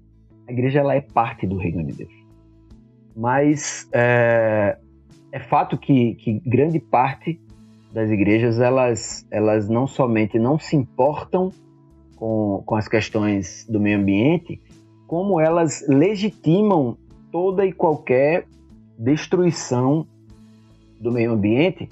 A 0.48 0.52
igreja 0.52 0.80
ela 0.80 0.94
é 0.94 1.02
parte 1.02 1.48
do 1.48 1.58
reino 1.58 1.84
de 1.84 1.94
Deus, 1.94 2.14
mas 3.16 3.90
é, 3.92 4.78
é 5.32 5.40
fato 5.40 5.78
que, 5.78 6.16
que 6.16 6.40
grande 6.46 6.80
parte 6.80 7.40
das 7.92 8.12
igrejas, 8.12 8.60
elas, 8.60 9.26
elas 9.32 9.70
não 9.70 9.88
somente 9.88 10.38
não 10.38 10.60
se 10.60 10.76
importam 10.76 11.52
com, 12.16 12.62
com 12.66 12.76
as 12.76 12.88
questões 12.88 13.66
do 13.70 13.80
meio 13.80 14.00
ambiente, 14.00 14.62
como 15.08 15.40
elas 15.40 15.86
legitimam 15.88 16.98
toda 17.32 17.66
e 17.66 17.72
qualquer 17.72 18.46
destruição 19.00 20.06
do 21.00 21.12
meio 21.12 21.32
ambiente, 21.32 21.90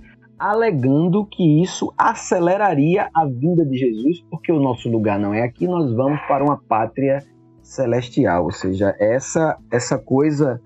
alegando 0.49 1.25
que 1.25 1.61
isso 1.61 1.93
aceleraria 1.97 3.09
a 3.13 3.25
vinda 3.25 3.65
de 3.65 3.77
Jesus, 3.77 4.21
porque 4.29 4.51
o 4.51 4.59
nosso 4.59 4.89
lugar 4.89 5.17
não 5.17 5.33
é 5.33 5.41
aqui, 5.41 5.65
nós 5.65 5.93
vamos 5.93 6.19
para 6.27 6.43
uma 6.43 6.57
pátria 6.57 7.23
celestial, 7.61 8.43
ou 8.43 8.51
seja, 8.51 8.93
essa 8.99 9.57
essa 9.71 9.97
coisa 9.97 10.59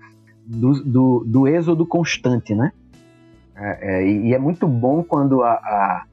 do, 0.44 0.82
do, 0.82 1.24
do 1.24 1.46
êxodo 1.46 1.86
constante, 1.86 2.56
né? 2.56 2.72
É, 3.54 4.00
é, 4.00 4.08
e 4.08 4.34
é 4.34 4.38
muito 4.38 4.66
bom 4.66 5.02
quando 5.02 5.42
a, 5.42 5.52
a, 5.52 6.04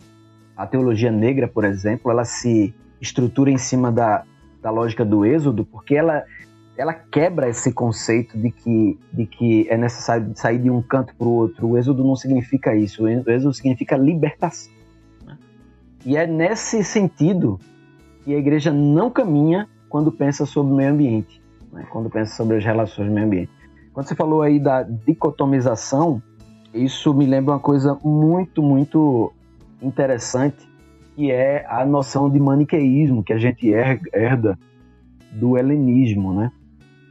a, 0.57 0.67
teologia 0.67 1.11
negra, 1.11 1.47
por 1.47 1.63
exemplo, 1.63 2.11
ela 2.11 2.23
se 2.23 2.73
estrutura 3.01 3.49
em 3.49 3.57
cima 3.57 3.91
da, 3.91 4.23
da 4.61 4.69
lógica 4.69 5.03
do 5.03 5.25
êxodo, 5.25 5.65
porque 5.65 5.95
ela 5.95 6.23
ela 6.77 6.93
quebra 6.93 7.49
esse 7.49 7.71
conceito 7.71 8.37
de 8.37 8.51
que, 8.51 8.99
de 9.11 9.25
que 9.25 9.67
é 9.69 9.77
necessário 9.77 10.31
sair 10.35 10.59
de 10.59 10.69
um 10.69 10.81
canto 10.81 11.15
para 11.15 11.27
o 11.27 11.31
outro. 11.31 11.69
O 11.69 11.77
êxodo 11.77 12.03
não 12.03 12.15
significa 12.15 12.75
isso. 12.75 13.03
O 13.03 13.07
êxodo 13.07 13.53
significa 13.53 13.95
libertação. 13.95 14.73
E 16.05 16.17
é 16.17 16.27
nesse 16.27 16.83
sentido 16.83 17.59
que 18.23 18.33
a 18.33 18.37
igreja 18.37 18.71
não 18.71 19.09
caminha 19.09 19.67
quando 19.89 20.11
pensa 20.11 20.45
sobre 20.45 20.73
o 20.73 20.75
meio 20.75 20.91
ambiente, 20.91 21.41
né? 21.71 21.85
quando 21.91 22.09
pensa 22.09 22.35
sobre 22.35 22.57
as 22.57 22.65
relações 22.65 23.07
do 23.07 23.13
meio 23.13 23.25
ambiente. 23.25 23.51
Quando 23.93 24.07
você 24.07 24.15
falou 24.15 24.41
aí 24.41 24.59
da 24.59 24.83
dicotomização, 24.83 26.21
isso 26.73 27.13
me 27.13 27.25
lembra 27.25 27.53
uma 27.53 27.59
coisa 27.59 27.97
muito, 28.03 28.61
muito 28.61 29.31
interessante, 29.81 30.67
que 31.15 31.31
é 31.31 31.65
a 31.69 31.85
noção 31.85 32.29
de 32.29 32.39
maniqueísmo 32.39 33.23
que 33.23 33.31
a 33.31 33.37
gente 33.37 33.71
herda 33.71 34.59
do 35.31 35.57
helenismo, 35.57 36.33
né? 36.33 36.51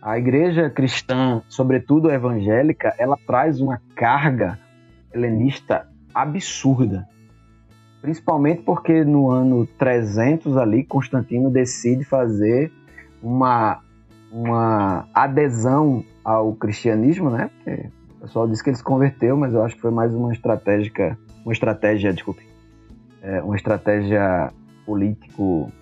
A 0.05 0.19
igreja 0.19 0.69
cristã, 0.69 1.41
sobretudo 1.49 2.11
evangélica, 2.11 2.95
ela 2.99 3.17
traz 3.27 3.59
uma 3.59 3.81
carga 3.97 4.59
helenista 5.15 5.89
absurda. 6.15 7.09
Principalmente 8.03 8.61
porque 8.61 9.03
no 9.03 9.31
ano 9.31 9.67
300 9.79 10.59
ali, 10.59 10.85
Constantino 10.85 11.51
decide 11.51 12.05
fazer 12.05 12.71
uma, 13.23 13.81
uma 14.31 15.09
adesão 15.15 16.05
ao 16.23 16.53
cristianismo, 16.55 17.31
né? 17.31 17.49
Porque 17.57 17.89
o 18.19 18.21
pessoal 18.27 18.47
disse 18.47 18.63
que 18.63 18.69
ele 18.69 18.77
se 18.77 18.85
converteu, 18.85 19.39
mas 19.39 19.55
eu 19.55 19.65
acho 19.65 19.75
que 19.75 19.81
foi 19.81 19.91
mais 19.91 20.13
uma 20.13 20.35
estratégia, 20.35 21.19
uma 21.43 21.53
estratégia, 21.55 22.13
desculpe, 22.13 22.47
é, 23.23 23.41
uma 23.41 23.57
estratégia 23.57 24.53
político 24.85 25.73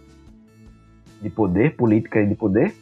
de 1.21 1.29
poder, 1.29 1.75
política 1.75 2.23
e 2.23 2.27
de 2.29 2.37
poder. 2.37 2.73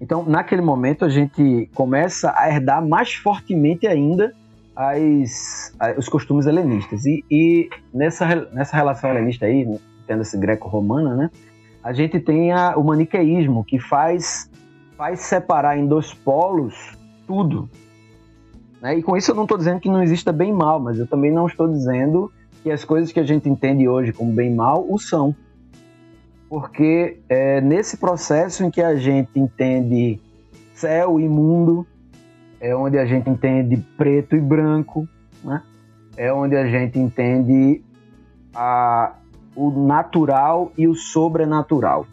Então, 0.00 0.24
naquele 0.24 0.62
momento, 0.62 1.04
a 1.04 1.08
gente 1.08 1.68
começa 1.74 2.32
a 2.36 2.48
herdar 2.48 2.86
mais 2.86 3.14
fortemente 3.14 3.86
ainda 3.86 4.32
as, 4.74 5.74
os 5.96 6.08
costumes 6.08 6.46
helenistas. 6.46 7.04
E, 7.04 7.24
e, 7.30 7.68
nessa, 7.92 8.26
nessa 8.52 8.76
relação 8.76 9.10
helenista 9.10 9.46
aí, 9.46 9.66
entenda-se 10.04 10.38
greco-romana, 10.38 11.16
né? 11.16 11.30
A 11.82 11.92
gente 11.92 12.20
tem 12.20 12.52
a, 12.52 12.76
o 12.76 12.84
maniqueísmo, 12.84 13.64
que 13.64 13.78
faz, 13.78 14.50
faz 14.96 15.20
separar 15.20 15.76
em 15.78 15.86
dois 15.86 16.14
polos 16.14 16.96
tudo. 17.26 17.68
Né? 18.80 18.98
E 18.98 19.02
com 19.02 19.16
isso 19.16 19.30
eu 19.30 19.34
não 19.34 19.44
estou 19.44 19.58
dizendo 19.58 19.80
que 19.80 19.88
não 19.88 20.02
exista 20.02 20.32
bem 20.32 20.50
e 20.50 20.52
mal, 20.52 20.80
mas 20.80 20.98
eu 20.98 21.06
também 21.06 21.32
não 21.32 21.46
estou 21.46 21.68
dizendo 21.68 22.32
que 22.62 22.70
as 22.70 22.84
coisas 22.84 23.12
que 23.12 23.20
a 23.20 23.24
gente 23.24 23.48
entende 23.48 23.88
hoje 23.88 24.12
como 24.12 24.32
bem 24.32 24.52
e 24.52 24.54
mal 24.54 24.84
o 24.88 24.98
são 24.98 25.34
porque 26.48 27.18
é 27.28 27.60
nesse 27.60 27.96
processo 27.96 28.64
em 28.64 28.70
que 28.70 28.80
a 28.80 28.96
gente 28.96 29.38
entende 29.38 30.20
céu 30.74 31.20
e 31.20 31.28
mundo, 31.28 31.86
é 32.60 32.74
onde 32.74 32.98
a 32.98 33.04
gente 33.04 33.28
entende 33.28 33.76
preto 33.96 34.36
e 34.36 34.40
branco, 34.40 35.06
né? 35.44 35.62
é 36.16 36.32
onde 36.32 36.56
a 36.56 36.66
gente 36.66 36.98
entende 36.98 37.82
a, 38.54 39.14
o 39.54 39.70
natural 39.70 40.72
e 40.76 40.88
o 40.88 40.94
sobrenatural. 40.94 42.06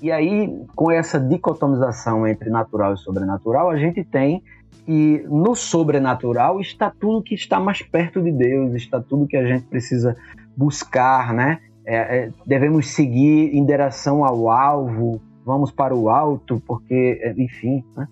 E 0.00 0.12
aí, 0.12 0.64
com 0.76 0.92
essa 0.92 1.18
dicotomização 1.18 2.26
entre 2.26 2.50
natural 2.50 2.94
e 2.94 2.98
sobrenatural, 2.98 3.70
a 3.70 3.76
gente 3.76 4.04
tem 4.04 4.42
que 4.86 5.24
no 5.28 5.54
sobrenatural 5.54 6.60
está 6.60 6.90
tudo 6.90 7.22
que 7.22 7.34
está 7.34 7.58
mais 7.58 7.82
perto 7.82 8.22
de 8.22 8.30
Deus, 8.30 8.74
está 8.74 9.00
tudo 9.00 9.26
que 9.26 9.36
a 9.36 9.44
gente 9.44 9.66
precisa 9.66 10.16
buscar, 10.56 11.34
né? 11.34 11.60
É, 11.90 11.96
é, 11.96 12.30
devemos 12.44 12.90
seguir 12.90 13.56
em 13.56 13.64
direção 13.64 14.22
ao 14.22 14.50
alvo, 14.50 15.22
vamos 15.42 15.70
para 15.70 15.96
o 15.96 16.10
alto, 16.10 16.62
porque, 16.66 17.18
é, 17.22 17.32
enfim. 17.38 17.82
Né? 17.96 18.06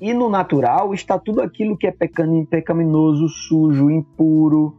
E 0.00 0.14
no 0.14 0.30
natural 0.30 0.94
está 0.94 1.18
tudo 1.18 1.42
aquilo 1.42 1.76
que 1.76 1.86
é 1.86 1.92
pecaminoso, 1.92 3.28
sujo, 3.28 3.90
impuro, 3.90 4.74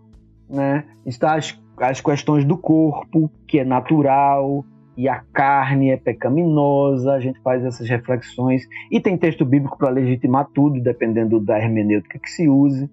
né? 0.50 0.84
Está 1.06 1.36
as, 1.36 1.62
as 1.78 2.02
questões 2.02 2.44
do 2.44 2.58
corpo, 2.58 3.30
que 3.46 3.60
é 3.60 3.64
natural, 3.64 4.66
e 4.98 5.08
a 5.08 5.22
carne 5.32 5.92
é 5.92 5.98
pecaminosa, 5.98 7.14
a 7.14 7.20
gente 7.20 7.40
faz 7.42 7.64
essas 7.64 7.88
reflexões. 7.88 8.64
E 8.90 9.00
tem 9.00 9.16
texto 9.16 9.46
bíblico 9.46 9.78
para 9.78 9.92
legitimar 9.92 10.48
tudo, 10.56 10.82
dependendo 10.82 11.40
da 11.40 11.60
hermenêutica 11.60 12.18
que 12.18 12.32
se 12.32 12.50
use. 12.50 12.90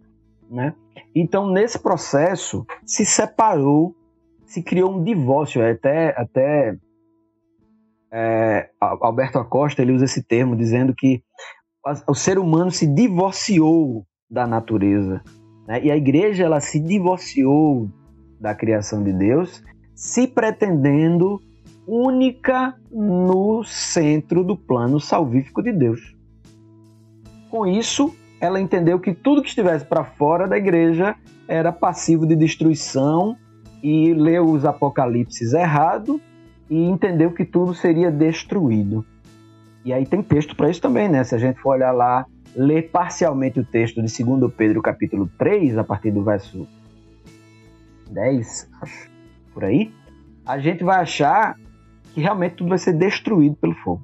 Né? 0.51 0.75
Então, 1.15 1.51
nesse 1.51 1.79
processo, 1.79 2.67
se 2.85 3.07
separou 3.07 3.95
se 4.47 4.63
criou 4.63 4.97
um 4.97 5.03
divórcio, 5.03 5.61
é 5.61 5.73
até, 5.73 6.15
até 6.17 6.77
é, 8.11 8.71
Alberto 8.81 9.39
Acosta 9.39 9.83
ele 9.83 9.93
usa 9.93 10.05
esse 10.05 10.23
termo 10.23 10.57
dizendo 10.57 10.95
que 10.95 11.23
o 12.09 12.15
ser 12.15 12.39
humano 12.39 12.71
se 12.71 12.87
divorciou 12.87 14.07
da 14.31 14.47
natureza, 14.47 15.21
né? 15.67 15.85
e 15.85 15.91
a 15.91 15.97
igreja 15.97 16.45
ela 16.45 16.61
se 16.61 16.81
divorciou 16.81 17.89
da 18.41 18.55
criação 18.55 19.03
de 19.03 19.13
Deus, 19.13 19.63
se 19.95 20.27
pretendendo 20.27 21.41
única 21.87 22.75
no 22.91 23.63
centro 23.65 24.43
do 24.43 24.57
plano 24.57 24.99
salvífico 24.99 25.63
de 25.63 25.73
Deus. 25.73 26.17
Com 27.49 27.67
isso, 27.67 28.15
ela 28.41 28.61
entendeu 28.61 28.99
que 28.99 29.15
tudo 29.15 29.43
que 29.43 29.49
estivesse 29.49 29.85
para 29.85 30.05
fora 30.05 30.49
da 30.49 30.59
igreja 30.59 31.17
era 31.49 31.73
passivo 31.73 32.27
de 32.27 32.35
destruição 32.35 33.37
e 33.87 34.13
leu 34.13 34.51
os 34.51 34.65
apocalipses 34.65 35.53
errado 35.53 36.21
e 36.69 36.77
entendeu 36.77 37.31
que 37.31 37.45
tudo 37.45 37.73
seria 37.73 38.11
destruído. 38.11 39.07
E 39.85 39.93
aí 39.93 40.05
tem 40.05 40.21
texto 40.25 40.57
para 40.57 40.69
isso 40.69 40.83
também, 40.83 41.09
né? 41.09 41.23
Se 41.23 41.37
a 41.37 41.39
gente 41.39 41.61
for 41.61 41.77
olhar 41.77 41.93
lá, 41.93 42.27
ler 42.57 42.91
parcialmente 42.91 43.61
o 43.61 43.65
texto 43.65 44.03
de 44.03 44.25
2 44.25 44.53
Pedro 44.53 44.83
capítulo 44.83 45.31
3, 45.39 45.79
a 45.79 45.85
partir 45.85 46.11
do 46.11 46.25
verso 46.25 46.67
10, 48.11 48.69
acho, 48.83 49.09
por 49.55 49.63
aí, 49.63 49.93
a 50.45 50.59
gente 50.59 50.83
vai 50.83 50.97
achar 50.97 51.57
que 52.13 52.21
realmente 52.21 52.57
tudo 52.57 52.71
vai 52.71 52.79
ser 52.79 52.93
destruído 52.93 53.55
pelo 53.55 53.75
fogo. 53.77 54.03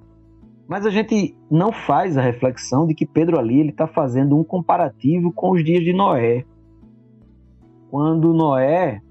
Mas 0.69 0.87
a 0.87 0.91
gente 0.91 1.35
não 1.51 1.73
faz 1.73 2.17
a 2.17 2.23
reflexão 2.23 2.87
de 2.87 2.95
que 2.95 3.05
Pedro 3.05 3.37
ali 3.37 3.59
ele 3.59 3.71
está 3.71 3.89
fazendo 3.89 4.39
um 4.39 4.45
comparativo 4.45 5.33
com 5.33 5.51
os 5.51 5.65
dias 5.65 5.83
de 5.83 5.93
Noé. 5.93 6.45
Quando 7.91 8.33
Noé 8.33 9.03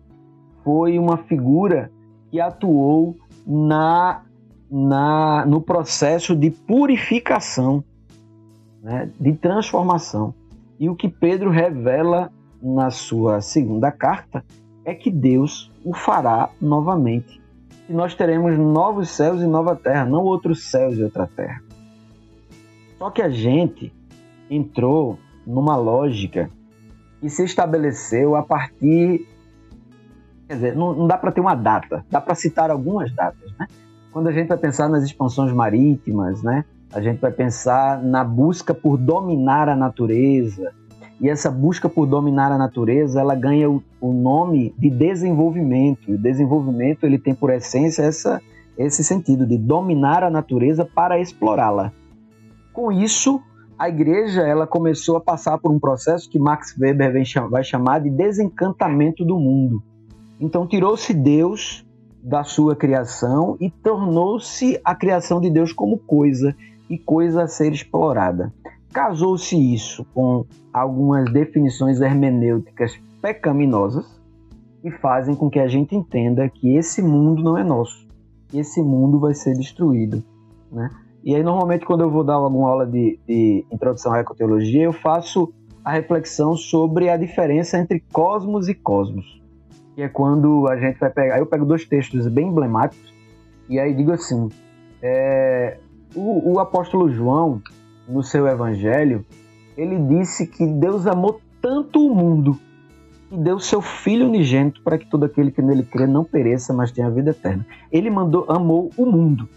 foi 0.64 0.97
uma 0.97 1.18
figura 1.18 1.91
que 2.30 2.39
atuou 2.39 3.18
na, 3.45 4.24
na, 4.70 5.45
no 5.45 5.62
processo 5.62 6.36
de 6.36 6.49
purificação, 6.49 7.84
né, 8.82 9.09
de 9.20 9.34
transformação. 9.34 10.34
E 10.80 10.89
o 10.89 10.95
que 10.95 11.07
Pedro 11.07 11.49
revela 11.49 12.32
na 12.62 12.89
sua 12.89 13.41
segunda 13.41 13.91
carta 13.91 14.43
é 14.86 14.93
que 14.93 15.12
Deus 15.12 15.72
o 15.84 15.93
fará 15.93 16.49
novamente. 16.59 17.41
E 17.89 17.93
nós 17.93 18.16
teremos 18.16 18.57
novos 18.57 19.09
céus 19.09 19.41
e 19.41 19.47
nova 19.47 19.76
terra, 19.76 20.05
não 20.05 20.24
outros 20.24 20.64
céus 20.64 20.97
e 20.97 21.03
outra 21.03 21.28
terra. 21.28 21.62
Só 22.97 23.09
que 23.09 23.22
a 23.22 23.30
gente 23.30 23.93
entrou 24.49 25.18
numa 25.45 25.76
lógica 25.76 26.49
que 27.20 27.30
se 27.30 27.43
estabeleceu 27.43 28.36
a 28.36 28.43
partir 28.43 29.28
Quer 30.52 30.56
dizer, 30.56 30.76
não, 30.76 30.93
não 30.93 31.08
dá 31.08 31.18
para 31.18 31.32
ter 31.32 31.39
uma 31.39 31.56
data, 31.56 32.04
dá 32.12 32.20
para 32.20 32.36
citar 32.36 32.70
algumas 32.70 33.10
datas, 33.16 33.49
né? 33.58 33.68
Quando 34.12 34.28
a 34.28 34.34
gente 34.34 34.49
vai 34.49 34.58
pensar 34.58 34.89
nas 34.89 35.02
expansões 35.02 35.54
marítimas, 35.54 36.43
né? 36.43 36.66
A 36.93 36.99
gente 36.99 37.22
vai 37.22 37.32
pensar 37.32 38.04
na 38.04 38.22
busca 38.22 38.74
por 38.74 38.97
dominar 38.97 39.70
a 39.70 39.78
natureza. 39.78 40.74
E 41.22 41.30
essa 41.30 41.49
busca 41.49 41.88
por 41.88 42.06
dominar 42.06 42.52
a 42.52 42.58
natureza, 42.58 43.22
ela 43.22 43.34
ganha 43.34 43.70
o, 43.70 43.82
o 44.02 44.12
nome 44.12 44.76
de 44.78 44.89
desenvolvimento. 44.89 46.12
E 46.12 46.16
o 46.16 46.18
desenvolvimento, 46.18 47.06
ele 47.06 47.18
tem 47.18 47.34
por 47.34 47.49
essência 47.49 48.04
essa, 48.04 48.41
esse 48.78 49.06
sentido 49.06 49.47
de 49.47 49.58
dominar 49.58 50.22
a 50.22 50.30
natureza 50.30 50.84
para 50.84 51.18
explorá-la. 51.18 51.93
Com 52.74 52.91
isso, 52.91 53.41
a 53.80 53.88
igreja 53.88 54.41
ela 54.41 54.68
começou 54.68 55.16
a 55.16 55.22
passar 55.22 55.58
por 55.60 55.72
um 55.72 55.80
processo 55.80 56.30
que 56.30 56.38
Max 56.38 56.76
Weber 56.78 57.14
vai 57.49 57.64
chamar 57.64 57.99
de 57.99 58.10
desencantamento 58.10 59.24
do 59.24 59.39
mundo. 59.39 59.82
Então 60.42 60.66
tirou-se 60.66 61.14
Deus 61.14 61.86
da 62.24 62.44
sua 62.44 62.76
criação 62.76 63.56
e 63.60 63.70
tornou-se 63.70 64.82
a 64.84 64.96
criação 64.96 65.39
de 65.39 65.52
Deus 65.52 65.72
como 65.72 66.00
coisa 66.00 66.56
e 66.89 66.98
coisa 66.98 67.44
a 67.44 67.48
ser 67.48 67.72
explorada. 67.72 68.52
Casou-se 68.92 69.56
isso 69.56 70.04
com 70.16 70.44
algumas 70.74 71.32
definições 71.32 72.02
hermenêuticas 72.02 73.00
pecaminosas 73.22 74.20
que 74.82 74.89
fazem 74.89 75.36
com 75.36 75.48
que 75.48 75.60
a 75.60 75.68
gente 75.68 75.96
entenda 75.96 76.50
que 76.50 76.76
esse 76.76 77.04
mundo 77.04 77.44
não 77.44 77.56
é 77.56 77.64
nosso, 77.64 78.08
esse 78.52 78.82
mundo 78.82 79.20
vai 79.20 79.36
ser 79.36 79.54
destruído, 79.56 80.24
né? 80.72 80.89
E 81.24 81.36
aí 81.36 81.44
normalmente 81.44 81.86
quando 81.86 82.02
eu 82.02 82.10
vou 82.10 82.24
dar 82.24 82.34
alguma 82.34 82.68
aula 82.68 82.88
de, 82.88 83.20
de 83.28 83.64
introdução 83.72 84.12
à 84.12 84.22
ecoteologia 84.22 84.84
eu 84.84 84.92
faço 84.92 85.54
a 85.86 85.92
reflexão 85.92 86.56
sobre 86.56 87.10
a 87.10 87.16
diferença 87.16 87.78
entre 87.78 88.04
cosmos 88.12 88.68
e 88.68 88.74
cosmos 88.74 89.41
que 90.02 90.06
é 90.06 90.10
quando 90.10 90.68
a 90.68 90.76
gente 90.78 90.99
vai 90.99 91.12
pegar. 91.12 91.38
Eu 91.38 91.45
pego 91.45 91.64
dois 91.64 91.86
textos 91.86 92.28
bem 92.28 92.47
emblemáticos 92.47 93.14
e 93.70 93.80
aí 93.80 93.93
digo 93.93 94.12
assim: 94.12 94.49
é, 95.02 95.78
O, 96.16 96.54
o 96.54 96.60
apóstolo 96.60 97.12
João, 97.12 97.62
no 98.08 98.24
seu 98.24 98.47
evangelho, 98.47 99.24
ele 99.78 99.99
disse 99.99 100.47
que 100.47 100.66
Deus 100.66 101.06
amou 101.06 101.39
tanto 101.62 102.04
o 102.04 102.16
mundo 102.16 102.58
que 103.30 103.38
deu 103.38 103.60
seu 103.60 103.80
filho 103.80 104.26
unigênito 104.26 104.82
para 104.82 104.97
que 104.97 105.06
todo 105.06 105.24
aquele 105.24 105.52
que 105.52 105.62
nele 105.62 105.84
crê 105.84 106.08
não 106.08 106.24
pereça, 106.24 106.74
mas 106.74 106.91
tenha 106.91 107.10
vida 107.12 107.30
eterna. 107.30 107.66
Ele 107.91 108.10
mandou, 108.10 108.45
amou 108.49 108.89
o 108.97 109.06
mundo. 109.06 109.47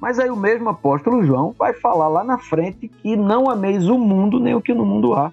Mas 0.00 0.18
aí 0.20 0.30
o 0.30 0.36
mesmo 0.36 0.68
apóstolo 0.68 1.24
João 1.24 1.52
vai 1.58 1.72
falar 1.74 2.08
lá 2.08 2.22
na 2.22 2.38
frente 2.38 2.88
que 2.88 3.16
não 3.16 3.50
ameis 3.50 3.88
o 3.88 3.98
mundo 3.98 4.38
nem 4.38 4.54
o 4.54 4.60
que 4.60 4.72
no 4.72 4.86
mundo 4.86 5.14
há, 5.14 5.32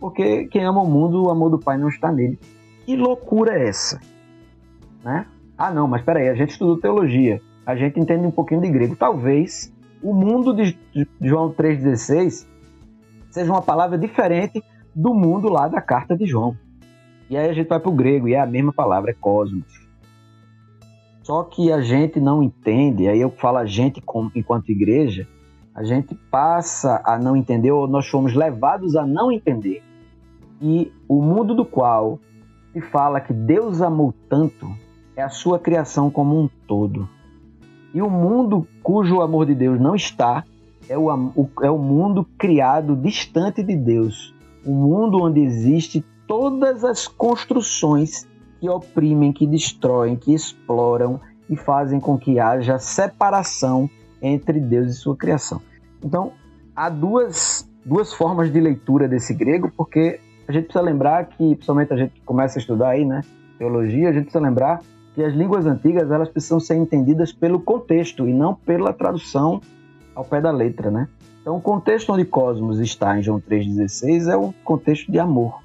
porque 0.00 0.46
quem 0.46 0.64
ama 0.64 0.82
o 0.82 0.88
mundo, 0.88 1.24
o 1.24 1.30
amor 1.30 1.50
do 1.50 1.58
Pai 1.58 1.76
não 1.76 1.88
está 1.88 2.10
nele. 2.10 2.38
Que 2.84 2.96
loucura 2.96 3.58
é 3.58 3.68
essa? 3.68 4.00
Né? 5.04 5.26
Ah, 5.56 5.70
não, 5.70 5.86
mas 5.86 6.02
peraí, 6.02 6.28
a 6.28 6.34
gente 6.34 6.50
estudou 6.50 6.78
teologia, 6.78 7.40
a 7.64 7.76
gente 7.76 7.98
entende 7.98 8.26
um 8.26 8.30
pouquinho 8.30 8.60
de 8.60 8.68
grego. 8.68 8.96
Talvez 8.96 9.72
o 10.02 10.12
mundo 10.12 10.54
de 10.54 10.76
João 11.20 11.52
3,16 11.52 12.46
seja 13.30 13.52
uma 13.52 13.62
palavra 13.62 13.96
diferente 13.96 14.62
do 14.94 15.14
mundo 15.14 15.48
lá 15.48 15.68
da 15.68 15.80
carta 15.80 16.16
de 16.16 16.26
João. 16.26 16.56
E 17.30 17.36
aí 17.36 17.48
a 17.48 17.52
gente 17.52 17.68
vai 17.68 17.80
para 17.80 17.90
o 17.90 17.94
grego 17.94 18.28
e 18.28 18.34
é 18.34 18.40
a 18.40 18.46
mesma 18.46 18.72
palavra, 18.72 19.12
é 19.12 19.14
cosmos. 19.14 19.82
Só 21.22 21.44
que 21.44 21.70
a 21.72 21.80
gente 21.80 22.20
não 22.20 22.42
entende, 22.42 23.08
aí 23.08 23.20
eu 23.20 23.30
falo 23.30 23.58
a 23.58 23.64
gente 23.64 24.00
como, 24.00 24.30
enquanto 24.34 24.70
igreja, 24.70 25.26
a 25.74 25.84
gente 25.84 26.14
passa 26.30 27.00
a 27.04 27.16
não 27.16 27.36
entender, 27.36 27.70
ou 27.70 27.86
nós 27.86 28.06
fomos 28.08 28.34
levados 28.34 28.96
a 28.96 29.06
não 29.06 29.30
entender. 29.30 29.82
E 30.60 30.92
o 31.08 31.22
mundo 31.22 31.54
do 31.54 31.64
qual 31.64 32.18
se 32.72 32.80
fala 32.80 33.20
que 33.20 33.32
Deus 33.32 33.82
amou 33.82 34.14
tanto 34.28 34.66
é 35.14 35.22
a 35.22 35.28
sua 35.28 35.58
criação 35.58 36.10
como 36.10 36.40
um 36.40 36.48
todo. 36.66 37.08
E 37.94 38.00
o 38.00 38.08
mundo 38.08 38.66
cujo 38.82 39.20
amor 39.20 39.46
de 39.46 39.54
Deus 39.54 39.78
não 39.78 39.94
está 39.94 40.44
é 40.88 40.96
o, 40.96 41.10
é 41.62 41.70
o 41.70 41.78
mundo 41.78 42.26
criado 42.38 42.96
distante 42.96 43.62
de 43.62 43.76
Deus. 43.76 44.34
O 44.64 44.72
mundo 44.72 45.22
onde 45.22 45.40
existe 45.40 46.04
todas 46.26 46.84
as 46.84 47.06
construções 47.06 48.26
que 48.60 48.68
oprimem, 48.68 49.32
que 49.32 49.46
destroem, 49.46 50.16
que 50.16 50.32
exploram 50.32 51.20
e 51.50 51.56
fazem 51.56 52.00
com 52.00 52.16
que 52.16 52.38
haja 52.38 52.78
separação 52.78 53.90
entre 54.20 54.60
Deus 54.60 54.90
e 54.90 54.94
sua 54.94 55.16
criação. 55.16 55.60
Então, 56.02 56.32
há 56.74 56.88
duas, 56.88 57.68
duas 57.84 58.12
formas 58.12 58.52
de 58.52 58.60
leitura 58.60 59.08
desse 59.08 59.34
grego, 59.34 59.70
porque 59.76 60.20
a 60.46 60.52
gente 60.52 60.64
precisa 60.64 60.84
lembrar 60.84 61.26
que, 61.26 61.54
principalmente 61.54 61.92
a 61.92 61.96
gente 61.96 62.12
que 62.12 62.20
começa 62.22 62.58
a 62.58 62.60
estudar 62.60 62.90
aí, 62.90 63.04
né, 63.04 63.22
teologia, 63.58 64.08
a 64.08 64.12
gente 64.12 64.24
precisa 64.24 64.42
lembrar 64.42 64.80
que 65.14 65.22
as 65.22 65.34
línguas 65.34 65.66
antigas 65.66 66.10
elas 66.10 66.28
precisam 66.28 66.58
ser 66.58 66.76
entendidas 66.76 67.32
pelo 67.32 67.60
contexto 67.60 68.26
e 68.26 68.32
não 68.32 68.54
pela 68.54 68.92
tradução 68.92 69.60
ao 70.14 70.24
pé 70.24 70.40
da 70.40 70.50
letra, 70.50 70.90
né? 70.90 71.08
Então, 71.40 71.56
o 71.56 71.60
contexto 71.60 72.12
onde 72.12 72.24
Cosmos 72.24 72.78
está 72.78 73.18
em 73.18 73.22
João 73.22 73.40
3,16 73.40 74.32
é 74.32 74.36
o 74.36 74.54
contexto 74.64 75.10
de 75.10 75.18
amor. 75.18 75.60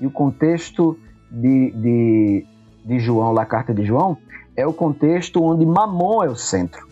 E 0.00 0.06
o 0.06 0.10
contexto 0.10 0.98
de, 1.30 1.70
de, 1.72 2.46
de 2.84 2.98
João, 2.98 3.32
lá, 3.32 3.44
carta 3.44 3.74
de 3.74 3.84
João, 3.84 4.16
é 4.56 4.66
o 4.66 4.72
contexto 4.72 5.42
onde 5.42 5.66
Mamon 5.66 6.24
é 6.24 6.28
o 6.28 6.34
centro, 6.34 6.88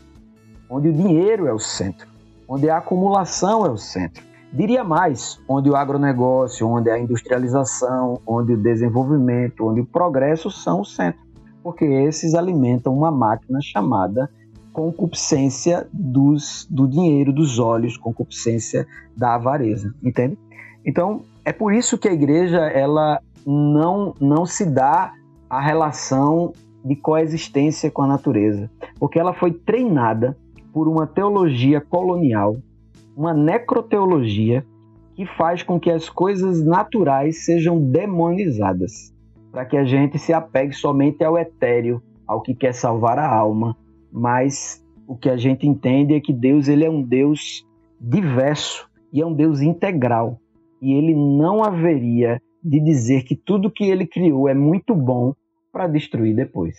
onde 0.69 0.89
o 0.89 0.93
dinheiro 0.93 1.47
é 1.47 1.53
o 1.53 1.59
centro, 1.59 2.07
onde 2.47 2.69
a 2.69 2.77
acumulação 2.77 3.65
é 3.65 3.71
o 3.71 3.79
centro. 3.79 4.23
Diria 4.57 4.83
mais, 4.83 5.39
onde 5.47 5.69
o 5.69 5.77
agronegócio, 5.77 6.67
onde 6.67 6.89
a 6.89 6.99
industrialização, 6.99 8.23
onde 8.27 8.55
o 8.55 8.57
desenvolvimento, 8.57 9.67
onde 9.67 9.83
o 9.83 9.85
progresso 9.85 10.51
são 10.51 10.81
o 10.81 10.85
centro, 10.85 11.21
porque 11.63 11.85
esses 11.85 12.35
alimentam 12.35 12.97
uma 12.97 13.11
máquina 13.11 13.59
chamada 13.61 14.31
concupiscência 14.73 15.87
dos, 15.93 16.67
do 16.71 16.89
dinheiro, 16.89 17.35
dos 17.35 17.59
olhos, 17.59 17.99
concupiscência 17.99 18.87
da 19.15 19.35
avareza, 19.35 19.95
entende? 20.03 20.39
Então, 20.87 21.21
é 21.45 21.53
por 21.53 21.75
isso 21.75 21.99
que 21.99 22.09
a 22.09 22.13
igreja 22.15 22.61
ela 22.61 23.21
não, 23.47 24.15
não 24.19 24.47
se 24.47 24.65
dá 24.65 25.13
a 25.51 25.61
relação 25.61 26.55
de 26.83 26.97
coexistência 26.97 27.91
com 27.91 28.01
a 28.01 28.07
natureza, 28.07 28.71
porque 28.99 29.19
ela 29.19 29.35
foi 29.35 29.53
treinada 29.53 30.35
por 30.73 30.89
uma 30.89 31.07
teologia 31.07 31.79
colonial, 31.79 32.57
uma 33.17 33.33
necroteologia 33.33 34.65
que 35.15 35.25
faz 35.25 35.63
com 35.63 35.81
que 35.81 35.91
as 35.91 36.09
coisas 36.11 36.63
naturais 36.65 37.45
sejam 37.45 37.81
demonizadas, 37.81 39.15
para 39.51 39.65
que 39.65 39.77
a 39.77 39.85
gente 39.85 40.19
se 40.19 40.33
apegue 40.33 40.75
somente 40.75 41.25
ao 41.25 41.39
etéreo, 41.39 42.03
ao 42.27 42.43
que 42.43 42.55
quer 42.55 42.75
salvar 42.75 43.19
a 43.19 43.27
alma, 43.27 43.75
mas 44.13 44.85
o 45.07 45.17
que 45.17 45.31
a 45.31 45.37
gente 45.37 45.67
entende 45.67 46.15
é 46.15 46.21
que 46.21 46.33
Deus 46.33 46.69
ele 46.69 46.85
é 46.85 46.91
um 46.91 47.03
Deus 47.03 47.67
diverso 47.99 48.89
e 49.13 49.23
é 49.23 49.27
um 49.27 49.33
Deus 49.33 49.63
integral 49.63 50.39
e 50.81 50.93
ele 50.93 51.15
não 51.15 51.65
haveria 51.65 52.41
de 52.63 52.81
dizer 52.81 53.25
que 53.25 53.35
tudo 53.35 53.71
que 53.71 53.85
ele 53.85 54.07
criou 54.07 54.49
é 54.49 54.55
muito 54.55 54.95
bom 54.95 55.35
para 55.73 55.87
destruir 55.87 56.35
depois. 56.35 56.77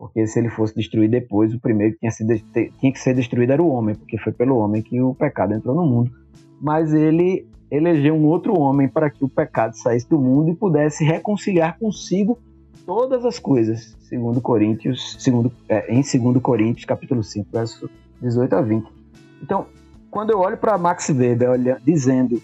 Porque 0.00 0.26
se 0.26 0.38
ele 0.38 0.48
fosse 0.48 0.74
destruir 0.74 1.10
depois, 1.10 1.52
o 1.52 1.60
primeiro 1.60 1.92
que 1.92 1.98
tinha, 1.98 2.10
sido, 2.10 2.34
tinha 2.78 2.90
que 2.90 2.98
ser 2.98 3.14
destruído 3.14 3.52
era 3.52 3.62
o 3.62 3.68
homem, 3.68 3.94
porque 3.94 4.16
foi 4.16 4.32
pelo 4.32 4.56
homem 4.56 4.80
que 4.80 4.98
o 4.98 5.14
pecado 5.14 5.52
entrou 5.52 5.76
no 5.76 5.84
mundo. 5.84 6.10
Mas 6.58 6.94
ele 6.94 7.46
elegeu 7.70 8.14
um 8.14 8.24
outro 8.24 8.58
homem 8.58 8.88
para 8.88 9.10
que 9.10 9.22
o 9.22 9.28
pecado 9.28 9.76
saísse 9.76 10.08
do 10.08 10.18
mundo 10.18 10.52
e 10.52 10.54
pudesse 10.54 11.04
reconciliar 11.04 11.78
consigo 11.78 12.38
todas 12.86 13.26
as 13.26 13.38
coisas, 13.38 13.94
segundo 14.00 14.40
Coríntios, 14.40 15.16
segundo, 15.18 15.52
é, 15.68 15.92
em 15.92 16.00
2 16.00 16.42
Coríntios, 16.42 16.86
capítulo 16.86 17.22
5, 17.22 17.50
verso 17.52 17.90
18 18.22 18.56
a 18.56 18.62
20. 18.62 18.90
Então, 19.42 19.66
quando 20.10 20.30
eu 20.30 20.38
olho 20.38 20.56
para 20.56 20.78
Max 20.78 21.10
Weber 21.10 21.50
olha, 21.50 21.78
dizendo 21.84 22.40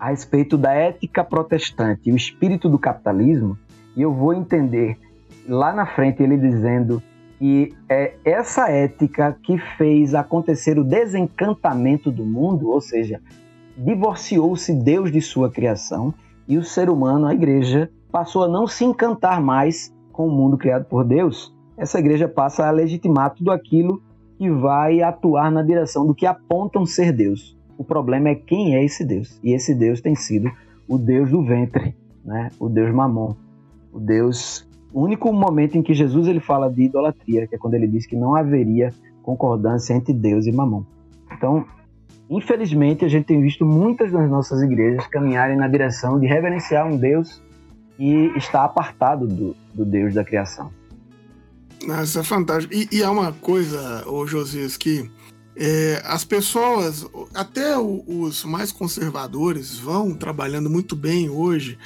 a 0.00 0.08
respeito 0.08 0.56
da 0.56 0.72
ética 0.72 1.22
protestante 1.22 2.08
e 2.08 2.12
o 2.12 2.16
espírito 2.16 2.66
do 2.66 2.78
capitalismo, 2.78 3.58
e 3.94 4.00
eu 4.00 4.12
vou 4.14 4.32
entender 4.32 4.98
lá 5.48 5.72
na 5.72 5.86
frente 5.86 6.22
ele 6.22 6.36
dizendo 6.36 7.02
que 7.38 7.74
é 7.88 8.14
essa 8.24 8.70
ética 8.70 9.36
que 9.42 9.58
fez 9.76 10.14
acontecer 10.14 10.78
o 10.78 10.84
desencantamento 10.84 12.10
do 12.10 12.24
mundo, 12.24 12.70
ou 12.70 12.80
seja, 12.80 13.20
divorciou-se 13.76 14.72
Deus 14.72 15.12
de 15.12 15.20
sua 15.20 15.50
criação 15.50 16.14
e 16.48 16.56
o 16.56 16.64
ser 16.64 16.88
humano, 16.88 17.26
a 17.26 17.34
igreja, 17.34 17.90
passou 18.10 18.44
a 18.44 18.48
não 18.48 18.66
se 18.66 18.84
encantar 18.84 19.40
mais 19.40 19.92
com 20.12 20.26
o 20.26 20.30
mundo 20.30 20.56
criado 20.56 20.86
por 20.86 21.04
Deus. 21.04 21.54
Essa 21.76 21.98
igreja 21.98 22.26
passa 22.26 22.66
a 22.66 22.70
legitimar 22.70 23.34
tudo 23.34 23.50
aquilo 23.50 24.00
que 24.38 24.50
vai 24.50 25.02
atuar 25.02 25.50
na 25.50 25.62
direção 25.62 26.06
do 26.06 26.14
que 26.14 26.24
apontam 26.24 26.86
ser 26.86 27.12
Deus. 27.12 27.56
O 27.76 27.84
problema 27.84 28.30
é 28.30 28.34
quem 28.34 28.74
é 28.74 28.84
esse 28.84 29.04
Deus. 29.04 29.38
E 29.42 29.52
esse 29.52 29.74
Deus 29.74 30.00
tem 30.00 30.14
sido 30.14 30.50
o 30.88 30.96
Deus 30.96 31.30
do 31.30 31.42
ventre, 31.42 31.94
né? 32.24 32.50
o 32.58 32.68
Deus 32.68 32.94
mamon, 32.94 33.34
o 33.92 34.00
Deus. 34.00 34.66
O 34.92 35.02
único 35.02 35.32
momento 35.32 35.76
em 35.76 35.82
que 35.82 35.94
Jesus 35.94 36.26
ele 36.26 36.40
fala 36.40 36.70
de 36.70 36.82
idolatria, 36.82 37.46
que 37.46 37.54
é 37.54 37.58
quando 37.58 37.74
ele 37.74 37.86
diz 37.86 38.06
que 38.06 38.16
não 38.16 38.34
haveria 38.34 38.92
concordância 39.22 39.92
entre 39.92 40.12
Deus 40.12 40.46
e 40.46 40.52
mamon. 40.52 40.84
Então, 41.32 41.66
infelizmente, 42.30 43.04
a 43.04 43.08
gente 43.08 43.26
tem 43.26 43.40
visto 43.40 43.66
muitas 43.66 44.12
das 44.12 44.30
nossas 44.30 44.62
igrejas 44.62 45.06
caminharem 45.08 45.56
na 45.56 45.68
direção 45.68 46.18
de 46.18 46.26
reverenciar 46.26 46.86
um 46.86 46.96
Deus 46.96 47.42
que 47.96 48.32
está 48.36 48.64
apartado 48.64 49.26
do, 49.26 49.56
do 49.74 49.84
Deus 49.84 50.14
da 50.14 50.24
criação. 50.24 50.70
Nossa, 51.86 52.20
é 52.20 52.22
fantástico. 52.22 52.72
E, 52.72 52.88
e 52.92 53.02
há 53.02 53.10
uma 53.10 53.32
coisa, 53.32 54.08
ô 54.08 54.26
Josias, 54.26 54.76
que 54.76 55.10
é, 55.56 56.02
as 56.04 56.24
pessoas, 56.24 57.06
até 57.34 57.78
os 57.78 58.44
mais 58.44 58.70
conservadores, 58.70 59.78
vão 59.78 60.14
trabalhando 60.14 60.68
muito 60.68 60.94
bem 60.94 61.30
hoje 61.30 61.78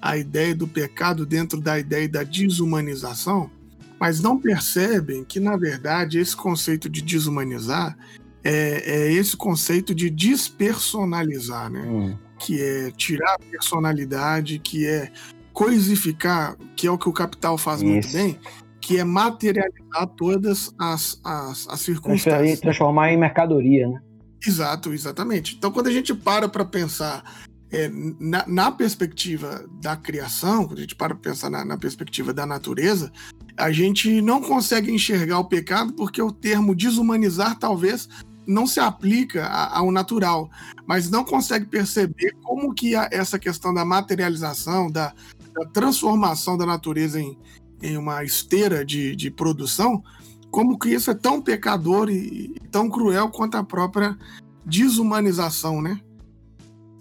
a 0.00 0.16
ideia 0.16 0.54
do 0.54 0.66
pecado 0.66 1.26
dentro 1.26 1.60
da 1.60 1.78
ideia 1.78 2.08
da 2.08 2.22
desumanização, 2.22 3.50
mas 3.98 4.20
não 4.20 4.38
percebem 4.38 5.24
que, 5.24 5.40
na 5.40 5.56
verdade, 5.56 6.18
esse 6.18 6.36
conceito 6.36 6.88
de 6.88 7.00
desumanizar 7.02 7.96
é, 8.44 8.82
é 8.84 9.12
esse 9.12 9.36
conceito 9.36 9.94
de 9.94 10.08
despersonalizar, 10.08 11.70
né? 11.70 11.80
Hum. 11.80 12.16
Que 12.38 12.60
é 12.62 12.90
tirar 12.90 13.34
a 13.34 13.38
personalidade, 13.38 14.58
que 14.58 14.86
é 14.86 15.10
coisificar, 15.52 16.56
que 16.76 16.86
é 16.86 16.90
o 16.90 16.98
que 16.98 17.08
o 17.08 17.12
capital 17.12 17.56
faz 17.56 17.80
Isso. 17.80 17.90
muito 17.90 18.12
bem, 18.12 18.38
que 18.80 18.98
é 18.98 19.04
materializar 19.04 20.06
todas 20.16 20.72
as, 20.78 21.18
as, 21.24 21.66
as 21.68 21.80
circunstâncias. 21.80 22.60
Transformar 22.60 23.10
em 23.10 23.16
mercadoria, 23.16 23.88
né? 23.88 24.00
Exato, 24.46 24.92
exatamente. 24.92 25.56
Então, 25.56 25.72
quando 25.72 25.88
a 25.88 25.92
gente 25.92 26.14
para 26.14 26.48
para 26.48 26.64
pensar 26.64 27.24
é, 27.70 27.90
na, 28.20 28.44
na, 28.46 28.70
perspectiva 28.70 29.68
da 29.80 29.96
criação, 29.96 30.66
quando 30.66 30.78
a 30.78 30.82
gente 30.82 30.94
para 30.94 31.14
pensar 31.14 31.50
na, 31.50 31.64
na, 31.64 31.76
perspectiva 31.76 32.32
da 32.32 32.46
natureza, 32.46 33.12
a 33.56 33.72
gente 33.72 34.20
não 34.22 34.40
consegue 34.40 34.92
enxergar 34.92 35.40
o 35.40 35.48
pecado 35.48 35.92
porque 35.92 36.22
o 36.22 36.30
termo 36.30 36.74
desumanizar 36.76 37.58
talvez 37.58 38.08
não 38.46 38.66
se 38.66 38.78
aplica 38.78 39.46
ao 39.48 39.90
natural, 39.90 40.48
mas 40.86 41.10
não 41.10 41.24
consegue 41.24 41.66
perceber 41.66 42.36
como 42.42 42.72
que 42.72 42.94
a, 42.94 43.08
essa 43.10 43.38
questão 43.38 43.74
da 43.74 43.84
materialização, 43.84 44.88
da, 44.88 45.12
da 45.52 45.66
transformação 45.66 46.56
da 46.56 46.64
natureza 46.64 47.20
em, 47.20 47.36
em 47.82 47.96
uma 47.96 48.22
esteira 48.22 48.84
de, 48.84 49.16
de 49.16 49.30
produção, 49.30 50.02
como 50.50 50.78
que 50.78 50.90
isso 50.90 51.10
é 51.10 51.14
tão 51.14 51.42
pecador 51.42 52.08
e 52.08 52.54
tão 52.70 52.88
cruel 52.88 53.28
quanto 53.30 53.56
a 53.56 53.64
própria 53.64 54.16
desumanização, 54.64 55.82
né? 55.82 56.00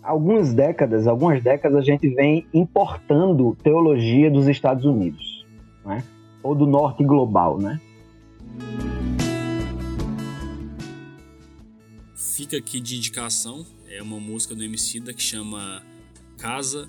Algumas 0.06 0.54
décadas, 0.54 1.08
algumas 1.08 1.42
décadas 1.42 1.80
a 1.80 1.82
gente 1.82 2.08
vem 2.10 2.46
importando 2.54 3.58
teologia 3.64 4.30
dos 4.30 4.48
Estados 4.48 4.86
Unidos, 4.86 5.44
né? 5.84 6.04
Ou 6.44 6.54
do 6.54 6.68
norte 6.68 7.04
global, 7.04 7.58
né? 7.58 7.82
Fica 12.14 12.58
aqui 12.58 12.80
de 12.80 12.98
indicação, 12.98 13.66
é 13.90 14.00
uma 14.00 14.20
música 14.20 14.54
do 14.54 14.64
Emicida 14.64 15.12
que 15.12 15.24
chama 15.24 15.82
Casa. 16.38 16.88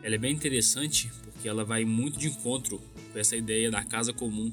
Ela 0.00 0.14
é 0.14 0.18
bem 0.18 0.32
interessante 0.32 1.10
porque 1.24 1.48
ela 1.48 1.64
vai 1.64 1.84
muito 1.84 2.16
de 2.16 2.28
encontro 2.28 2.80
com 3.12 3.18
essa 3.18 3.34
ideia 3.34 3.72
da 3.72 3.82
casa 3.82 4.12
comum, 4.12 4.52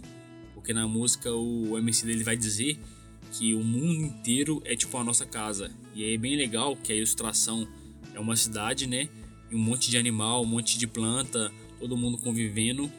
porque 0.55 0.73
na 0.73 0.87
música 0.87 1.31
o 1.31 1.77
MC 1.77 2.07
dele 2.07 2.23
vai 2.23 2.35
dizer 2.35 2.79
que 3.33 3.53
o 3.53 3.63
mundo 3.63 4.03
inteiro 4.03 4.63
é 4.65 4.75
tipo 4.75 4.97
a 4.97 5.03
nossa 5.03 5.27
casa. 5.27 5.69
E 5.93 6.11
é 6.11 6.17
bem 6.17 6.35
legal 6.35 6.75
que 6.75 6.91
a 6.91 6.95
ilustração 6.95 7.67
é 8.13 8.19
uma 8.19 8.35
cidade, 8.35 8.87
né? 8.87 9.09
E 9.49 9.55
um 9.55 9.59
monte 9.59 9.89
de 9.89 9.97
animal, 9.97 10.43
um 10.43 10.45
monte 10.45 10.77
de 10.77 10.87
planta, 10.87 11.51
todo 11.79 11.97
mundo 11.97 12.17
convivendo. 12.17 12.91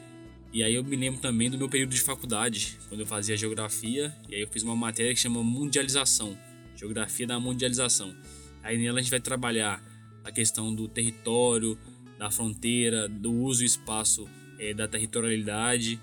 E 0.53 0.63
aí 0.63 0.75
eu 0.75 0.83
me 0.83 0.95
lembro 0.95 1.21
também 1.21 1.49
do 1.49 1.57
meu 1.57 1.69
período 1.69 1.91
de 1.91 2.01
faculdade, 2.01 2.77
quando 2.89 3.01
eu 3.01 3.07
fazia 3.07 3.37
geografia, 3.37 4.13
e 4.27 4.35
aí 4.35 4.41
eu 4.41 4.47
fiz 4.49 4.63
uma 4.63 4.75
matéria 4.75 5.13
que 5.13 5.19
chama 5.19 5.41
mundialização, 5.41 6.37
geografia 6.75 7.25
da 7.25 7.39
mundialização. 7.39 8.13
Aí 8.61 8.77
nela 8.77 8.99
a 8.99 9.01
gente 9.01 9.11
vai 9.11 9.21
trabalhar 9.21 9.81
a 10.23 10.31
questão 10.31 10.73
do 10.75 10.87
território, 10.89 11.77
da 12.19 12.29
fronteira, 12.29 13.07
do 13.07 13.31
uso 13.31 13.63
e 13.63 13.65
espaço 13.65 14.27
é, 14.59 14.73
da 14.73 14.87
territorialidade. 14.87 15.99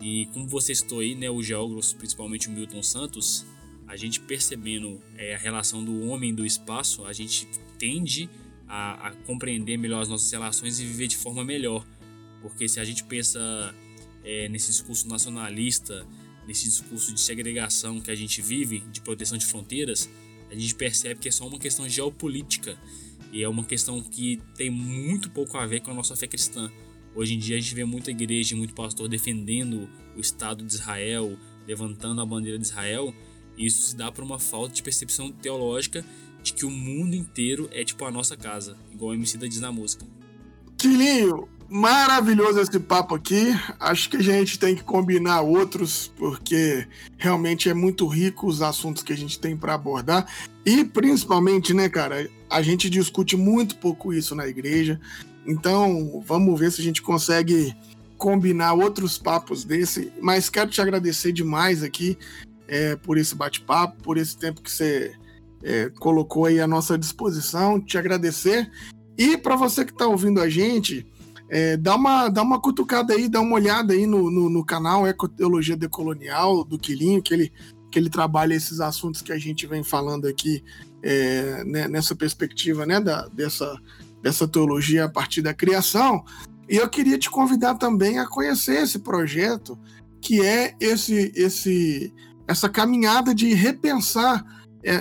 E 0.00 0.26
como 0.32 0.46
você 0.48 0.74
citou 0.74 1.00
aí, 1.00 1.14
né, 1.14 1.30
os 1.30 1.46
geógrafos, 1.46 1.92
principalmente 1.92 2.48
o 2.48 2.50
Milton 2.50 2.82
Santos, 2.82 3.46
a 3.86 3.96
gente 3.96 4.20
percebendo 4.20 5.00
é, 5.16 5.34
a 5.34 5.38
relação 5.38 5.84
do 5.84 6.08
homem 6.08 6.34
do 6.34 6.44
espaço, 6.44 7.06
a 7.06 7.12
gente 7.12 7.48
tende 7.78 8.28
a, 8.68 9.08
a, 9.08 9.12
compreender 9.24 9.76
melhor 9.76 10.02
as 10.02 10.08
nossas 10.08 10.30
relações 10.30 10.80
e 10.80 10.84
viver 10.84 11.06
de 11.06 11.16
forma 11.16 11.44
melhor. 11.44 11.86
Porque 12.42 12.68
se 12.68 12.80
a 12.80 12.84
gente 12.84 13.04
pensa 13.04 13.74
é, 14.24 14.48
nesse 14.48 14.68
discurso 14.68 15.08
nacionalista, 15.08 16.06
nesse 16.46 16.64
discurso 16.64 17.12
de 17.12 17.20
segregação 17.20 18.00
que 18.00 18.10
a 18.10 18.14
gente 18.14 18.40
vive, 18.40 18.80
de 18.92 19.00
proteção 19.00 19.36
de 19.36 19.46
fronteiras, 19.46 20.08
a 20.50 20.54
gente 20.54 20.74
percebe 20.74 21.20
que 21.20 21.28
é 21.28 21.32
só 21.32 21.46
uma 21.46 21.58
questão 21.58 21.88
geopolítica 21.88 22.78
e 23.32 23.42
é 23.42 23.48
uma 23.48 23.64
questão 23.64 24.00
que 24.00 24.40
tem 24.56 24.70
muito 24.70 25.28
pouco 25.30 25.56
a 25.58 25.66
ver 25.66 25.80
com 25.80 25.90
a 25.90 25.94
nossa 25.94 26.14
fé 26.14 26.26
cristã. 26.26 26.70
Hoje 27.14 27.34
em 27.34 27.38
dia 27.38 27.56
a 27.56 27.60
gente 27.60 27.74
vê 27.74 27.84
muita 27.84 28.10
igreja, 28.10 28.54
muito 28.54 28.74
pastor 28.74 29.08
defendendo 29.08 29.88
o 30.16 30.20
Estado 30.20 30.64
de 30.64 30.72
Israel, 30.72 31.36
levantando 31.66 32.20
a 32.20 32.26
bandeira 32.26 32.58
de 32.58 32.64
Israel, 32.64 33.14
e 33.56 33.66
isso 33.66 33.82
se 33.82 33.96
dá 33.96 34.12
por 34.12 34.22
uma 34.22 34.38
falta 34.38 34.74
de 34.74 34.82
percepção 34.82 35.32
teológica 35.32 36.04
de 36.46 36.52
que 36.52 36.64
o 36.64 36.70
mundo 36.70 37.16
inteiro 37.16 37.68
é 37.72 37.84
tipo 37.84 38.04
a 38.04 38.10
nossa 38.10 38.36
casa, 38.36 38.76
igual 38.92 39.10
o 39.10 39.14
MC 39.14 39.36
da 39.36 39.48
diz 39.48 39.60
na 39.60 39.72
música. 39.72 40.06
Quilinho, 40.78 41.48
maravilhoso 41.68 42.60
esse 42.60 42.78
papo 42.78 43.16
aqui. 43.16 43.52
Acho 43.80 44.08
que 44.08 44.18
a 44.18 44.22
gente 44.22 44.58
tem 44.58 44.76
que 44.76 44.84
combinar 44.84 45.40
outros, 45.40 46.12
porque 46.16 46.86
realmente 47.16 47.68
é 47.68 47.74
muito 47.74 48.06
rico 48.06 48.46
os 48.46 48.62
assuntos 48.62 49.02
que 49.02 49.12
a 49.12 49.16
gente 49.16 49.40
tem 49.40 49.56
para 49.56 49.74
abordar. 49.74 50.26
E 50.64 50.84
principalmente, 50.84 51.74
né, 51.74 51.88
cara, 51.88 52.28
a 52.48 52.62
gente 52.62 52.88
discute 52.88 53.36
muito 53.36 53.76
pouco 53.78 54.12
isso 54.12 54.34
na 54.34 54.46
igreja. 54.46 55.00
Então, 55.44 56.22
vamos 56.24 56.58
ver 56.58 56.70
se 56.70 56.80
a 56.80 56.84
gente 56.84 57.02
consegue 57.02 57.74
combinar 58.16 58.74
outros 58.74 59.18
papos 59.18 59.64
desse. 59.64 60.12
Mas 60.20 60.48
quero 60.48 60.70
te 60.70 60.80
agradecer 60.80 61.32
demais 61.32 61.82
aqui 61.82 62.16
é, 62.68 62.94
por 62.94 63.18
esse 63.18 63.34
bate-papo, 63.34 64.00
por 64.02 64.16
esse 64.16 64.36
tempo 64.36 64.62
que 64.62 64.70
você 64.70 65.16
é, 65.62 65.90
colocou 65.98 66.46
aí 66.46 66.60
à 66.60 66.66
nossa 66.66 66.96
disposição. 66.98 67.80
Te 67.80 67.98
agradecer. 67.98 68.70
E 69.16 69.36
para 69.36 69.56
você 69.56 69.84
que 69.84 69.92
está 69.92 70.06
ouvindo 70.06 70.40
a 70.40 70.48
gente, 70.48 71.06
é, 71.48 71.76
dá, 71.76 71.94
uma, 71.94 72.28
dá 72.28 72.42
uma 72.42 72.60
cutucada 72.60 73.14
aí, 73.14 73.28
dá 73.28 73.40
uma 73.40 73.54
olhada 73.54 73.94
aí 73.94 74.06
no, 74.06 74.30
no, 74.30 74.50
no 74.50 74.64
canal 74.64 75.06
Ecoteologia 75.06 75.76
Decolonial 75.76 76.64
do 76.64 76.78
Quilinho, 76.78 77.22
que 77.22 77.32
ele, 77.32 77.52
que 77.90 77.98
ele 77.98 78.10
trabalha 78.10 78.54
esses 78.54 78.80
assuntos 78.80 79.22
que 79.22 79.32
a 79.32 79.38
gente 79.38 79.66
vem 79.66 79.82
falando 79.82 80.26
aqui 80.26 80.62
é, 81.02 81.64
né, 81.64 81.88
nessa 81.88 82.14
perspectiva 82.14 82.84
né, 82.84 83.00
da, 83.00 83.28
dessa, 83.28 83.80
dessa 84.22 84.46
teologia 84.46 85.04
a 85.04 85.08
partir 85.08 85.40
da 85.40 85.54
criação. 85.54 86.24
E 86.68 86.76
eu 86.76 86.88
queria 86.88 87.18
te 87.18 87.30
convidar 87.30 87.76
também 87.76 88.18
a 88.18 88.26
conhecer 88.26 88.82
esse 88.82 88.98
projeto, 88.98 89.78
que 90.20 90.40
é 90.44 90.74
esse, 90.80 91.32
esse 91.36 92.12
essa 92.48 92.68
caminhada 92.68 93.34
de 93.34 93.52
repensar 93.54 94.44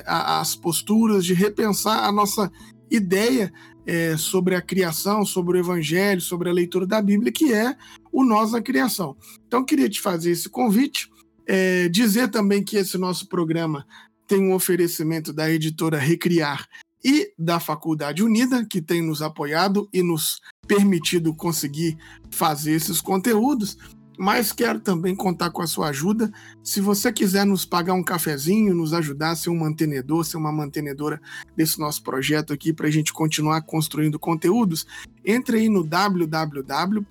as 0.06 0.56
posturas, 0.56 1.26
de 1.26 1.34
repensar 1.34 2.04
a 2.04 2.12
nossa 2.12 2.52
ideia 2.90 3.52
é, 3.86 4.18
sobre 4.18 4.56
a 4.56 4.62
criação, 4.62 5.26
sobre 5.26 5.58
o 5.58 5.60
evangelho, 5.60 6.22
sobre 6.22 6.50
a 6.50 6.54
leitura 6.54 6.88
da 6.88 7.02
Bíblia, 7.02 7.32
que 7.32 7.54
é 7.54 7.76
o 8.12 8.24
Nós 8.24 8.52
na 8.52 8.62
Criação. 8.62 9.16
Então, 9.48 9.64
queria 9.64 9.90
te 9.90 10.02
fazer 10.02 10.32
esse 10.32 10.50
convite, 10.50 11.10
é, 11.48 11.88
dizer 11.90 12.30
também 12.30 12.64
que 12.64 12.78
esse 12.78 12.98
nosso 12.98 13.28
programa 13.28 13.86
tem 14.28 14.40
um 14.40 14.54
oferecimento 14.54 15.32
da 15.32 15.50
editora 15.52 16.00
Recriar 16.00 16.68
e 17.04 17.32
da 17.38 17.60
Faculdade 17.60 18.24
Unida, 18.24 18.66
que 18.66 18.82
tem 18.82 19.00
nos 19.00 19.22
apoiado 19.22 19.88
e 19.94 20.02
nos 20.02 20.42
permitido 20.68 21.36
conseguir 21.36 21.96
fazer 22.32 22.72
esses 22.72 23.00
conteúdos 23.00 23.78
mas 24.18 24.52
quero 24.52 24.80
também 24.80 25.16
contar 25.16 25.50
com 25.52 25.62
a 25.62 25.68
sua 25.68 25.90
ajuda. 25.90 26.32
Se 26.64 26.80
você 26.82 27.12
quiser 27.12 27.46
nos 27.46 27.66
pagar 27.66 27.94
um 27.94 28.04
cafezinho, 28.04 28.74
nos 28.74 28.94
ajudar 28.94 29.32
a 29.32 29.36
ser 29.36 29.50
um 29.50 29.60
mantenedor, 29.60 30.24
ser 30.24 30.38
uma 30.38 30.52
mantenedora 30.52 31.22
desse 31.56 31.80
nosso 31.80 32.04
projeto 32.04 32.54
aqui 32.54 32.72
para 32.74 32.88
a 32.88 32.92
gente 32.92 33.12
continuar 33.14 33.62
construindo 33.62 34.20
conteúdos, 34.20 34.86
entre 35.24 35.60
aí 35.60 35.70
no 35.70 35.84
www.apoia.se 35.84 37.06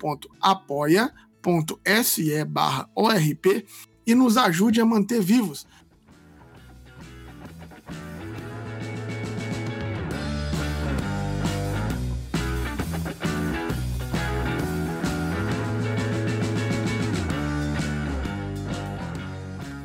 ORP 2.94 3.66
e 4.06 4.14
nos 4.14 4.36
ajude 4.36 4.80
a 4.80 4.84
manter 4.84 5.20
vivos 5.20 5.66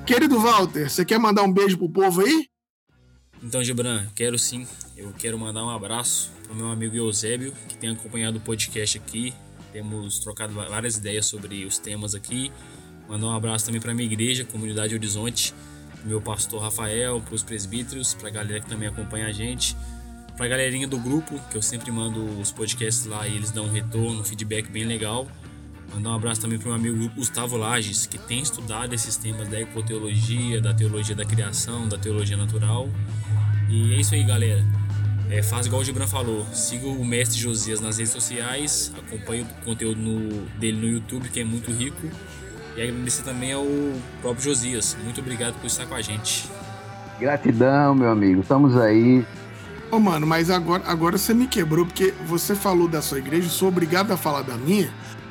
Querido 0.09 0.39
Walter, 0.39 0.89
você 0.89 1.05
quer 1.05 1.19
mandar 1.19 1.43
um 1.43 1.53
beijo 1.53 1.77
pro 1.77 1.87
povo 1.87 2.21
aí? 2.21 2.47
Então, 3.43 3.63
Gibran, 3.63 4.07
quero 4.15 4.39
sim. 4.39 4.67
Eu 4.97 5.13
quero 5.13 5.37
mandar 5.37 5.63
um 5.63 5.69
abraço 5.69 6.31
pro 6.43 6.55
meu 6.55 6.71
amigo 6.71 6.95
Eusébio, 6.95 7.53
que 7.67 7.77
tem 7.77 7.91
acompanhado 7.91 8.39
o 8.39 8.41
podcast 8.41 8.97
aqui. 8.97 9.35
Temos 9.71 10.17
trocado 10.17 10.51
várias 10.51 10.97
ideias 10.97 11.27
sobre 11.27 11.63
os 11.63 11.77
temas 11.77 12.15
aqui. 12.15 12.51
Mandar 13.07 13.27
um 13.27 13.35
abraço 13.35 13.65
também 13.65 13.79
para 13.79 13.93
minha 13.93 14.11
igreja, 14.11 14.43
Comunidade 14.43 14.95
Horizonte, 14.95 15.53
meu 16.03 16.19
pastor 16.19 16.59
Rafael, 16.59 17.21
para 17.21 17.35
os 17.35 17.43
presbíteros, 17.43 18.15
para 18.15 18.29
a 18.29 18.31
galera 18.31 18.61
que 18.61 18.67
também 18.67 18.87
acompanha 18.89 19.27
a 19.27 19.31
gente, 19.31 19.77
para 20.35 20.47
a 20.47 20.49
galerinha 20.49 20.87
do 20.87 20.97
grupo, 20.97 21.39
que 21.51 21.55
eu 21.55 21.61
sempre 21.61 21.91
mando 21.91 22.25
os 22.39 22.51
podcasts 22.51 23.05
lá 23.05 23.27
e 23.27 23.35
eles 23.35 23.51
dão 23.51 23.65
um 23.65 23.71
retorno, 23.71 24.21
um 24.21 24.23
feedback 24.23 24.71
bem 24.71 24.85
legal. 24.85 25.27
Mandar 25.93 26.11
um 26.11 26.15
abraço 26.15 26.41
também 26.41 26.57
para 26.57 26.69
o 26.69 26.79
meu 26.79 26.93
amigo 26.93 27.09
Gustavo 27.15 27.57
Lages, 27.57 28.05
que 28.05 28.17
tem 28.17 28.41
estudado 28.41 28.93
esses 28.93 29.17
temas 29.17 29.47
da 29.47 29.59
ecoteologia, 29.59 30.61
da 30.61 30.73
teologia 30.73 31.15
da 31.15 31.25
criação, 31.25 31.87
da 31.87 31.97
teologia 31.97 32.37
natural. 32.37 32.87
E 33.69 33.93
é 33.93 33.99
isso 33.99 34.13
aí, 34.13 34.23
galera. 34.23 34.63
É, 35.29 35.43
faz 35.43 35.67
igual 35.67 35.81
o 35.81 35.85
Gibran 35.85 36.07
falou, 36.07 36.45
siga 36.53 36.87
o 36.87 37.05
Mestre 37.05 37.39
Josias 37.39 37.79
nas 37.79 37.97
redes 37.97 38.11
sociais, 38.11 38.91
acompanhe 38.97 39.43
o 39.43 39.65
conteúdo 39.65 39.99
no, 39.99 40.41
dele 40.57 40.79
no 40.79 40.87
YouTube, 40.87 41.29
que 41.29 41.39
é 41.39 41.43
muito 41.43 41.71
rico. 41.71 42.07
E 42.75 42.81
agradecer 42.81 43.23
também 43.23 43.51
ao 43.51 43.65
próprio 44.21 44.43
Josias. 44.43 44.97
Muito 45.03 45.21
obrigado 45.21 45.55
por 45.55 45.67
estar 45.67 45.85
com 45.85 45.95
a 45.95 46.01
gente. 46.01 46.49
Gratidão, 47.19 47.93
meu 47.93 48.09
amigo. 48.09 48.41
Estamos 48.41 48.77
aí. 48.77 49.25
Ô, 49.91 49.97
oh, 49.97 49.99
mano, 49.99 50.25
mas 50.25 50.49
agora, 50.49 50.83
agora 50.85 51.17
você 51.17 51.33
me 51.33 51.47
quebrou, 51.47 51.85
porque 51.85 52.13
você 52.25 52.55
falou 52.55 52.87
da 52.87 53.01
sua 53.01 53.17
igreja, 53.17 53.49
sou 53.49 53.67
obrigado 53.67 54.11
a 54.11 54.17
falar 54.17 54.43
da 54.43 54.55
minha 54.55 54.89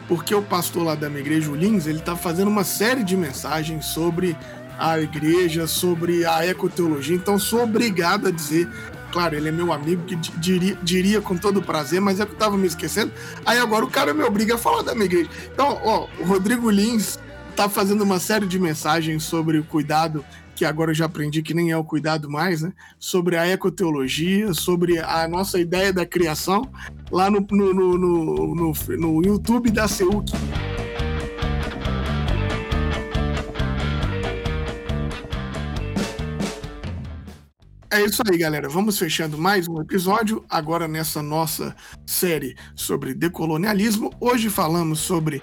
porque 0.08 0.34
o 0.34 0.42
pastor 0.42 0.82
lá 0.82 0.94
da 0.94 1.08
minha 1.08 1.20
igreja, 1.20 1.50
o 1.50 1.54
Lins, 1.54 1.86
ele 1.86 1.98
está 1.98 2.16
fazendo 2.16 2.48
uma 2.48 2.64
série 2.64 3.04
de 3.04 3.16
mensagens 3.16 3.84
sobre 3.84 4.34
a 4.78 4.98
igreja, 4.98 5.66
sobre 5.66 6.24
a 6.24 6.46
ecoteologia. 6.46 7.14
Então, 7.14 7.38
sou 7.38 7.62
obrigado 7.62 8.28
a 8.28 8.30
dizer. 8.30 8.68
Claro, 9.12 9.36
ele 9.36 9.48
é 9.48 9.52
meu 9.52 9.72
amigo, 9.72 10.04
que 10.04 10.16
diria, 10.16 10.78
diria 10.82 11.20
com 11.20 11.36
todo 11.36 11.62
prazer, 11.62 12.00
mas 12.00 12.20
é 12.20 12.24
que 12.24 12.32
eu 12.32 12.34
estava 12.34 12.56
me 12.56 12.66
esquecendo. 12.66 13.12
Aí 13.44 13.58
agora 13.58 13.84
o 13.84 13.90
cara 13.90 14.14
me 14.14 14.22
obriga 14.22 14.54
a 14.54 14.58
falar 14.58 14.82
da 14.82 14.94
minha 14.94 15.06
igreja. 15.06 15.30
Então, 15.52 15.80
ó, 15.84 16.06
o 16.20 16.24
Rodrigo 16.24 16.70
Lins 16.70 17.18
está 17.50 17.68
fazendo 17.68 18.02
uma 18.02 18.18
série 18.18 18.46
de 18.46 18.58
mensagens 18.58 19.24
sobre 19.24 19.58
o 19.58 19.64
cuidado 19.64 20.24
que 20.58 20.64
agora 20.64 20.90
eu 20.90 20.94
já 20.94 21.04
aprendi 21.04 21.40
que 21.40 21.54
nem 21.54 21.70
é 21.70 21.76
o 21.76 21.84
cuidado 21.84 22.28
mais, 22.28 22.62
né? 22.62 22.72
Sobre 22.98 23.36
a 23.36 23.46
ecoteologia, 23.46 24.52
sobre 24.52 24.98
a 24.98 25.28
nossa 25.28 25.60
ideia 25.60 25.92
da 25.92 26.04
criação, 26.04 26.68
lá 27.12 27.30
no, 27.30 27.46
no, 27.48 27.72
no, 27.72 27.96
no, 27.96 28.72
no 28.98 29.24
YouTube 29.24 29.70
da 29.70 29.86
Seuc. 29.86 30.32
É 37.88 38.04
isso 38.04 38.20
aí, 38.28 38.36
galera. 38.36 38.68
Vamos 38.68 38.98
fechando 38.98 39.38
mais 39.38 39.68
um 39.68 39.80
episódio, 39.80 40.44
agora 40.50 40.88
nessa 40.88 41.22
nossa 41.22 41.72
série 42.04 42.56
sobre 42.74 43.14
decolonialismo. 43.14 44.10
Hoje 44.20 44.50
falamos 44.50 44.98
sobre 44.98 45.40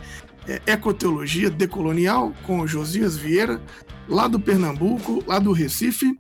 é, 0.47 0.61
ecoteologia 0.68 1.49
decolonial 1.49 2.34
com 2.43 2.68
Josias 2.68 3.18
Vieira, 3.18 3.61
lá 4.08 4.28
do 4.28 4.39
Pernambuco, 4.39 5.24
lá 5.28 5.39
do 5.39 5.51
Recife. 5.51 6.18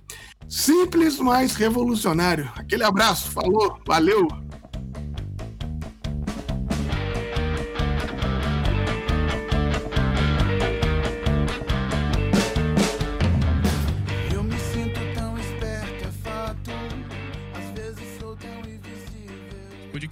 Simples, 0.47 1.19
mas 1.19 1.55
revolucionário. 1.55 2.51
Aquele 2.55 2.83
abraço, 2.83 3.31
falou, 3.31 3.79
valeu! 3.85 4.27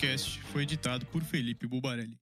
podcast 0.04 0.42
foi 0.52 0.64
editado 0.64 1.06
por 1.06 1.22
Felipe 1.24 1.68
Bubarelli. 1.68 2.18